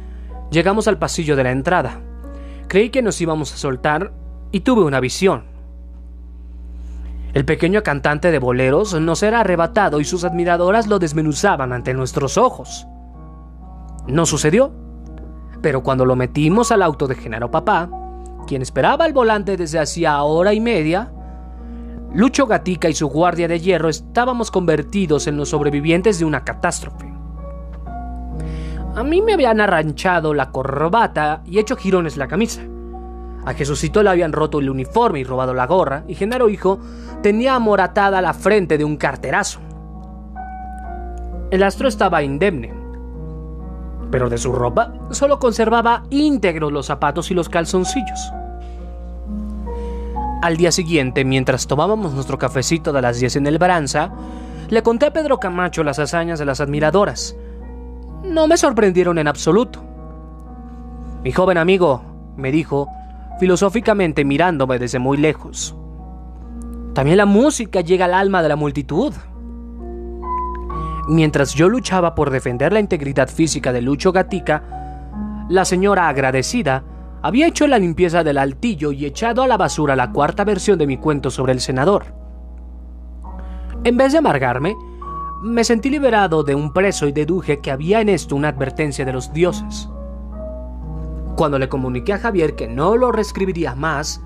llegamos 0.50 0.88
al 0.88 0.98
pasillo 0.98 1.36
de 1.36 1.44
la 1.44 1.52
entrada, 1.52 2.00
creí 2.68 2.90
que 2.90 3.02
nos 3.02 3.20
íbamos 3.20 3.52
a 3.52 3.57
soltar 3.57 4.12
y 4.50 4.61
tuve 4.61 4.82
una 4.82 5.00
visión. 5.00 5.44
El 7.32 7.44
pequeño 7.44 7.82
cantante 7.82 8.30
de 8.30 8.38
boleros 8.38 9.00
nos 9.00 9.22
era 9.22 9.40
arrebatado 9.40 10.00
y 10.00 10.05
sus 10.05 10.24
admiradoras 10.24 10.86
lo 10.86 10.98
desmenuzaban 10.98 11.72
ante 11.72 11.94
nuestros 11.94 12.38
ojos. 12.38 12.86
No 14.07 14.26
sucedió, 14.26 14.72
pero 15.62 15.82
cuando 15.82 16.05
lo 16.05 16.14
metimos 16.14 16.70
al 16.70 16.82
auto 16.82 17.07
de 17.07 17.14
Genaro 17.14 17.50
Papá, 17.50 17.88
quien 18.46 18.62
esperaba 18.62 19.07
el 19.07 19.12
volante 19.12 19.57
desde 19.57 19.78
hacía 19.78 20.22
hora 20.22 20.52
y 20.52 20.61
media, 20.61 21.11
Lucho 22.15 22.47
Gatica 22.47 22.89
y 22.89 22.95
su 22.95 23.09
guardia 23.09 23.49
de 23.49 23.59
hierro 23.59 23.89
estábamos 23.89 24.53
convertidos 24.53 25.27
en 25.27 25.37
los 25.37 25.49
sobrevivientes 25.49 26.21
de 26.21 26.25
una 26.25 26.45
catástrofe. 26.45 27.12
A 28.95 29.03
mí 29.03 29.21
me 29.21 29.35
habían 29.35 29.61
arranchado 29.61 30.33
la 30.33 30.53
corbata 30.53 31.43
y 31.45 31.59
hecho 31.59 31.75
jirones 31.75 32.17
la 32.17 32.29
camisa. 32.29 32.62
A 33.45 33.53
Jesucito 33.55 34.01
le 34.05 34.11
habían 34.11 34.33
roto 34.33 34.61
el 34.61 34.71
uniforme 34.71 35.19
y 35.19 35.25
robado 35.25 35.55
la 35.55 35.67
gorra, 35.67 36.05
y 36.07 36.15
Genaro 36.15 36.49
Hijo 36.49 36.79
tenía 37.21 37.57
amoratada 37.57 38.23
la 38.23 38.33
frente 38.33 38.79
de 38.79 38.85
un 38.85 38.97
carterazo. 38.97 39.59
El 41.51 41.65
astro 41.65 41.89
estaba 41.89 42.23
indemne, 42.23 42.73
pero 44.12 44.31
de 44.31 44.39
su 44.39 44.53
ropa 44.53 44.93
solo 45.11 45.41
conservaba 45.41 46.05
íntegros 46.11 46.71
los 46.71 46.87
zapatos 46.87 47.33
y 47.33 47.35
los 47.35 47.49
calzoncillos. 47.49 48.33
Al 50.43 50.57
día 50.57 50.72
siguiente, 50.72 51.24
mientras 51.24 51.66
tomábamos 51.66 52.12
nuestro 52.12 52.39
cafecito 52.39 52.93
de 52.93 53.03
las 53.03 53.18
10 53.18 53.37
en 53.37 53.47
el 53.47 53.59
Branza, 53.59 54.12
le 54.68 54.82
conté 54.82 55.07
a 55.07 55.12
Pedro 55.12 55.39
Camacho 55.39 55.85
las 55.85 55.99
hazañas 55.99 56.39
de 56.39 56.45
las 56.45 56.61
admiradoras. 56.61 57.37
No 58.24 58.47
me 58.47 58.57
sorprendieron 58.57 59.18
en 59.18 59.28
absoluto. 59.28 59.82
Mi 61.22 61.32
joven 61.32 61.59
amigo, 61.59 62.03
me 62.37 62.53
dijo, 62.53 62.89
filosóficamente 63.39 64.24
mirándome 64.24 64.78
desde 64.78 64.99
muy 64.99 65.16
lejos. 65.16 65.76
También 66.95 67.16
la 67.16 67.26
música 67.26 67.80
llega 67.80 68.05
al 68.05 68.14
alma 68.14 68.43
de 68.43 68.49
la 68.49 68.57
multitud. 68.57 69.12
Mientras 71.09 71.55
yo 71.55 71.68
luchaba 71.68 72.14
por 72.14 72.30
defender 72.30 72.72
la 72.72 72.80
integridad 72.80 73.28
física 73.28 73.72
de 73.72 73.82
Lucho 73.82 74.12
Gatica, 74.12 74.62
la 75.49 75.64
señora 75.64 76.09
agradecida 76.09 76.85
había 77.25 77.47
hecho 77.47 77.66
la 77.66 77.79
limpieza 77.79 78.22
del 78.22 78.37
altillo 78.37 78.93
y 78.93 79.07
echado 79.07 79.43
a 79.43 79.47
la 79.47 79.57
basura 79.57 79.97
la 79.97 80.12
cuarta 80.12 80.45
versión 80.45 80.79
de 80.79 80.87
mi 80.87 80.99
cuento 80.99 81.31
sobre 81.31 81.55
el 81.55 81.61
senador. 81.61 82.05
En 83.83 83.97
vez 83.97 84.12
de 84.12 84.18
amargarme, 84.18 84.77
me 85.43 85.64
sentí 85.64 85.89
liberado 85.89 86.43
de 86.43 86.55
un 86.55 86.75
preso 86.75 87.07
y 87.07 87.12
deduje 87.12 87.61
que 87.61 87.70
había 87.70 88.03
en 88.03 88.11
esto 88.11 88.37
una 88.37 88.49
advertencia 88.49 89.07
de 89.07 89.14
los 89.14 89.33
dioses. 89.33 89.89
Cuando 91.35 91.59
le 91.59 91.70
comuniqué 91.70 92.12
a 92.12 92.18
Javier 92.18 92.57
que 92.57 92.68
no 92.68 92.95
lo 92.95 93.11
reescribiría 93.11 93.75
más, 93.75 94.20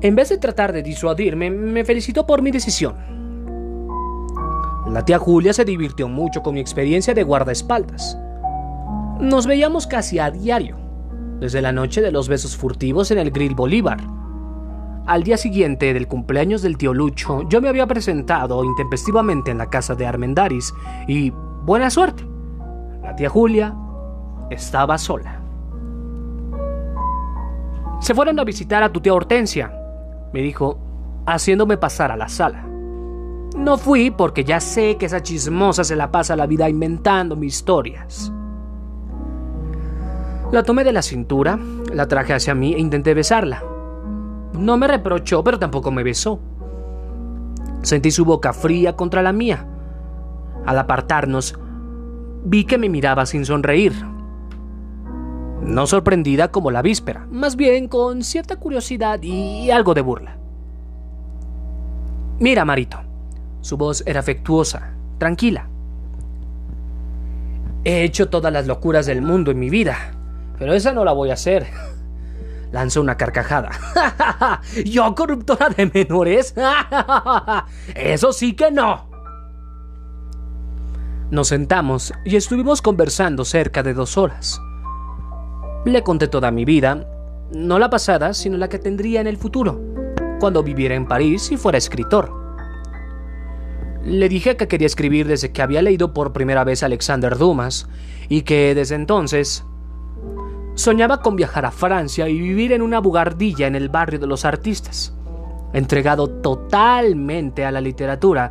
en 0.00 0.14
vez 0.14 0.28
de 0.28 0.38
tratar 0.38 0.72
de 0.72 0.84
disuadirme, 0.84 1.50
me 1.50 1.84
felicitó 1.84 2.28
por 2.28 2.42
mi 2.42 2.52
decisión. 2.52 2.94
La 4.88 5.04
tía 5.04 5.18
Julia 5.18 5.52
se 5.52 5.64
divirtió 5.64 6.06
mucho 6.06 6.44
con 6.44 6.54
mi 6.54 6.60
experiencia 6.60 7.12
de 7.12 7.24
guardaespaldas. 7.24 8.16
Nos 9.18 9.48
veíamos 9.48 9.88
casi 9.88 10.20
a 10.20 10.30
diario 10.30 10.83
desde 11.40 11.62
la 11.62 11.72
noche 11.72 12.00
de 12.00 12.12
los 12.12 12.28
besos 12.28 12.56
furtivos 12.56 13.10
en 13.10 13.18
el 13.18 13.30
Grill 13.30 13.54
Bolívar. 13.54 13.98
Al 15.06 15.22
día 15.22 15.36
siguiente 15.36 15.92
del 15.92 16.08
cumpleaños 16.08 16.62
del 16.62 16.78
tío 16.78 16.94
Lucho, 16.94 17.42
yo 17.48 17.60
me 17.60 17.68
había 17.68 17.86
presentado 17.86 18.64
intempestivamente 18.64 19.50
en 19.50 19.58
la 19.58 19.68
casa 19.68 19.94
de 19.94 20.06
Armendaris 20.06 20.72
y, 21.06 21.30
buena 21.64 21.90
suerte, 21.90 22.24
la 23.02 23.14
tía 23.14 23.28
Julia 23.28 23.74
estaba 24.50 24.96
sola. 24.96 25.40
Se 28.00 28.14
fueron 28.14 28.38
a 28.38 28.44
visitar 28.44 28.82
a 28.82 28.92
tu 28.92 29.00
tía 29.00 29.14
Hortensia, 29.14 29.72
me 30.32 30.40
dijo, 30.40 30.78
haciéndome 31.26 31.76
pasar 31.76 32.10
a 32.10 32.16
la 32.16 32.28
sala. 32.28 32.66
No 33.56 33.78
fui 33.78 34.10
porque 34.10 34.44
ya 34.44 34.58
sé 34.60 34.96
que 34.96 35.06
esa 35.06 35.22
chismosa 35.22 35.84
se 35.84 35.96
la 35.96 36.10
pasa 36.10 36.34
la 36.34 36.46
vida 36.46 36.68
inventando 36.68 37.36
mis 37.36 37.56
historias. 37.56 38.32
La 40.54 40.62
tomé 40.62 40.84
de 40.84 40.92
la 40.92 41.02
cintura, 41.02 41.58
la 41.92 42.06
traje 42.06 42.32
hacia 42.32 42.54
mí 42.54 42.74
e 42.74 42.78
intenté 42.78 43.12
besarla. 43.12 43.64
No 44.56 44.76
me 44.76 44.86
reprochó, 44.86 45.42
pero 45.42 45.58
tampoco 45.58 45.90
me 45.90 46.04
besó. 46.04 46.38
Sentí 47.82 48.12
su 48.12 48.24
boca 48.24 48.52
fría 48.52 48.94
contra 48.94 49.20
la 49.20 49.32
mía. 49.32 49.66
Al 50.64 50.78
apartarnos, 50.78 51.58
vi 52.44 52.66
que 52.66 52.78
me 52.78 52.88
miraba 52.88 53.26
sin 53.26 53.44
sonreír. 53.44 53.94
No 55.60 55.88
sorprendida 55.88 56.52
como 56.52 56.70
la 56.70 56.82
víspera, 56.82 57.26
más 57.32 57.56
bien 57.56 57.88
con 57.88 58.22
cierta 58.22 58.54
curiosidad 58.54 59.20
y 59.24 59.72
algo 59.72 59.92
de 59.92 60.02
burla. 60.02 60.38
Mira, 62.38 62.64
Marito. 62.64 62.98
Su 63.60 63.76
voz 63.76 64.04
era 64.06 64.20
afectuosa, 64.20 64.94
tranquila. 65.18 65.68
He 67.82 68.04
hecho 68.04 68.28
todas 68.28 68.52
las 68.52 68.68
locuras 68.68 69.06
del 69.06 69.20
mundo 69.20 69.50
en 69.50 69.58
mi 69.58 69.68
vida, 69.68 70.12
pero 70.58 70.74
esa 70.74 70.92
no 70.92 71.04
la 71.04 71.12
voy 71.12 71.30
a 71.30 71.34
hacer. 71.34 71.66
Lanzó 72.72 73.00
una 73.00 73.16
carcajada. 73.16 73.70
¿Yo, 74.84 75.14
corruptora 75.14 75.68
de 75.68 75.86
menores? 75.86 76.54
Eso 77.94 78.32
sí 78.32 78.54
que 78.54 78.70
no. 78.70 79.08
Nos 81.30 81.48
sentamos 81.48 82.12
y 82.24 82.36
estuvimos 82.36 82.82
conversando 82.82 83.44
cerca 83.44 83.82
de 83.82 83.94
dos 83.94 84.18
horas. 84.18 84.60
Le 85.84 86.02
conté 86.02 86.28
toda 86.28 86.50
mi 86.50 86.64
vida, 86.64 87.06
no 87.52 87.78
la 87.78 87.90
pasada, 87.90 88.34
sino 88.34 88.56
la 88.56 88.68
que 88.68 88.78
tendría 88.78 89.20
en 89.20 89.26
el 89.26 89.36
futuro, 89.36 89.80
cuando 90.40 90.62
viviera 90.62 90.94
en 90.94 91.06
París 91.06 91.50
y 91.52 91.56
fuera 91.56 91.78
escritor. 91.78 92.32
Le 94.04 94.28
dije 94.28 94.56
que 94.56 94.68
quería 94.68 94.86
escribir 94.86 95.26
desde 95.26 95.52
que 95.52 95.62
había 95.62 95.82
leído 95.82 96.12
por 96.12 96.32
primera 96.32 96.64
vez 96.64 96.82
a 96.82 96.86
Alexander 96.86 97.38
Dumas 97.38 97.88
y 98.28 98.42
que 98.42 98.74
desde 98.74 98.94
entonces 98.94 99.64
Soñaba 100.74 101.20
con 101.20 101.36
viajar 101.36 101.64
a 101.66 101.70
Francia 101.70 102.28
y 102.28 102.38
vivir 102.38 102.72
en 102.72 102.82
una 102.82 102.98
bugardilla 102.98 103.68
en 103.68 103.76
el 103.76 103.88
barrio 103.88 104.18
de 104.18 104.26
los 104.26 104.44
artistas, 104.44 105.14
entregado 105.72 106.28
totalmente 106.28 107.64
a 107.64 107.70
la 107.70 107.80
literatura, 107.80 108.50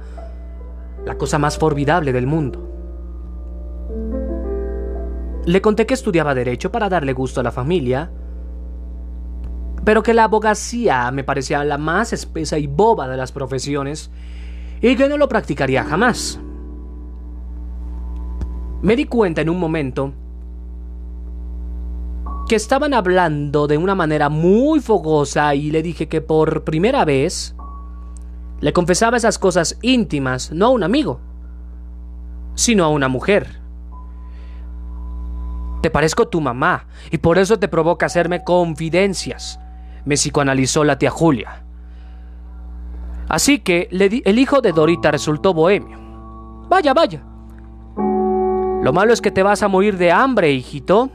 la 1.05 1.17
cosa 1.17 1.37
más 1.37 1.57
formidable 1.57 2.13
del 2.13 2.25
mundo. 2.25 2.69
Le 5.45 5.61
conté 5.61 5.85
que 5.85 5.93
estudiaba 5.93 6.33
derecho 6.33 6.71
para 6.71 6.87
darle 6.87 7.11
gusto 7.11 7.41
a 7.41 7.43
la 7.43 7.51
familia, 7.51 8.09
pero 9.83 10.01
que 10.01 10.13
la 10.13 10.23
abogacía 10.23 11.11
me 11.11 11.25
parecía 11.25 11.61
la 11.65 11.77
más 11.77 12.13
espesa 12.13 12.57
y 12.57 12.67
boba 12.67 13.09
de 13.09 13.17
las 13.17 13.33
profesiones 13.33 14.09
y 14.81 14.95
que 14.95 15.09
no 15.09 15.17
lo 15.17 15.27
practicaría 15.27 15.83
jamás. 15.83 16.39
Me 18.81 18.95
di 18.95 19.05
cuenta 19.05 19.41
en 19.41 19.49
un 19.49 19.59
momento 19.59 20.13
estaban 22.55 22.93
hablando 22.93 23.67
de 23.67 23.77
una 23.77 23.95
manera 23.95 24.29
muy 24.29 24.79
fogosa 24.79 25.55
y 25.55 25.71
le 25.71 25.81
dije 25.81 26.07
que 26.07 26.21
por 26.21 26.63
primera 26.63 27.05
vez 27.05 27.55
le 28.59 28.73
confesaba 28.73 29.17
esas 29.17 29.39
cosas 29.39 29.77
íntimas, 29.81 30.51
no 30.51 30.67
a 30.67 30.69
un 30.69 30.83
amigo, 30.83 31.19
sino 32.55 32.83
a 32.83 32.89
una 32.89 33.07
mujer. 33.07 33.59
Te 35.81 35.89
parezco 35.89 36.27
tu 36.27 36.41
mamá 36.41 36.87
y 37.11 37.17
por 37.17 37.37
eso 37.37 37.59
te 37.59 37.67
provoca 37.67 38.05
hacerme 38.05 38.43
confidencias, 38.43 39.59
me 40.05 40.15
psicoanalizó 40.15 40.83
la 40.83 40.97
tía 40.97 41.11
Julia. 41.11 41.63
Así 43.27 43.59
que 43.59 43.89
el 43.91 44.39
hijo 44.39 44.61
de 44.61 44.71
Dorita 44.71 45.11
resultó 45.11 45.53
bohemio. 45.53 45.97
Vaya, 46.69 46.93
vaya. 46.93 47.23
Lo 47.95 48.91
malo 48.93 49.13
es 49.13 49.21
que 49.21 49.31
te 49.31 49.43
vas 49.43 49.63
a 49.63 49.67
morir 49.67 49.97
de 49.97 50.11
hambre, 50.11 50.51
hijito 50.51 51.09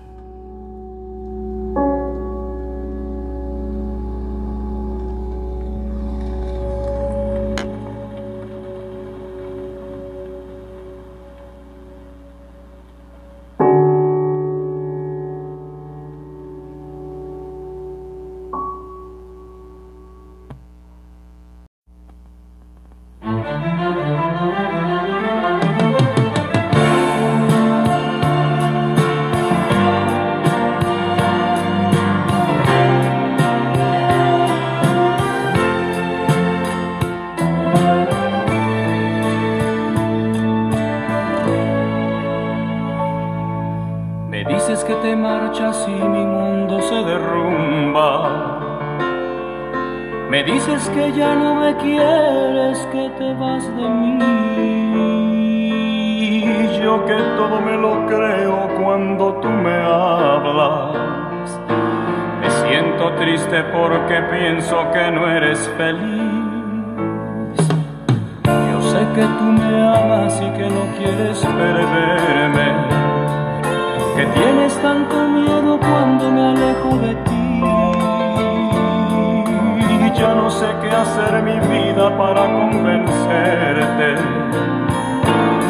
ya 80.18 80.34
no 80.34 80.50
sé 80.50 80.66
qué 80.82 80.90
hacer 80.90 81.42
mi 81.42 81.58
vida 81.60 82.16
para 82.16 82.42
convencerte 82.46 84.14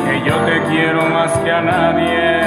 que 0.05 0.29
yo 0.29 0.37
te 0.47 0.63
quiero 0.71 1.03
más 1.11 1.33
que 1.39 1.51
a 1.51 1.61
nadie, 1.61 2.41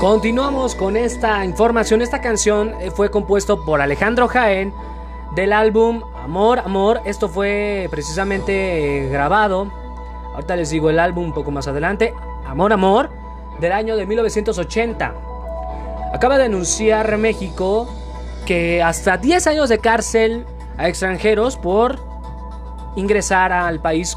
Continuamos 0.00 0.76
con 0.76 0.96
esta 0.96 1.44
información. 1.44 2.02
Esta 2.02 2.20
canción 2.20 2.72
eh, 2.80 2.92
fue 2.92 3.10
compuesto 3.10 3.64
por 3.64 3.80
Alejandro 3.80 4.28
Jaén 4.28 4.72
del 5.34 5.52
álbum 5.52 6.04
Amor, 6.22 6.60
Amor. 6.60 7.00
Esto 7.04 7.28
fue 7.28 7.88
precisamente 7.90 9.06
eh, 9.06 9.08
grabado. 9.08 9.72
Ahorita 10.34 10.54
les 10.54 10.70
digo 10.70 10.88
el 10.88 11.00
álbum 11.00 11.24
un 11.24 11.32
poco 11.34 11.50
más 11.50 11.66
adelante. 11.66 12.14
Amor, 12.46 12.72
Amor 12.72 13.10
del 13.58 13.72
año 13.72 13.96
de 13.96 14.06
1980. 14.06 15.14
Acaba 16.14 16.38
de 16.38 16.44
anunciar 16.44 17.18
México 17.18 17.88
que 18.46 18.80
hasta 18.80 19.16
10 19.16 19.48
años 19.48 19.68
de 19.68 19.80
cárcel 19.80 20.46
a 20.76 20.88
extranjeros 20.88 21.56
por 21.56 21.98
ingresar 22.94 23.52
al 23.52 23.80
país 23.80 24.16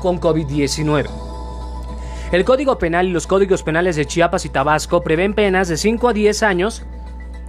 con 0.00 0.20
COVID-19. 0.20 1.25
El 2.32 2.44
Código 2.44 2.78
Penal 2.78 3.06
y 3.06 3.12
los 3.12 3.28
códigos 3.28 3.62
penales 3.62 3.94
de 3.94 4.04
Chiapas 4.04 4.44
y 4.44 4.48
Tabasco 4.48 5.02
prevén 5.02 5.32
penas 5.32 5.68
de 5.68 5.76
5 5.76 6.08
a 6.08 6.12
10 6.12 6.42
años 6.42 6.82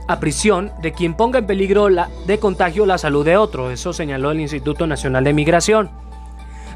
a 0.07 0.19
prisión 0.19 0.71
de 0.81 0.93
quien 0.93 1.15
ponga 1.15 1.39
en 1.39 1.47
peligro 1.47 1.89
la, 1.89 2.09
de 2.27 2.39
contagio 2.39 2.85
la 2.85 2.97
salud 2.97 3.25
de 3.25 3.37
otro, 3.37 3.71
eso 3.71 3.91
señaló 3.91 4.31
el 4.31 4.39
Instituto 4.39 4.87
Nacional 4.87 5.23
de 5.23 5.33
Migración. 5.33 5.89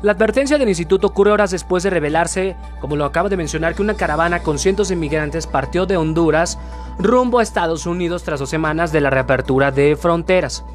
La 0.01 0.13
advertencia 0.13 0.57
del 0.57 0.67
instituto 0.67 1.07
ocurre 1.07 1.31
horas 1.31 1.51
después 1.51 1.83
de 1.83 1.91
revelarse, 1.91 2.55
como 2.81 2.95
lo 2.95 3.05
acaba 3.05 3.29
de 3.29 3.37
mencionar, 3.37 3.75
que 3.75 3.83
una 3.83 3.93
caravana 3.93 4.41
con 4.41 4.57
cientos 4.57 4.87
de 4.87 4.95
inmigrantes 4.95 5.45
partió 5.45 5.85
de 5.85 5.95
Honduras 5.95 6.57
rumbo 6.97 7.37
a 7.37 7.43
Estados 7.43 7.85
Unidos 7.85 8.23
tras 8.23 8.39
dos 8.39 8.49
semanas 8.49 8.91
de 8.91 8.99
la 8.99 9.11
reapertura 9.11 9.71
de 9.71 9.95
fronteras. 9.95 10.65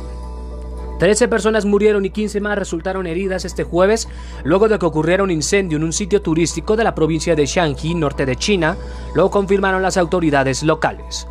13 0.98 1.28
personas 1.28 1.64
murieron 1.64 2.04
y 2.04 2.10
15 2.10 2.40
más 2.40 2.58
resultaron 2.58 3.06
heridas 3.06 3.44
este 3.44 3.64
jueves 3.64 4.08
luego 4.44 4.68
de 4.68 4.78
que 4.78 4.86
ocurriera 4.86 5.22
un 5.22 5.30
incendio 5.30 5.78
en 5.78 5.84
un 5.84 5.92
sitio 5.92 6.22
turístico 6.22 6.76
de 6.76 6.84
la 6.84 6.94
provincia 6.94 7.36
de 7.36 7.46
Shanxi, 7.46 7.94
norte 7.94 8.26
de 8.26 8.36
China, 8.36 8.76
lo 9.14 9.30
confirmaron 9.30 9.82
las 9.82 9.96
autoridades 9.96 10.62
locales. 10.62 11.26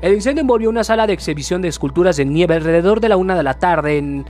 El 0.00 0.14
incendio 0.14 0.42
envolvió 0.42 0.70
una 0.70 0.84
sala 0.84 1.06
de 1.06 1.12
exhibición 1.12 1.60
de 1.60 1.68
esculturas 1.68 2.16
de 2.16 2.24
nieve 2.24 2.54
alrededor 2.54 3.00
de 3.00 3.08
la 3.08 3.16
una 3.16 3.36
de 3.36 3.42
la 3.42 3.54
tarde 3.54 3.98
en 3.98 4.24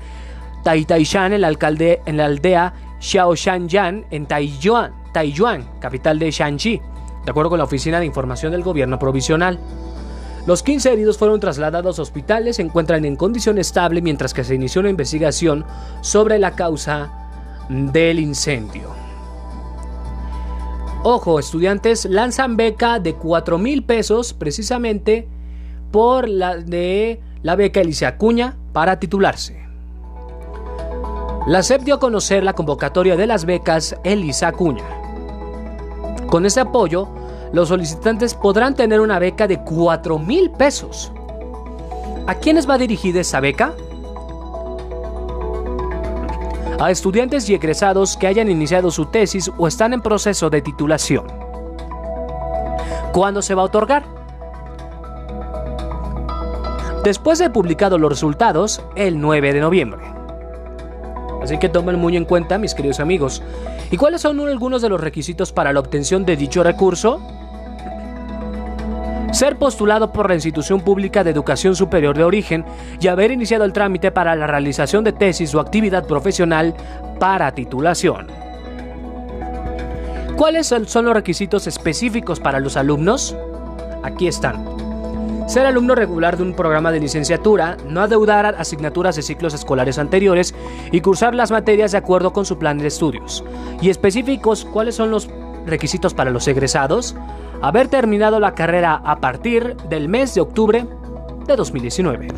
Taitaishan, 0.65 1.33
en 1.33 1.43
la, 1.43 1.49
alcalde, 1.49 2.01
en 2.07 2.17
la 2.17 2.27
aldea 2.27 2.75
Xiaoshanyan, 3.01 4.07
en 4.11 4.27
Taiyuan, 4.27 4.93
Taiyuan, 5.13 5.69
capital 5.79 6.19
de 6.19 6.31
Shanxi, 6.31 6.81
de 7.25 7.31
acuerdo 7.31 7.51
con 7.51 7.59
la 7.59 7.65
Oficina 7.65 8.01
de 8.01 8.07
Información 8.07 8.53
del 8.53 8.63
Gobierno 8.63 8.99
Provisional. 8.99 9.59
Los 10.51 10.65
15 10.65 10.95
heridos 10.95 11.17
fueron 11.17 11.39
trasladados 11.39 12.01
a 12.01 12.03
hospitales, 12.03 12.57
se 12.57 12.63
encuentran 12.63 13.05
en 13.05 13.15
condición 13.15 13.57
estable 13.57 14.03
mientras 14.03 14.35
que 14.35 14.43
se 14.43 14.57
inició 14.57 14.81
una 14.81 14.91
investigación 14.91 15.65
sobre 16.01 16.41
la 16.41 16.57
causa 16.57 17.13
del 17.69 18.19
incendio. 18.19 18.89
Ojo, 21.05 21.39
estudiantes 21.39 22.05
lanzan 22.05 22.57
beca 22.57 22.99
de 22.99 23.15
4 23.15 23.59
mil 23.59 23.85
pesos 23.85 24.33
precisamente 24.35 25.29
por 25.93 26.29
la 26.29 26.57
de 26.57 27.21
la 27.45 27.55
beca 27.55 27.83
Elisa 27.83 28.09
Acuña 28.09 28.57
para 28.73 28.99
titularse. 28.99 29.65
La 31.47 31.63
SEP 31.63 31.83
dio 31.83 31.95
a 31.95 32.01
conocer 32.01 32.43
la 32.43 32.55
convocatoria 32.55 33.15
de 33.15 33.29
las 33.29 33.45
becas 33.45 33.95
Elisa 34.03 34.49
Acuña. 34.49 34.83
Con 36.29 36.45
ese 36.45 36.59
apoyo, 36.59 37.09
los 37.53 37.69
solicitantes 37.69 38.35
podrán 38.35 38.75
tener 38.75 39.01
una 39.01 39.19
beca 39.19 39.49
de 39.49 39.63
4 39.63 40.19
mil 40.19 40.51
pesos. 40.51 41.13
¿A 42.27 42.35
quiénes 42.35 42.69
va 42.69 42.79
dirigida 42.79 43.21
esa 43.21 43.41
beca? 43.41 43.75
A 46.79 46.91
estudiantes 46.91 47.49
y 47.49 47.55
egresados 47.55 48.17
que 48.17 48.27
hayan 48.27 48.49
iniciado 48.49 48.91
su 48.91 49.07
tesis 49.07 49.51
o 49.59 49.67
están 49.67 49.93
en 49.93 50.01
proceso 50.01 50.49
de 50.49 50.63
titulación. 50.63 51.27
¿Cuándo 53.13 53.43
se 53.43 53.55
va 53.55 53.63
a 53.63 53.67
otorgar? 53.67 54.05
Después 57.03 57.39
de 57.39 57.51
publicado 57.51 57.99
los 57.99 58.11
resultados, 58.11 58.81
el 58.95 59.21
9 59.21 59.55
de 59.55 59.61
noviembre. 59.61 60.03
Así 61.43 61.59
que 61.59 61.69
tomen 61.69 61.99
muy 61.99 62.17
en 62.17 62.27
cuenta, 62.27 62.59
mis 62.59 62.75
queridos 62.75 63.01
amigos. 63.01 63.43
¿Y 63.91 63.97
cuáles 63.97 64.21
son 64.21 64.39
algunos 64.41 64.83
de 64.83 64.91
los 64.91 65.01
requisitos 65.01 65.53
para 65.53 65.73
la 65.73 65.81
obtención 65.81 66.25
de 66.25 66.37
dicho 66.37 66.63
recurso? 66.63 67.21
Ser 69.33 69.57
postulado 69.57 70.13
por 70.13 70.29
la 70.29 70.35
institución 70.35 70.81
pública 70.81 71.23
de 71.25 71.31
educación 71.31 71.77
superior 71.77 72.17
de 72.17 72.25
origen 72.25 72.65
y 73.01 73.09
haber 73.09 73.31
iniciado 73.31 73.65
el 73.65 73.73
trámite 73.73 74.11
para 74.11 74.35
la 74.35 74.47
realización 74.47 75.05
de 75.05 75.13
tesis 75.13 75.55
o 75.55 75.61
actividad 75.61 76.07
profesional 76.07 76.75
para 77.19 77.53
titulación. 77.53 78.29
¿Cuáles 80.37 80.67
son 80.69 81.05
los 81.05 81.15
requisitos 81.15 81.67
específicos 81.67 82.41
para 82.41 82.61
los 82.61 82.77
alumnos? 82.77 83.37
Aquí 84.03 84.27
están. 84.27 84.65
Ser 85.47 85.67
alumno 85.67 85.95
regular 85.95 86.37
de 86.37 86.45
un 86.45 86.55
programa 86.55 86.93
de 86.93 87.01
licenciatura, 87.01 87.77
no 87.89 88.01
adeudar 88.01 88.55
asignaturas 88.57 89.17
de 89.17 89.23
ciclos 89.23 89.53
escolares 89.53 89.99
anteriores 89.99 90.55
y 90.93 91.01
cursar 91.01 91.35
las 91.35 91.51
materias 91.51 91.93
de 91.93 91.99
acuerdo 91.99 92.33
con 92.33 92.47
su 92.47 92.57
plan 92.57 92.79
de 92.79 92.87
estudios. 92.87 93.45
Y 93.83 93.91
específicos, 93.91 94.65
¿cuáles 94.65 94.95
son 94.95 95.11
los 95.11 95.29
requisitos 95.67 96.15
para 96.15 96.31
los 96.31 96.49
egresados? 96.49 97.15
haber 97.63 97.89
terminado 97.89 98.39
la 98.41 98.55
carrera 98.55 99.03
a 99.05 99.21
partir 99.21 99.77
del 99.89 100.09
mes 100.09 100.35
de 100.35 100.41
octubre 100.41 100.87
de 101.47 101.57
2019. 101.57 102.29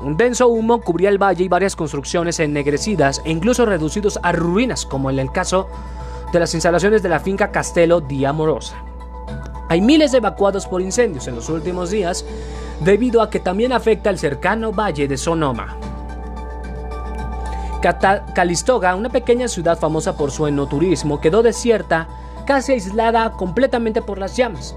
Un 0.00 0.16
denso 0.16 0.48
humo 0.48 0.80
cubría 0.80 1.08
el 1.08 1.22
valle 1.22 1.44
y 1.44 1.48
varias 1.48 1.76
construcciones 1.76 2.38
ennegrecidas 2.40 3.22
e 3.24 3.30
incluso 3.30 3.64
reducidos 3.64 4.18
a 4.22 4.32
ruinas, 4.32 4.84
como 4.86 5.10
en 5.10 5.18
el 5.18 5.32
caso 5.32 5.68
de 6.32 6.40
las 6.40 6.54
instalaciones 6.54 7.02
de 7.02 7.08
la 7.08 7.20
finca 7.20 7.50
Castelo 7.50 8.00
di 8.00 8.24
Amorosa. 8.24 8.76
Hay 9.68 9.80
miles 9.80 10.14
evacuados 10.14 10.66
por 10.66 10.80
incendios 10.80 11.26
en 11.28 11.34
los 11.34 11.48
últimos 11.48 11.90
días, 11.90 12.24
debido 12.80 13.22
a 13.22 13.30
que 13.30 13.40
también 13.40 13.72
afecta 13.72 14.10
el 14.10 14.18
cercano 14.18 14.72
valle 14.72 15.08
de 15.08 15.16
Sonoma. 15.16 15.76
Calistoga, 18.34 18.96
una 18.96 19.08
pequeña 19.08 19.48
ciudad 19.48 19.78
famosa 19.78 20.16
por 20.16 20.30
su 20.30 20.46
enoturismo, 20.46 21.20
quedó 21.20 21.42
desierta, 21.42 22.08
casi 22.44 22.72
aislada 22.72 23.32
completamente 23.32 24.02
por 24.02 24.18
las 24.18 24.36
llamas. 24.36 24.76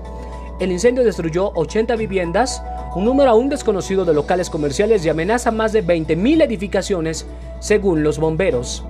El 0.60 0.73
incendio 0.73 1.06
destruyó 1.06 1.52
80 1.56 1.95
viviendas, 1.95 2.61
un 2.94 3.06
número 3.06 3.30
aún 3.30 3.48
desconocido 3.48 4.03
de 4.03 4.14
locales 4.14 4.49
comerciales 4.49 5.06
y 5.06 5.10
amenaza 5.10 5.52
más 5.52 5.72
de 5.72 5.86
20.000 5.86 6.44
edificaciones, 6.44 7.26
según 7.60 8.03
los 8.03 8.19
bomberos 8.19 8.84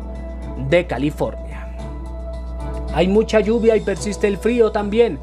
de 0.67 0.87
California. 0.87 1.67
Hay 2.93 3.07
mucha 3.07 3.39
lluvia 3.39 3.75
y 3.75 3.81
persiste 3.81 4.27
el 4.27 4.37
frío 4.37 4.71
también. 4.71 5.19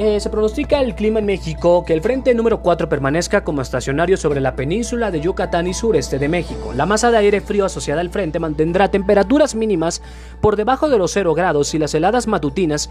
Eh, 0.00 0.20
se 0.20 0.30
pronostica 0.30 0.80
el 0.80 0.94
clima 0.94 1.18
en 1.18 1.26
México 1.26 1.84
que 1.84 1.92
el 1.92 2.00
frente 2.00 2.32
número 2.32 2.62
4 2.62 2.88
permanezca 2.88 3.42
como 3.42 3.62
estacionario 3.62 4.16
sobre 4.16 4.40
la 4.40 4.54
península 4.54 5.10
de 5.10 5.20
Yucatán 5.20 5.66
y 5.66 5.74
sureste 5.74 6.20
de 6.20 6.28
México. 6.28 6.72
La 6.72 6.86
masa 6.86 7.10
de 7.10 7.16
aire 7.16 7.40
frío 7.40 7.64
asociada 7.64 8.00
al 8.00 8.10
frente 8.10 8.38
mantendrá 8.38 8.92
temperaturas 8.92 9.56
mínimas 9.56 10.00
por 10.40 10.54
debajo 10.54 10.88
de 10.88 10.98
los 10.98 11.10
0 11.10 11.34
grados 11.34 11.74
y 11.74 11.78
las 11.78 11.94
heladas 11.94 12.28
matutinas 12.28 12.90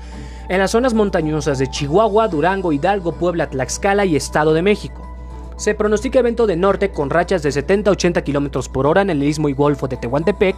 en 0.50 0.60
las 0.60 0.72
zonas 0.72 0.94
montañosas 0.94 1.60
de 1.60 1.70
Chihuahua, 1.70 2.28
Durango, 2.28 2.74
Hidalgo, 2.74 3.14
Puebla, 3.14 3.50
Tlaxcala 3.50 4.04
y 4.04 4.18
Estado 4.18 4.54
de 4.54 4.64
México. 4.64 5.08
Se 5.56 5.74
pronostica 5.76 6.20
evento 6.20 6.46
de 6.46 6.58
norte 6.58 6.92
con 6.92 7.10
rachas 7.10 7.42
de 7.42 7.50
70-80 7.50 8.22
km 8.24 8.70
por 8.70 8.86
hora 8.86 9.02
en 9.02 9.10
el 9.10 9.24
istmo 9.24 9.48
y 9.48 9.54
golfo 9.54 9.88
de 9.88 9.96
Tehuantepec, 9.96 10.58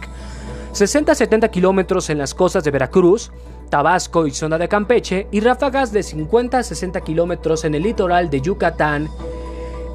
60-70 0.72 1.50
km 1.50 2.10
en 2.10 2.18
las 2.18 2.34
costas 2.34 2.62
de 2.64 2.70
Veracruz, 2.70 3.32
Tabasco 3.68 4.26
y 4.26 4.30
zona 4.30 4.58
de 4.58 4.68
Campeche 4.68 5.28
y 5.30 5.40
ráfagas 5.40 5.92
de 5.92 6.02
50 6.02 6.58
a 6.58 6.62
60 6.62 7.00
kilómetros 7.00 7.64
en 7.64 7.74
el 7.74 7.82
litoral 7.82 8.30
de 8.30 8.40
Yucatán 8.40 9.08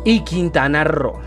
y 0.04 0.22
Quintana 0.22 0.84
Roo. 0.84 1.20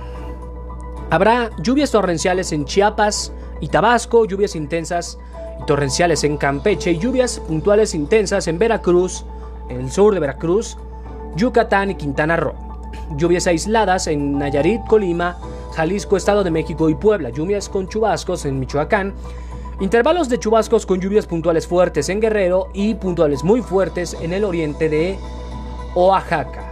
Habrá 1.10 1.50
lluvias 1.62 1.90
torrenciales 1.90 2.52
en 2.52 2.66
Chiapas 2.66 3.32
y 3.60 3.68
Tabasco, 3.68 4.26
lluvias 4.26 4.54
intensas 4.54 5.18
y 5.62 5.66
torrenciales 5.66 6.24
en 6.24 6.36
Campeche 6.36 6.92
y 6.92 6.98
lluvias 6.98 7.40
puntuales 7.40 7.94
intensas 7.94 8.48
en 8.48 8.58
Veracruz, 8.58 9.24
en 9.70 9.80
el 9.80 9.90
sur 9.90 10.12
de 10.12 10.20
Veracruz, 10.20 10.76
Yucatán 11.36 11.90
y 11.90 11.94
Quintana 11.94 12.36
Roo. 12.36 12.67
Lluvias 13.16 13.46
aisladas 13.46 14.06
en 14.06 14.38
Nayarit, 14.38 14.82
Colima, 14.86 15.38
Jalisco, 15.74 16.16
Estado 16.16 16.44
de 16.44 16.50
México 16.50 16.88
y 16.90 16.94
Puebla. 16.94 17.30
Lluvias 17.30 17.68
con 17.68 17.88
chubascos 17.88 18.44
en 18.44 18.60
Michoacán. 18.60 19.14
Intervalos 19.80 20.28
de 20.28 20.38
chubascos 20.38 20.84
con 20.84 21.00
lluvias 21.00 21.26
puntuales 21.26 21.66
fuertes 21.66 22.08
en 22.08 22.20
Guerrero 22.20 22.68
y 22.74 22.94
puntuales 22.94 23.44
muy 23.44 23.62
fuertes 23.62 24.16
en 24.20 24.32
el 24.32 24.44
oriente 24.44 24.88
de 24.88 25.16
Oaxaca. 25.94 26.64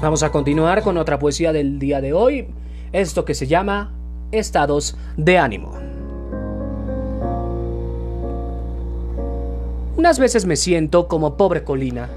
Vamos 0.00 0.22
a 0.22 0.30
continuar 0.30 0.82
con 0.82 0.96
otra 0.98 1.18
poesía 1.18 1.52
del 1.52 1.78
día 1.78 2.00
de 2.00 2.12
hoy, 2.12 2.46
esto 2.92 3.24
que 3.24 3.34
se 3.34 3.46
llama 3.46 3.92
Estados 4.30 4.96
de 5.16 5.38
ánimo. 5.38 5.72
Unas 9.96 10.18
veces 10.18 10.44
me 10.46 10.56
siento 10.56 11.08
como 11.08 11.36
pobre 11.36 11.64
colina 11.64 12.08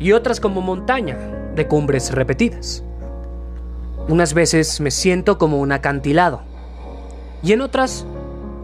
y 0.00 0.12
otras 0.12 0.40
como 0.40 0.60
montaña 0.60 1.18
de 1.54 1.66
cumbres 1.66 2.12
repetidas. 2.12 2.82
Unas 4.08 4.34
veces 4.34 4.80
me 4.80 4.90
siento 4.90 5.38
como 5.38 5.60
un 5.60 5.72
acantilado 5.72 6.42
y 7.42 7.52
en 7.52 7.60
otras 7.60 8.06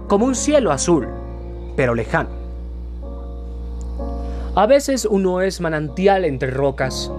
como 0.09 0.27
un 0.27 0.35
cielo 0.35 0.73
azul, 0.73 1.09
pero 1.77 1.95
lejano. 1.95 2.31
A 4.55 4.67
veces 4.67 5.07
uno 5.09 5.41
es 5.41 5.61
manantial 5.61 6.25
entre 6.25 6.51
rocas 6.51 7.11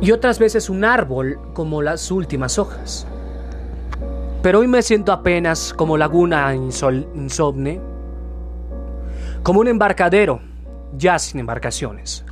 y 0.00 0.12
otras 0.12 0.38
veces 0.38 0.68
un 0.68 0.84
árbol 0.84 1.38
como 1.52 1.82
las 1.82 2.10
últimas 2.10 2.58
hojas. 2.58 3.06
Pero 4.42 4.60
hoy 4.60 4.66
me 4.66 4.82
siento 4.82 5.12
apenas 5.12 5.74
como 5.74 5.96
laguna 5.96 6.54
insomne, 6.54 7.80
como 9.42 9.60
un 9.60 9.68
embarcadero 9.68 10.40
ya 10.96 11.18
sin 11.18 11.40
embarcaciones. 11.40 12.24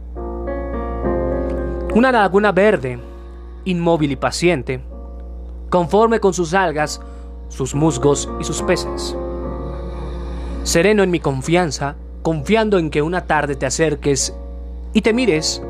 Una 1.98 2.12
laguna 2.12 2.52
verde 2.52 2.96
inmóvil 3.64 4.12
y 4.12 4.14
paciente, 4.14 4.80
conforme 5.68 6.20
con 6.20 6.32
sus 6.32 6.54
algas, 6.54 7.00
sus 7.48 7.74
musgos 7.74 8.30
y 8.38 8.44
sus 8.44 8.62
peces. 8.62 9.16
Sereno 10.62 11.02
en 11.02 11.10
mi 11.10 11.18
confianza, 11.18 11.96
confiando 12.22 12.78
en 12.78 12.90
que 12.90 13.02
una 13.02 13.26
tarde 13.26 13.56
te 13.56 13.66
acerques 13.66 14.32
y 14.92 15.02
te 15.02 15.12
mires, 15.12 15.60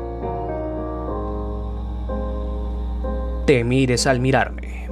te 3.47 3.63
mires 3.63 4.05
al 4.05 4.19
mirarme. 4.19 4.87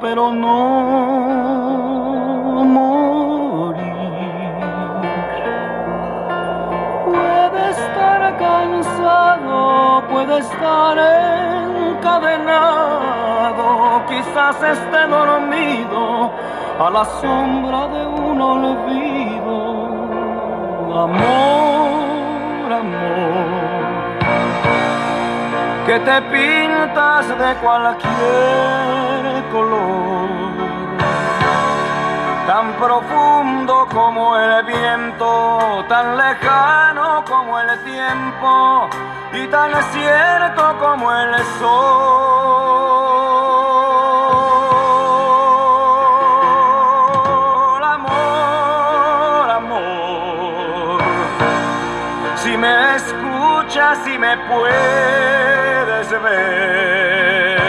Pero 0.00 0.32
no 0.32 0.52
morir. 2.64 3.84
Puede 7.04 7.70
estar 7.70 8.36
cansado, 8.38 10.02
puede 10.10 10.38
estar 10.38 10.98
encadenado, 11.90 12.84
quizás 14.08 14.56
esté 14.62 15.06
dormido 15.06 16.32
a 16.78 16.90
la 16.90 17.04
sombra 17.20 17.88
de 17.88 18.06
un 18.06 18.40
olvido. 18.40 19.56
Amor, 21.04 22.72
amor 22.72 23.65
que 25.86 25.98
te 26.00 26.22
pintas 26.22 27.28
de 27.28 27.54
cualquier 27.62 29.44
color, 29.52 30.28
tan 32.48 32.72
profundo 32.72 33.86
como 33.92 34.36
el 34.36 34.64
viento, 34.64 35.84
tan 35.88 36.16
lejano 36.16 37.24
como 37.24 37.60
el 37.60 37.78
tiempo 37.84 38.88
y 39.32 39.46
tan 39.46 39.70
cierto 39.92 40.76
como 40.80 41.12
el 41.12 41.36
sol. 41.60 41.76
Amor, 47.84 49.50
amor, 49.50 51.00
si 52.34 52.56
me 52.56 52.96
escuchas 52.96 54.04
y 54.08 54.18
me 54.18 54.36
puedes 54.48 55.35
ver. 56.18 57.60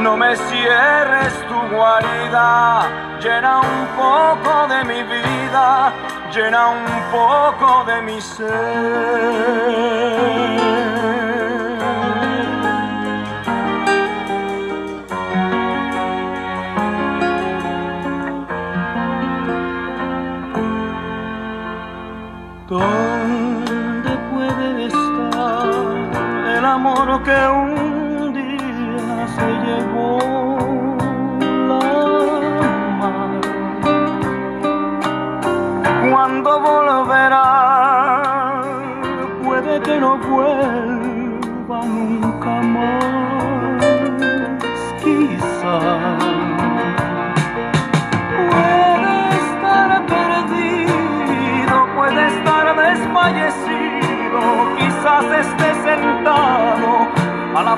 No 0.00 0.16
me 0.16 0.36
cierres 0.36 1.34
tu 1.48 1.60
guarida, 1.74 2.82
llena 3.20 3.60
un 3.60 3.86
poco 3.96 4.66
de 4.68 4.84
mi 4.84 5.02
vida, 5.02 5.92
llena 6.32 6.68
un 6.68 6.86
poco 7.10 7.84
de 7.84 8.02
mi 8.02 8.20
ser. 8.20 8.50
Que 27.30 27.69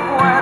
a 0.03 0.42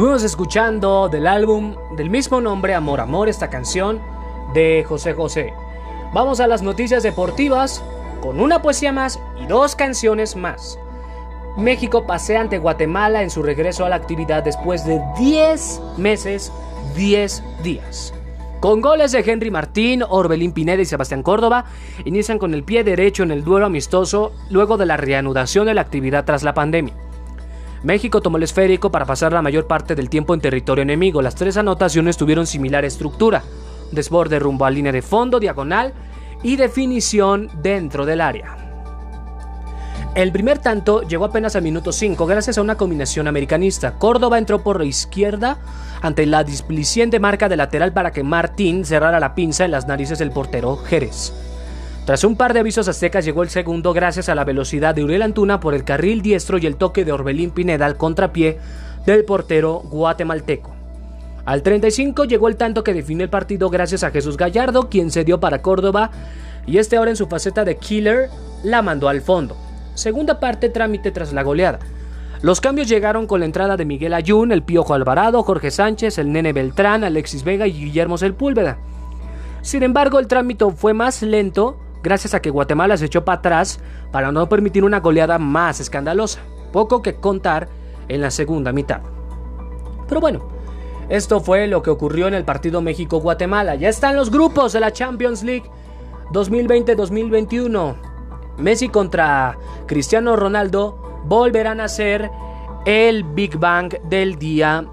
Estuvimos 0.00 0.22
escuchando 0.22 1.10
del 1.10 1.26
álbum 1.26 1.76
del 1.94 2.08
mismo 2.08 2.40
nombre, 2.40 2.72
Amor 2.72 3.00
Amor, 3.00 3.28
esta 3.28 3.50
canción 3.50 4.00
de 4.54 4.82
José 4.88 5.12
José. 5.12 5.52
Vamos 6.14 6.40
a 6.40 6.46
las 6.46 6.62
noticias 6.62 7.02
deportivas 7.02 7.84
con 8.22 8.40
una 8.40 8.62
poesía 8.62 8.92
más 8.92 9.20
y 9.38 9.44
dos 9.44 9.76
canciones 9.76 10.36
más. 10.36 10.78
México 11.58 12.06
pasea 12.06 12.40
ante 12.40 12.56
Guatemala 12.56 13.22
en 13.22 13.28
su 13.28 13.42
regreso 13.42 13.84
a 13.84 13.90
la 13.90 13.96
actividad 13.96 14.42
después 14.42 14.86
de 14.86 15.02
10 15.18 15.82
meses, 15.98 16.50
10 16.96 17.42
días. 17.62 18.14
Con 18.60 18.80
goles 18.80 19.12
de 19.12 19.20
Henry 19.20 19.50
Martín, 19.50 20.02
Orbelín 20.08 20.52
Pineda 20.52 20.80
y 20.80 20.86
Sebastián 20.86 21.22
Córdoba, 21.22 21.66
inician 22.06 22.38
con 22.38 22.54
el 22.54 22.64
pie 22.64 22.84
derecho 22.84 23.22
en 23.22 23.32
el 23.32 23.44
duelo 23.44 23.66
amistoso 23.66 24.32
luego 24.48 24.78
de 24.78 24.86
la 24.86 24.96
reanudación 24.96 25.66
de 25.66 25.74
la 25.74 25.82
actividad 25.82 26.24
tras 26.24 26.42
la 26.42 26.54
pandemia. 26.54 26.94
México 27.82 28.20
tomó 28.20 28.36
el 28.36 28.42
esférico 28.42 28.90
para 28.90 29.06
pasar 29.06 29.32
la 29.32 29.42
mayor 29.42 29.66
parte 29.66 29.94
del 29.94 30.10
tiempo 30.10 30.34
en 30.34 30.40
territorio 30.40 30.82
enemigo. 30.82 31.22
Las 31.22 31.34
tres 31.34 31.56
anotaciones 31.56 32.16
tuvieron 32.16 32.46
similar 32.46 32.84
estructura, 32.84 33.42
desborde 33.90 34.38
rumbo 34.38 34.66
a 34.66 34.70
línea 34.70 34.92
de 34.92 35.02
fondo, 35.02 35.40
diagonal 35.40 35.94
y 36.42 36.56
definición 36.56 37.50
dentro 37.62 38.04
del 38.04 38.20
área. 38.20 38.56
El 40.14 40.32
primer 40.32 40.58
tanto 40.58 41.02
llegó 41.02 41.26
apenas 41.26 41.54
al 41.54 41.62
minuto 41.62 41.92
5 41.92 42.26
gracias 42.26 42.58
a 42.58 42.62
una 42.62 42.76
combinación 42.76 43.28
americanista. 43.28 43.92
Córdoba 43.92 44.38
entró 44.38 44.62
por 44.62 44.80
la 44.80 44.84
izquierda 44.84 45.58
ante 46.02 46.26
la 46.26 46.42
displiciente 46.42 47.20
marca 47.20 47.48
de 47.48 47.56
lateral 47.56 47.92
para 47.92 48.10
que 48.10 48.24
Martín 48.24 48.84
cerrara 48.84 49.20
la 49.20 49.34
pinza 49.34 49.64
en 49.64 49.70
las 49.70 49.86
narices 49.86 50.18
del 50.18 50.32
portero 50.32 50.76
Jerez. 50.76 51.32
Tras 52.06 52.24
un 52.24 52.36
par 52.36 52.54
de 52.54 52.60
avisos 52.60 52.88
aztecas 52.88 53.24
llegó 53.24 53.42
el 53.42 53.50
segundo 53.50 53.92
gracias 53.92 54.28
a 54.28 54.34
la 54.34 54.44
velocidad 54.44 54.94
de 54.94 55.04
Uriel 55.04 55.22
Antuna 55.22 55.60
por 55.60 55.74
el 55.74 55.84
carril 55.84 56.22
diestro 56.22 56.58
y 56.58 56.66
el 56.66 56.76
toque 56.76 57.04
de 57.04 57.12
Orbelín 57.12 57.50
Pineda 57.50 57.86
al 57.86 57.96
contrapié 57.96 58.58
del 59.06 59.24
portero 59.24 59.82
guatemalteco. 59.84 60.74
Al 61.44 61.62
35 61.62 62.24
llegó 62.24 62.48
el 62.48 62.56
tanto 62.56 62.82
que 62.82 62.94
definió 62.94 63.24
el 63.24 63.30
partido 63.30 63.70
gracias 63.70 64.02
a 64.02 64.10
Jesús 64.10 64.36
Gallardo, 64.36 64.88
quien 64.88 65.10
se 65.10 65.24
dio 65.24 65.40
para 65.40 65.62
Córdoba 65.62 66.10
y 66.66 66.78
este 66.78 66.96
ahora 66.96 67.10
en 67.10 67.16
su 67.16 67.26
faceta 67.26 67.64
de 67.64 67.76
killer 67.76 68.28
la 68.62 68.82
mandó 68.82 69.08
al 69.08 69.20
fondo. 69.20 69.56
Segunda 69.94 70.40
parte 70.40 70.68
trámite 70.68 71.10
tras 71.10 71.32
la 71.32 71.42
goleada. 71.42 71.78
Los 72.42 72.60
cambios 72.60 72.88
llegaron 72.88 73.26
con 73.26 73.40
la 73.40 73.46
entrada 73.46 73.76
de 73.76 73.84
Miguel 73.84 74.14
Ayun, 74.14 74.50
el 74.50 74.62
Piojo 74.62 74.94
Alvarado, 74.94 75.42
Jorge 75.42 75.70
Sánchez, 75.70 76.16
el 76.18 76.32
Nene 76.32 76.54
Beltrán, 76.54 77.04
Alexis 77.04 77.44
Vega 77.44 77.66
y 77.66 77.72
Guillermo 77.72 78.16
Sepúlveda. 78.16 78.78
Sin 79.60 79.82
embargo, 79.82 80.18
el 80.18 80.26
trámite 80.26 80.64
fue 80.70 80.94
más 80.94 81.20
lento 81.20 81.78
gracias 82.02 82.34
a 82.34 82.40
que 82.40 82.50
Guatemala 82.50 82.96
se 82.96 83.06
echó 83.06 83.24
para 83.24 83.38
atrás 83.38 83.80
para 84.12 84.32
no 84.32 84.48
permitir 84.48 84.84
una 84.84 85.00
goleada 85.00 85.38
más 85.38 85.80
escandalosa. 85.80 86.40
Poco 86.72 87.02
que 87.02 87.16
contar 87.16 87.68
en 88.08 88.20
la 88.20 88.30
segunda 88.30 88.72
mitad. 88.72 89.00
Pero 90.08 90.20
bueno, 90.20 90.40
esto 91.08 91.40
fue 91.40 91.66
lo 91.66 91.82
que 91.82 91.90
ocurrió 91.90 92.28
en 92.28 92.34
el 92.34 92.44
partido 92.44 92.82
México-Guatemala. 92.82 93.74
Ya 93.74 93.88
están 93.88 94.16
los 94.16 94.30
grupos 94.30 94.72
de 94.72 94.80
la 94.80 94.92
Champions 94.92 95.42
League 95.42 95.68
2020-2021. 96.32 97.96
Messi 98.58 98.88
contra 98.88 99.58
Cristiano 99.86 100.36
Ronaldo 100.36 101.22
volverán 101.24 101.80
a 101.80 101.88
ser 101.88 102.30
el 102.86 103.24
Big 103.24 103.56
Bang 103.58 103.92
del 104.08 104.36
día 104.38 104.86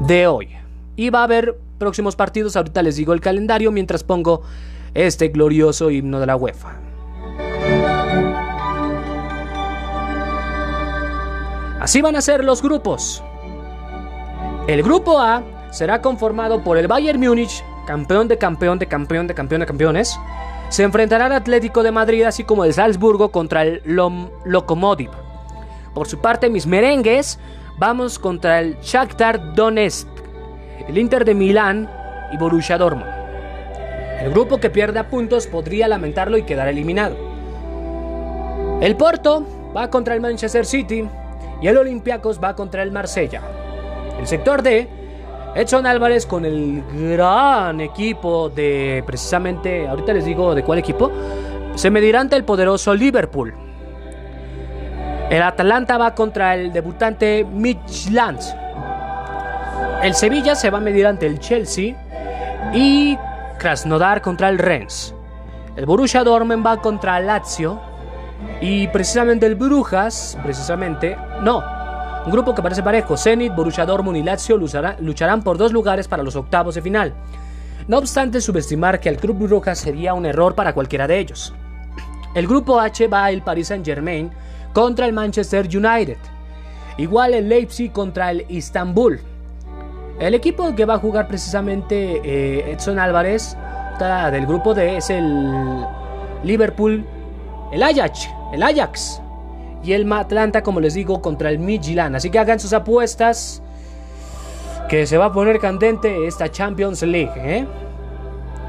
de 0.00 0.26
hoy. 0.26 0.50
Y 0.96 1.10
va 1.10 1.20
a 1.20 1.24
haber 1.24 1.58
próximos 1.78 2.16
partidos, 2.16 2.56
ahorita 2.56 2.82
les 2.82 2.96
digo 2.96 3.12
el 3.12 3.20
calendario 3.20 3.70
mientras 3.70 4.04
pongo 4.04 4.42
este 4.94 5.28
glorioso 5.28 5.90
himno 5.90 6.20
de 6.20 6.26
la 6.26 6.36
UEFA. 6.36 6.76
Así 11.80 12.02
van 12.02 12.16
a 12.16 12.20
ser 12.20 12.44
los 12.44 12.62
grupos. 12.62 13.22
El 14.66 14.82
grupo 14.82 15.20
A 15.20 15.42
será 15.70 16.02
conformado 16.02 16.62
por 16.62 16.76
el 16.76 16.88
Bayern 16.88 17.20
Múnich, 17.20 17.64
campeón 17.86 18.28
de 18.28 18.36
campeón 18.36 18.78
de 18.78 18.86
campeón 18.86 19.26
de 19.26 19.34
campeón 19.34 19.60
de 19.60 19.66
campeones, 19.66 20.18
se 20.68 20.82
enfrentará 20.82 21.26
al 21.26 21.32
Atlético 21.32 21.82
de 21.82 21.90
Madrid 21.90 22.24
así 22.24 22.44
como 22.44 22.64
el 22.64 22.74
Salzburgo 22.74 23.30
contra 23.30 23.62
el 23.62 23.80
Lom 23.84 24.28
Lokomotiv. 24.44 25.10
Por 25.94 26.06
su 26.06 26.18
parte, 26.18 26.50
mis 26.50 26.66
merengues, 26.66 27.38
vamos 27.78 28.18
contra 28.18 28.60
el 28.60 28.78
Shakhtar 28.80 29.54
Donetsk, 29.54 30.06
el 30.86 30.98
Inter 30.98 31.24
de 31.24 31.34
Milán 31.34 31.90
y 32.32 32.36
Borussia 32.36 32.76
Dortmund. 32.76 33.17
El 34.20 34.30
grupo 34.30 34.58
que 34.58 34.70
pierde 34.70 34.98
a 34.98 35.08
puntos 35.08 35.46
podría 35.46 35.88
lamentarlo 35.88 36.36
y 36.36 36.42
quedar 36.42 36.68
eliminado. 36.68 37.16
El 38.80 38.96
Porto 38.96 39.44
va 39.76 39.90
contra 39.90 40.14
el 40.14 40.20
Manchester 40.20 40.66
City 40.66 41.08
y 41.60 41.66
el 41.66 41.76
Olympiacos 41.76 42.40
va 42.42 42.54
contra 42.54 42.82
el 42.82 42.90
Marsella. 42.90 43.42
El 44.18 44.26
sector 44.26 44.62
D 44.62 44.88
Edson 45.54 45.86
Álvarez 45.86 46.26
con 46.26 46.44
el 46.44 46.82
gran 46.92 47.80
equipo 47.80 48.48
de 48.48 49.02
precisamente, 49.06 49.88
ahorita 49.88 50.12
les 50.12 50.24
digo 50.24 50.54
de 50.54 50.62
cuál 50.62 50.78
equipo, 50.78 51.10
se 51.74 51.90
medirá 51.90 52.20
ante 52.20 52.36
el 52.36 52.44
poderoso 52.44 52.94
Liverpool. 52.94 53.54
El 55.30 55.42
Atalanta 55.42 55.98
va 55.98 56.14
contra 56.14 56.54
el 56.54 56.72
debutante 56.72 57.44
Midland. 57.44 58.40
El 60.02 60.14
Sevilla 60.14 60.54
se 60.54 60.70
va 60.70 60.78
a 60.78 60.80
medir 60.80 61.06
ante 61.06 61.26
el 61.26 61.38
Chelsea 61.40 61.96
y 62.72 63.18
Krasnodar 63.58 64.22
contra 64.22 64.48
el 64.48 64.58
Rennes. 64.58 65.14
El 65.76 65.86
Borussia 65.86 66.24
Dortmund 66.24 66.64
va 66.64 66.80
contra 66.80 67.20
Lazio 67.20 67.80
y 68.60 68.88
precisamente 68.88 69.46
el 69.46 69.56
Brujas, 69.56 70.38
precisamente, 70.42 71.16
no, 71.42 71.62
un 72.24 72.32
grupo 72.32 72.54
que 72.54 72.62
parece 72.62 72.82
parejo, 72.82 73.16
Zenit, 73.16 73.54
Borussia 73.54 73.86
Dortmund 73.86 74.16
y 74.16 74.22
Lazio 74.22 74.56
lucharán 74.56 75.42
por 75.42 75.58
dos 75.58 75.72
lugares 75.72 76.08
para 76.08 76.22
los 76.22 76.36
octavos 76.36 76.74
de 76.74 76.82
final. 76.82 77.14
No 77.86 77.98
obstante, 77.98 78.40
subestimar 78.40 79.00
que 79.00 79.08
el 79.08 79.16
Club 79.16 79.38
Brujas 79.38 79.78
sería 79.78 80.14
un 80.14 80.26
error 80.26 80.54
para 80.54 80.74
cualquiera 80.74 81.06
de 81.06 81.18
ellos. 81.18 81.54
El 82.34 82.46
grupo 82.46 82.78
H 82.78 83.08
va 83.08 83.30
el 83.30 83.42
Paris 83.42 83.68
Saint-Germain 83.68 84.30
contra 84.72 85.06
el 85.06 85.12
Manchester 85.12 85.66
United. 85.66 86.18
Igual 86.98 87.34
el 87.34 87.48
Leipzig 87.48 87.90
contra 87.92 88.30
el 88.30 88.44
Istanbul. 88.48 89.20
El 90.20 90.34
equipo 90.34 90.74
que 90.74 90.84
va 90.84 90.94
a 90.94 90.98
jugar 90.98 91.28
precisamente 91.28 92.20
eh, 92.24 92.72
Edson 92.72 92.98
Álvarez 92.98 93.56
del 94.30 94.46
grupo 94.46 94.74
D 94.74 94.96
es 94.96 95.10
el 95.10 95.84
Liverpool, 96.44 97.04
el 97.72 97.82
Ajax, 97.82 98.28
el 98.52 98.62
Ajax 98.62 99.20
y 99.82 99.92
el 99.92 100.10
Atlanta, 100.12 100.62
como 100.62 100.80
les 100.80 100.94
digo, 100.94 101.20
contra 101.20 101.50
el 101.50 101.58
Midtjylland. 101.58 102.16
Así 102.16 102.30
que 102.30 102.38
hagan 102.38 102.60
sus 102.60 102.72
apuestas. 102.72 103.62
Que 104.88 105.06
se 105.06 105.18
va 105.18 105.26
a 105.26 105.32
poner 105.32 105.58
candente 105.58 106.26
esta 106.26 106.50
Champions 106.50 107.02
League. 107.02 107.32
¿eh? 107.36 107.66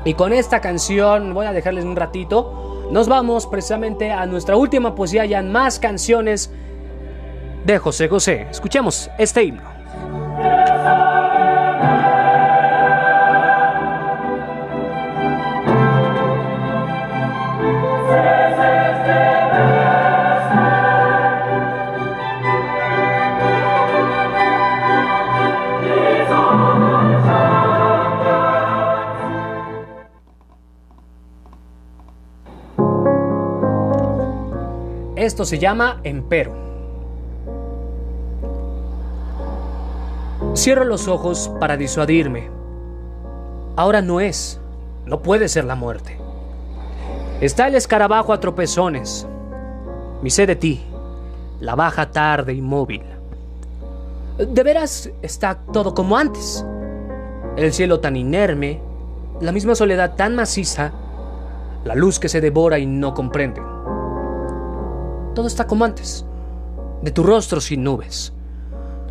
Y 0.03 0.15
con 0.15 0.33
esta 0.33 0.59
canción, 0.59 1.33
voy 1.33 1.45
a 1.45 1.53
dejarles 1.53 1.85
un 1.85 1.95
ratito. 1.95 2.87
Nos 2.91 3.07
vamos 3.07 3.47
precisamente 3.47 4.11
a 4.11 4.25
nuestra 4.25 4.57
última 4.57 4.95
poesía. 4.95 5.25
Ya 5.25 5.41
más 5.41 5.79
canciones 5.79 6.51
de 7.65 7.77
José 7.77 8.09
José. 8.09 8.47
Escuchemos 8.51 9.09
este 9.17 9.43
himno. 9.43 9.78
Esto 35.29 35.45
se 35.45 35.59
llama 35.59 36.01
empero. 36.03 36.51
Cierro 40.55 40.85
los 40.85 41.07
ojos 41.07 41.51
para 41.59 41.77
disuadirme. 41.77 42.49
Ahora 43.75 44.01
no 44.01 44.21
es, 44.21 44.59
no 45.05 45.19
puede 45.21 45.47
ser 45.47 45.65
la 45.65 45.75
muerte. 45.75 46.17
Está 47.41 47.67
el 47.67 47.75
escarabajo 47.75 48.33
a 48.33 48.39
tropezones. 48.39 49.27
Mi 50.23 50.31
sed 50.31 50.47
de 50.47 50.55
ti, 50.55 50.83
la 51.59 51.75
baja 51.75 52.09
tarde 52.09 52.53
inmóvil. 52.53 53.03
De 54.39 54.63
veras 54.63 55.11
está 55.21 55.59
todo 55.71 55.93
como 55.93 56.17
antes. 56.17 56.65
El 57.55 57.71
cielo 57.71 57.99
tan 57.99 58.15
inerme, 58.15 58.81
la 59.41 59.51
misma 59.51 59.75
soledad 59.75 60.15
tan 60.15 60.33
maciza, 60.35 60.91
la 61.83 61.93
luz 61.93 62.17
que 62.17 62.29
se 62.29 62.41
devora 62.41 62.79
y 62.79 62.87
no 62.87 63.13
comprende 63.13 63.61
todo 65.39 65.47
está 65.47 65.67
como 65.67 65.85
antes, 65.85 66.25
de 67.01 67.11
tu 67.11 67.23
rostro 67.23 67.61
sin 67.61 67.81
nubes. 67.81 68.33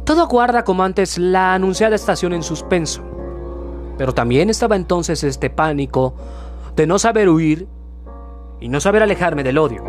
Todo 0.04 0.20
aguarda 0.20 0.62
como 0.62 0.82
antes 0.82 1.16
la 1.16 1.54
anunciada 1.54 1.96
estación 1.96 2.34
en 2.34 2.42
suspenso. 2.42 3.00
Pero 3.96 4.12
también 4.12 4.50
estaba 4.50 4.76
entonces 4.76 5.24
este 5.24 5.48
pánico 5.48 6.12
de 6.76 6.86
no 6.86 6.98
saber 6.98 7.30
huir 7.30 7.66
y 8.60 8.68
no 8.68 8.78
saber 8.78 9.02
alejarme 9.02 9.42
del 9.42 9.56
odio. 9.56 9.82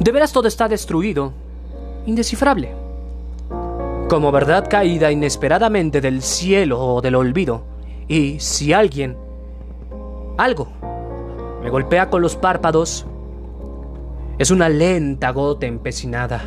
De 0.00 0.10
veras 0.10 0.32
todo 0.32 0.48
está 0.48 0.66
destruido, 0.66 1.34
indescifrable. 2.06 2.74
Como 4.08 4.32
verdad 4.32 4.70
caída 4.70 5.12
inesperadamente 5.12 6.00
del 6.00 6.22
cielo 6.22 6.80
o 6.80 7.02
del 7.02 7.16
olvido. 7.16 7.62
Y 8.08 8.40
si 8.40 8.72
alguien, 8.72 9.18
algo, 10.38 10.68
me 11.62 11.68
golpea 11.68 12.08
con 12.08 12.22
los 12.22 12.36
párpados, 12.36 13.06
es 14.38 14.50
una 14.50 14.68
lenta 14.68 15.30
gota 15.30 15.66
empecinada. 15.66 16.42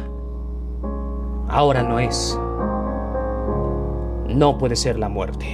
Ahora 1.47 1.83
no 1.83 1.99
es. 1.99 2.37
No 4.27 4.57
puede 4.57 4.75
ser 4.75 4.99
la 4.99 5.07
muerte. 5.07 5.45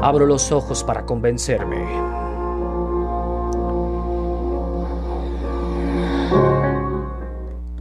Abro 0.00 0.26
los 0.26 0.50
ojos 0.52 0.82
para 0.82 1.04
convencerme. 1.04 1.84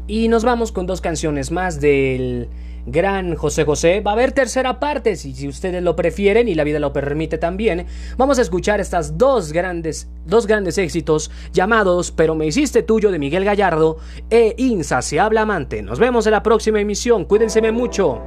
Y 0.08 0.30
nos 0.30 0.44
vamos 0.44 0.72
con 0.72 0.88
dos 0.88 1.02
canciones 1.02 1.52
más 1.52 1.82
del 1.82 2.48
gran 2.86 3.36
José 3.36 3.66
José. 3.66 4.00
Va 4.00 4.12
a 4.12 4.14
haber 4.14 4.32
tercera 4.32 4.80
parte, 4.80 5.16
si, 5.18 5.36
si 5.36 5.48
ustedes 5.48 5.84
lo 5.84 5.96
prefieren 5.96 6.48
y 6.48 6.56
la 6.56 6.64
vida 6.64 6.80
lo 6.80 6.94
permite 6.94 7.38
también. 7.38 7.86
Vamos 8.18 8.40
a 8.40 8.42
escuchar 8.42 8.80
estas 8.80 9.18
dos 9.18 9.52
grandes, 9.52 10.10
dos 10.26 10.48
grandes 10.48 10.78
éxitos 10.78 11.30
llamados 11.52 12.12
Pero 12.12 12.36
me 12.36 12.48
hiciste 12.48 12.84
tuyo 12.84 13.12
de 13.12 13.20
Miguel 13.20 13.44
Gallardo 13.44 13.98
e 14.30 14.56
Insaciable 14.58 15.40
Amante. 15.40 15.82
Nos 15.82 16.00
vemos 16.00 16.26
en 16.26 16.32
la 16.32 16.44
próxima 16.44 16.80
emisión. 16.80 17.26
Cuídense 17.26 17.62
mucho. 17.72 18.22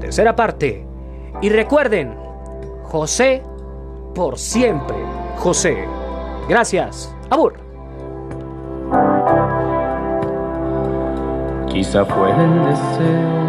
Tercera 0.00 0.34
parte. 0.34 0.84
Y 1.42 1.48
recuerden, 1.48 2.14
José 2.82 3.42
por 4.14 4.38
siempre. 4.38 4.96
José. 5.36 5.84
Gracias. 6.48 7.14
Abur. 7.30 7.69
Quizá 11.80 12.04
fue 12.04 12.30
el 12.30 12.64
deseo 12.66 13.40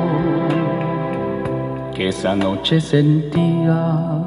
que 1.94 2.08
esa 2.08 2.34
noche 2.34 2.80
sentía. 2.80 4.24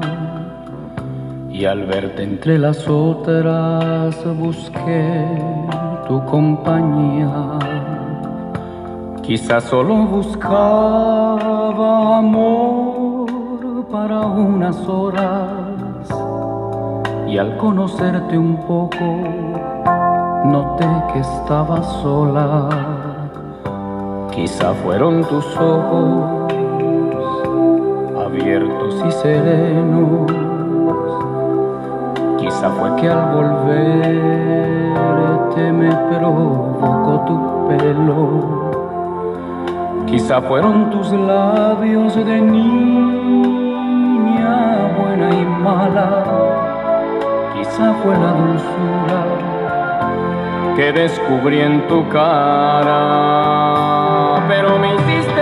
Y 1.49 1.65
al 1.65 1.87
verte 1.87 2.21
entre 2.21 2.59
las 2.59 2.87
otras 2.87 4.15
busqué 4.37 5.25
tu 6.07 6.23
compañía. 6.25 7.57
Quizá 9.23 9.59
solo 9.59 9.95
buscaba 10.05 11.39
amor 12.19 13.87
para 13.91 14.19
unas 14.19 14.77
horas. 14.87 16.07
Y 17.27 17.39
al 17.39 17.57
conocerte 17.57 18.37
un 18.37 18.57
poco 18.67 19.03
noté 20.45 20.85
que 21.11 21.21
estaba 21.21 21.81
sola 22.03 22.94
Quizá 24.35 24.73
fueron 24.73 25.23
tus 25.23 25.45
ojos 25.55 26.53
abiertos 28.25 29.01
y 29.07 29.11
serenos. 29.13 30.29
Quizá 32.37 32.69
fue 32.71 32.93
que 32.97 33.07
al 33.09 33.33
volverte 33.33 33.71
me 35.71 35.89
provocó 35.89 37.23
tu 37.25 37.67
pelo. 37.69 38.73
Quizá 40.05 40.41
fueron 40.41 40.89
tus 40.89 41.13
labios 41.13 42.13
de 42.17 42.41
niña 42.41 43.79
buena 44.99 45.33
y 45.33 45.45
mala. 45.63 46.25
Quizá 47.53 47.93
fue 48.03 48.13
la 48.17 48.33
dulzura 48.33 49.54
que 50.75 50.91
descubrí 50.91 51.61
en 51.61 51.87
tu 51.87 52.07
cara. 52.09 52.95
Pero 54.47 54.77
me 54.77 54.95
hiciste 54.95 55.34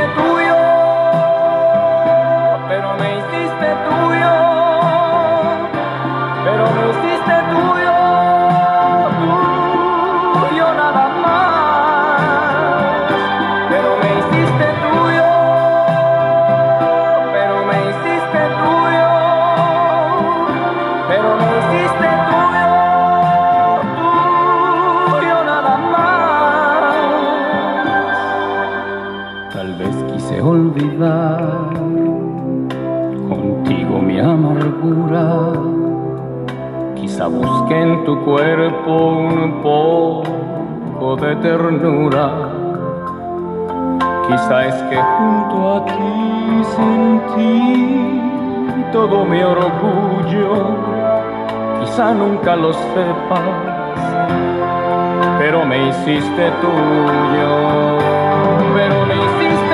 tu 38.14 38.26
cuerpo 38.26 38.92
un 38.92 39.62
poco 39.64 41.16
de 41.16 41.36
ternura. 41.38 42.30
Quizá 44.28 44.66
es 44.68 44.76
que 44.90 44.98
junto 44.98 45.58
a 45.76 45.86
ti 45.86 46.64
sentí 46.76 48.22
todo 48.92 49.26
mi 49.26 49.42
orgullo. 49.42 50.52
Quizá 51.80 52.14
nunca 52.14 52.56
lo 52.56 52.74
sepas, 52.74 53.42
pero 55.40 55.66
me 55.66 55.88
hiciste 55.88 56.52
tuyo. 56.62 57.52
Pero 58.76 58.96
me 59.08 59.16
hiciste 59.26 59.73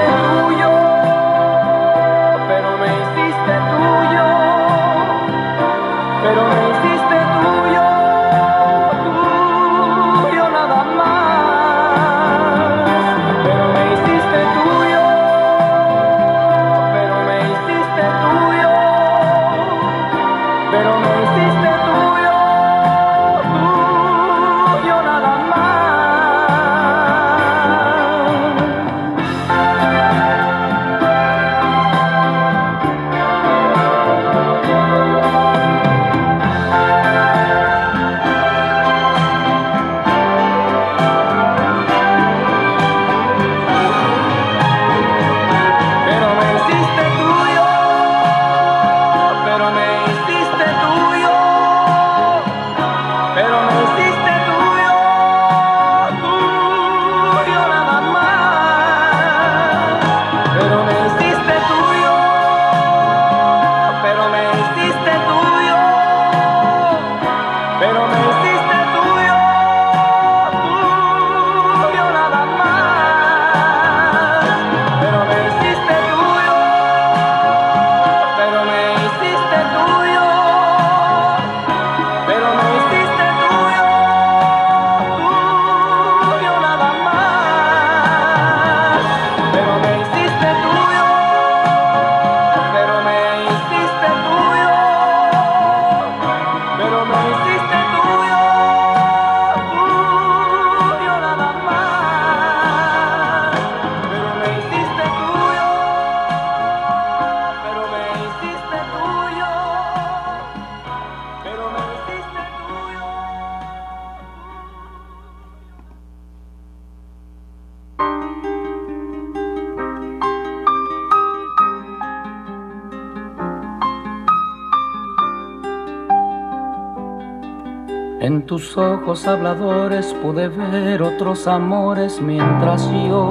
tus 128.49 128.76
ojos 128.76 129.26
habladores 129.27 130.11
pude 130.23 130.47
ver 130.47 131.03
otros 131.03 131.47
amores 131.47 132.19
mientras 132.19 132.91
yo 132.91 133.30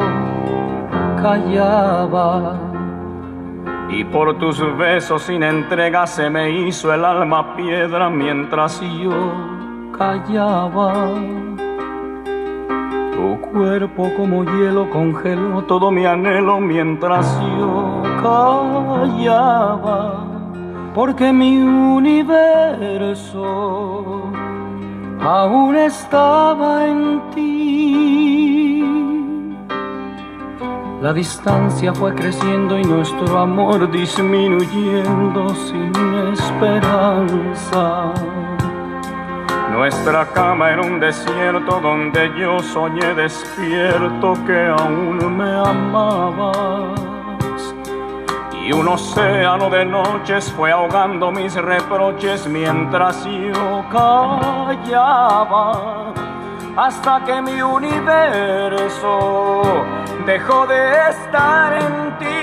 callaba. 1.21 2.57
Y 3.91 4.05
por 4.05 4.39
tus 4.39 4.61
besos 4.77 5.23
sin 5.23 5.43
entrega 5.43 6.07
se 6.07 6.31
me 6.31 6.53
hizo 6.53 6.95
el 6.95 7.05
alma 7.05 7.57
piedra 7.57 8.09
mientras 8.09 8.81
yo 8.81 9.91
callaba. 9.99 11.15
Tu 13.11 13.41
cuerpo 13.51 14.13
como 14.17 14.45
hielo 14.45 14.89
congeló 14.89 15.65
todo 15.65 15.91
mi 15.91 16.07
anhelo 16.07 16.61
mientras 16.61 17.27
yo 17.59 18.03
callaba, 18.23 20.15
porque 20.95 21.33
mi 21.33 21.59
universo 21.59 22.39
aún 25.29 25.77
estaba 25.77 26.87
en 26.87 27.21
ti. 27.35 28.85
La 31.03 31.13
distancia 31.13 31.93
fue 31.95 32.15
creciendo 32.15 32.79
y 32.79 32.85
nuestro 32.85 33.39
amor 33.39 33.91
disminuyendo 33.91 35.55
sin 35.55 35.93
esperanza. 36.33 38.13
Nuestra 39.71 40.27
cama 40.33 40.71
era 40.71 40.83
un 40.83 40.99
desierto 40.99 41.79
donde 41.81 42.31
yo 42.41 42.59
soñé 42.61 43.15
despierto 43.15 44.33
que 44.47 44.67
aún 44.67 45.37
me 45.37 45.51
amabas. 45.51 46.48
Y 48.69 48.73
un 48.73 48.87
océano 48.87 49.71
de 49.71 49.83
noches 49.87 50.53
fue 50.53 50.71
ahogando 50.71 51.33
mis 51.33 51.55
reproches 51.55 52.47
mientras 52.47 53.25
yo 53.25 53.83
callaba. 53.91 55.73
Hasta 56.77 57.25
que 57.25 57.41
mi 57.41 57.63
universo 57.63 59.07
dejó 60.27 60.67
de 60.67 61.09
estar 61.09 61.73
en 61.73 62.19
ti. 62.19 62.38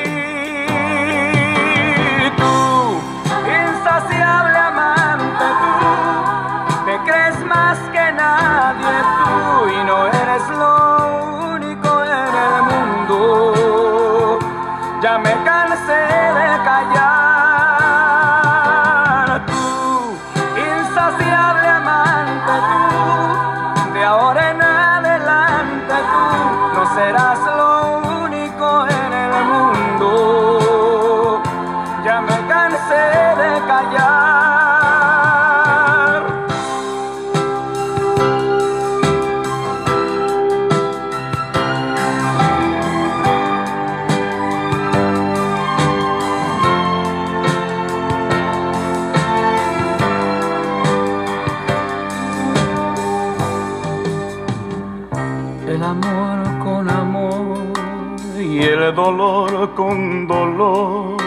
Con 59.95 60.27
dolor 60.27 61.17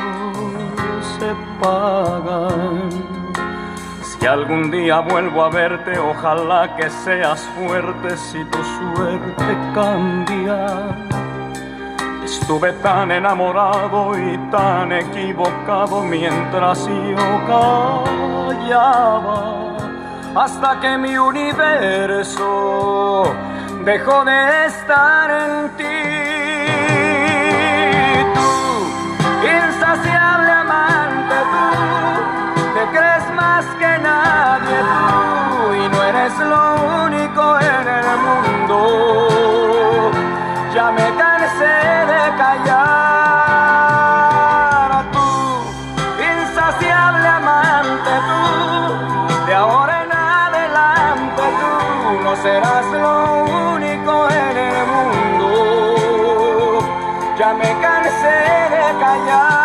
se 1.19 1.35
pagan. 1.61 2.91
Si 4.03 4.27
algún 4.27 4.71
día 4.71 5.01
vuelvo 5.01 5.43
a 5.45 5.49
verte, 5.49 5.99
ojalá 5.99 6.77
que 6.77 6.91
seas 6.91 7.41
fuerte 7.57 8.15
si 8.17 8.45
tu 8.45 8.59
suerte 8.79 9.59
cambia. 9.75 10.67
Estuve 12.25 12.73
tan 12.75 13.11
enamorado 13.11 14.17
y 14.19 14.37
tan 14.51 14.93
equivocado 14.93 16.03
mientras 16.03 16.87
yo 16.87 17.17
callaba 17.47 19.55
hasta 20.35 20.79
que 20.81 20.99
mi 20.99 21.17
universo 21.17 23.25
dejó 23.85 24.27
de 24.27 24.67
estar 24.67 25.31
en 25.31 25.71
ti. 25.79 26.28
Crees 32.93 33.31
más 33.35 33.65
que 33.81 33.99
nadie 33.99 34.79
tú 34.89 35.75
y 35.75 35.89
no 35.89 36.03
eres 36.05 36.39
lo 36.39 36.77
único 37.05 37.59
en 37.61 37.89
el 37.89 38.07
mundo. 38.27 38.77
Ya 40.75 40.91
me 40.93 41.07
cansé 41.23 41.77
de 42.13 42.23
callar. 42.43 43.09
Tú, 45.13 45.29
insaciable 46.33 47.29
amante, 47.29 48.13
tú, 48.29 48.43
de 49.47 49.55
ahora 49.55 49.95
en 50.05 50.13
adelante 50.13 51.43
tú 51.61 51.73
no 52.25 52.33
serás 52.37 52.87
lo 53.05 53.17
único 53.75 54.13
en 54.31 54.57
el 54.57 54.87
mundo. 54.93 55.49
Ya 57.39 57.51
me 57.55 57.71
cansé 57.81 58.37
de 58.75 58.85
callar. 59.01 59.58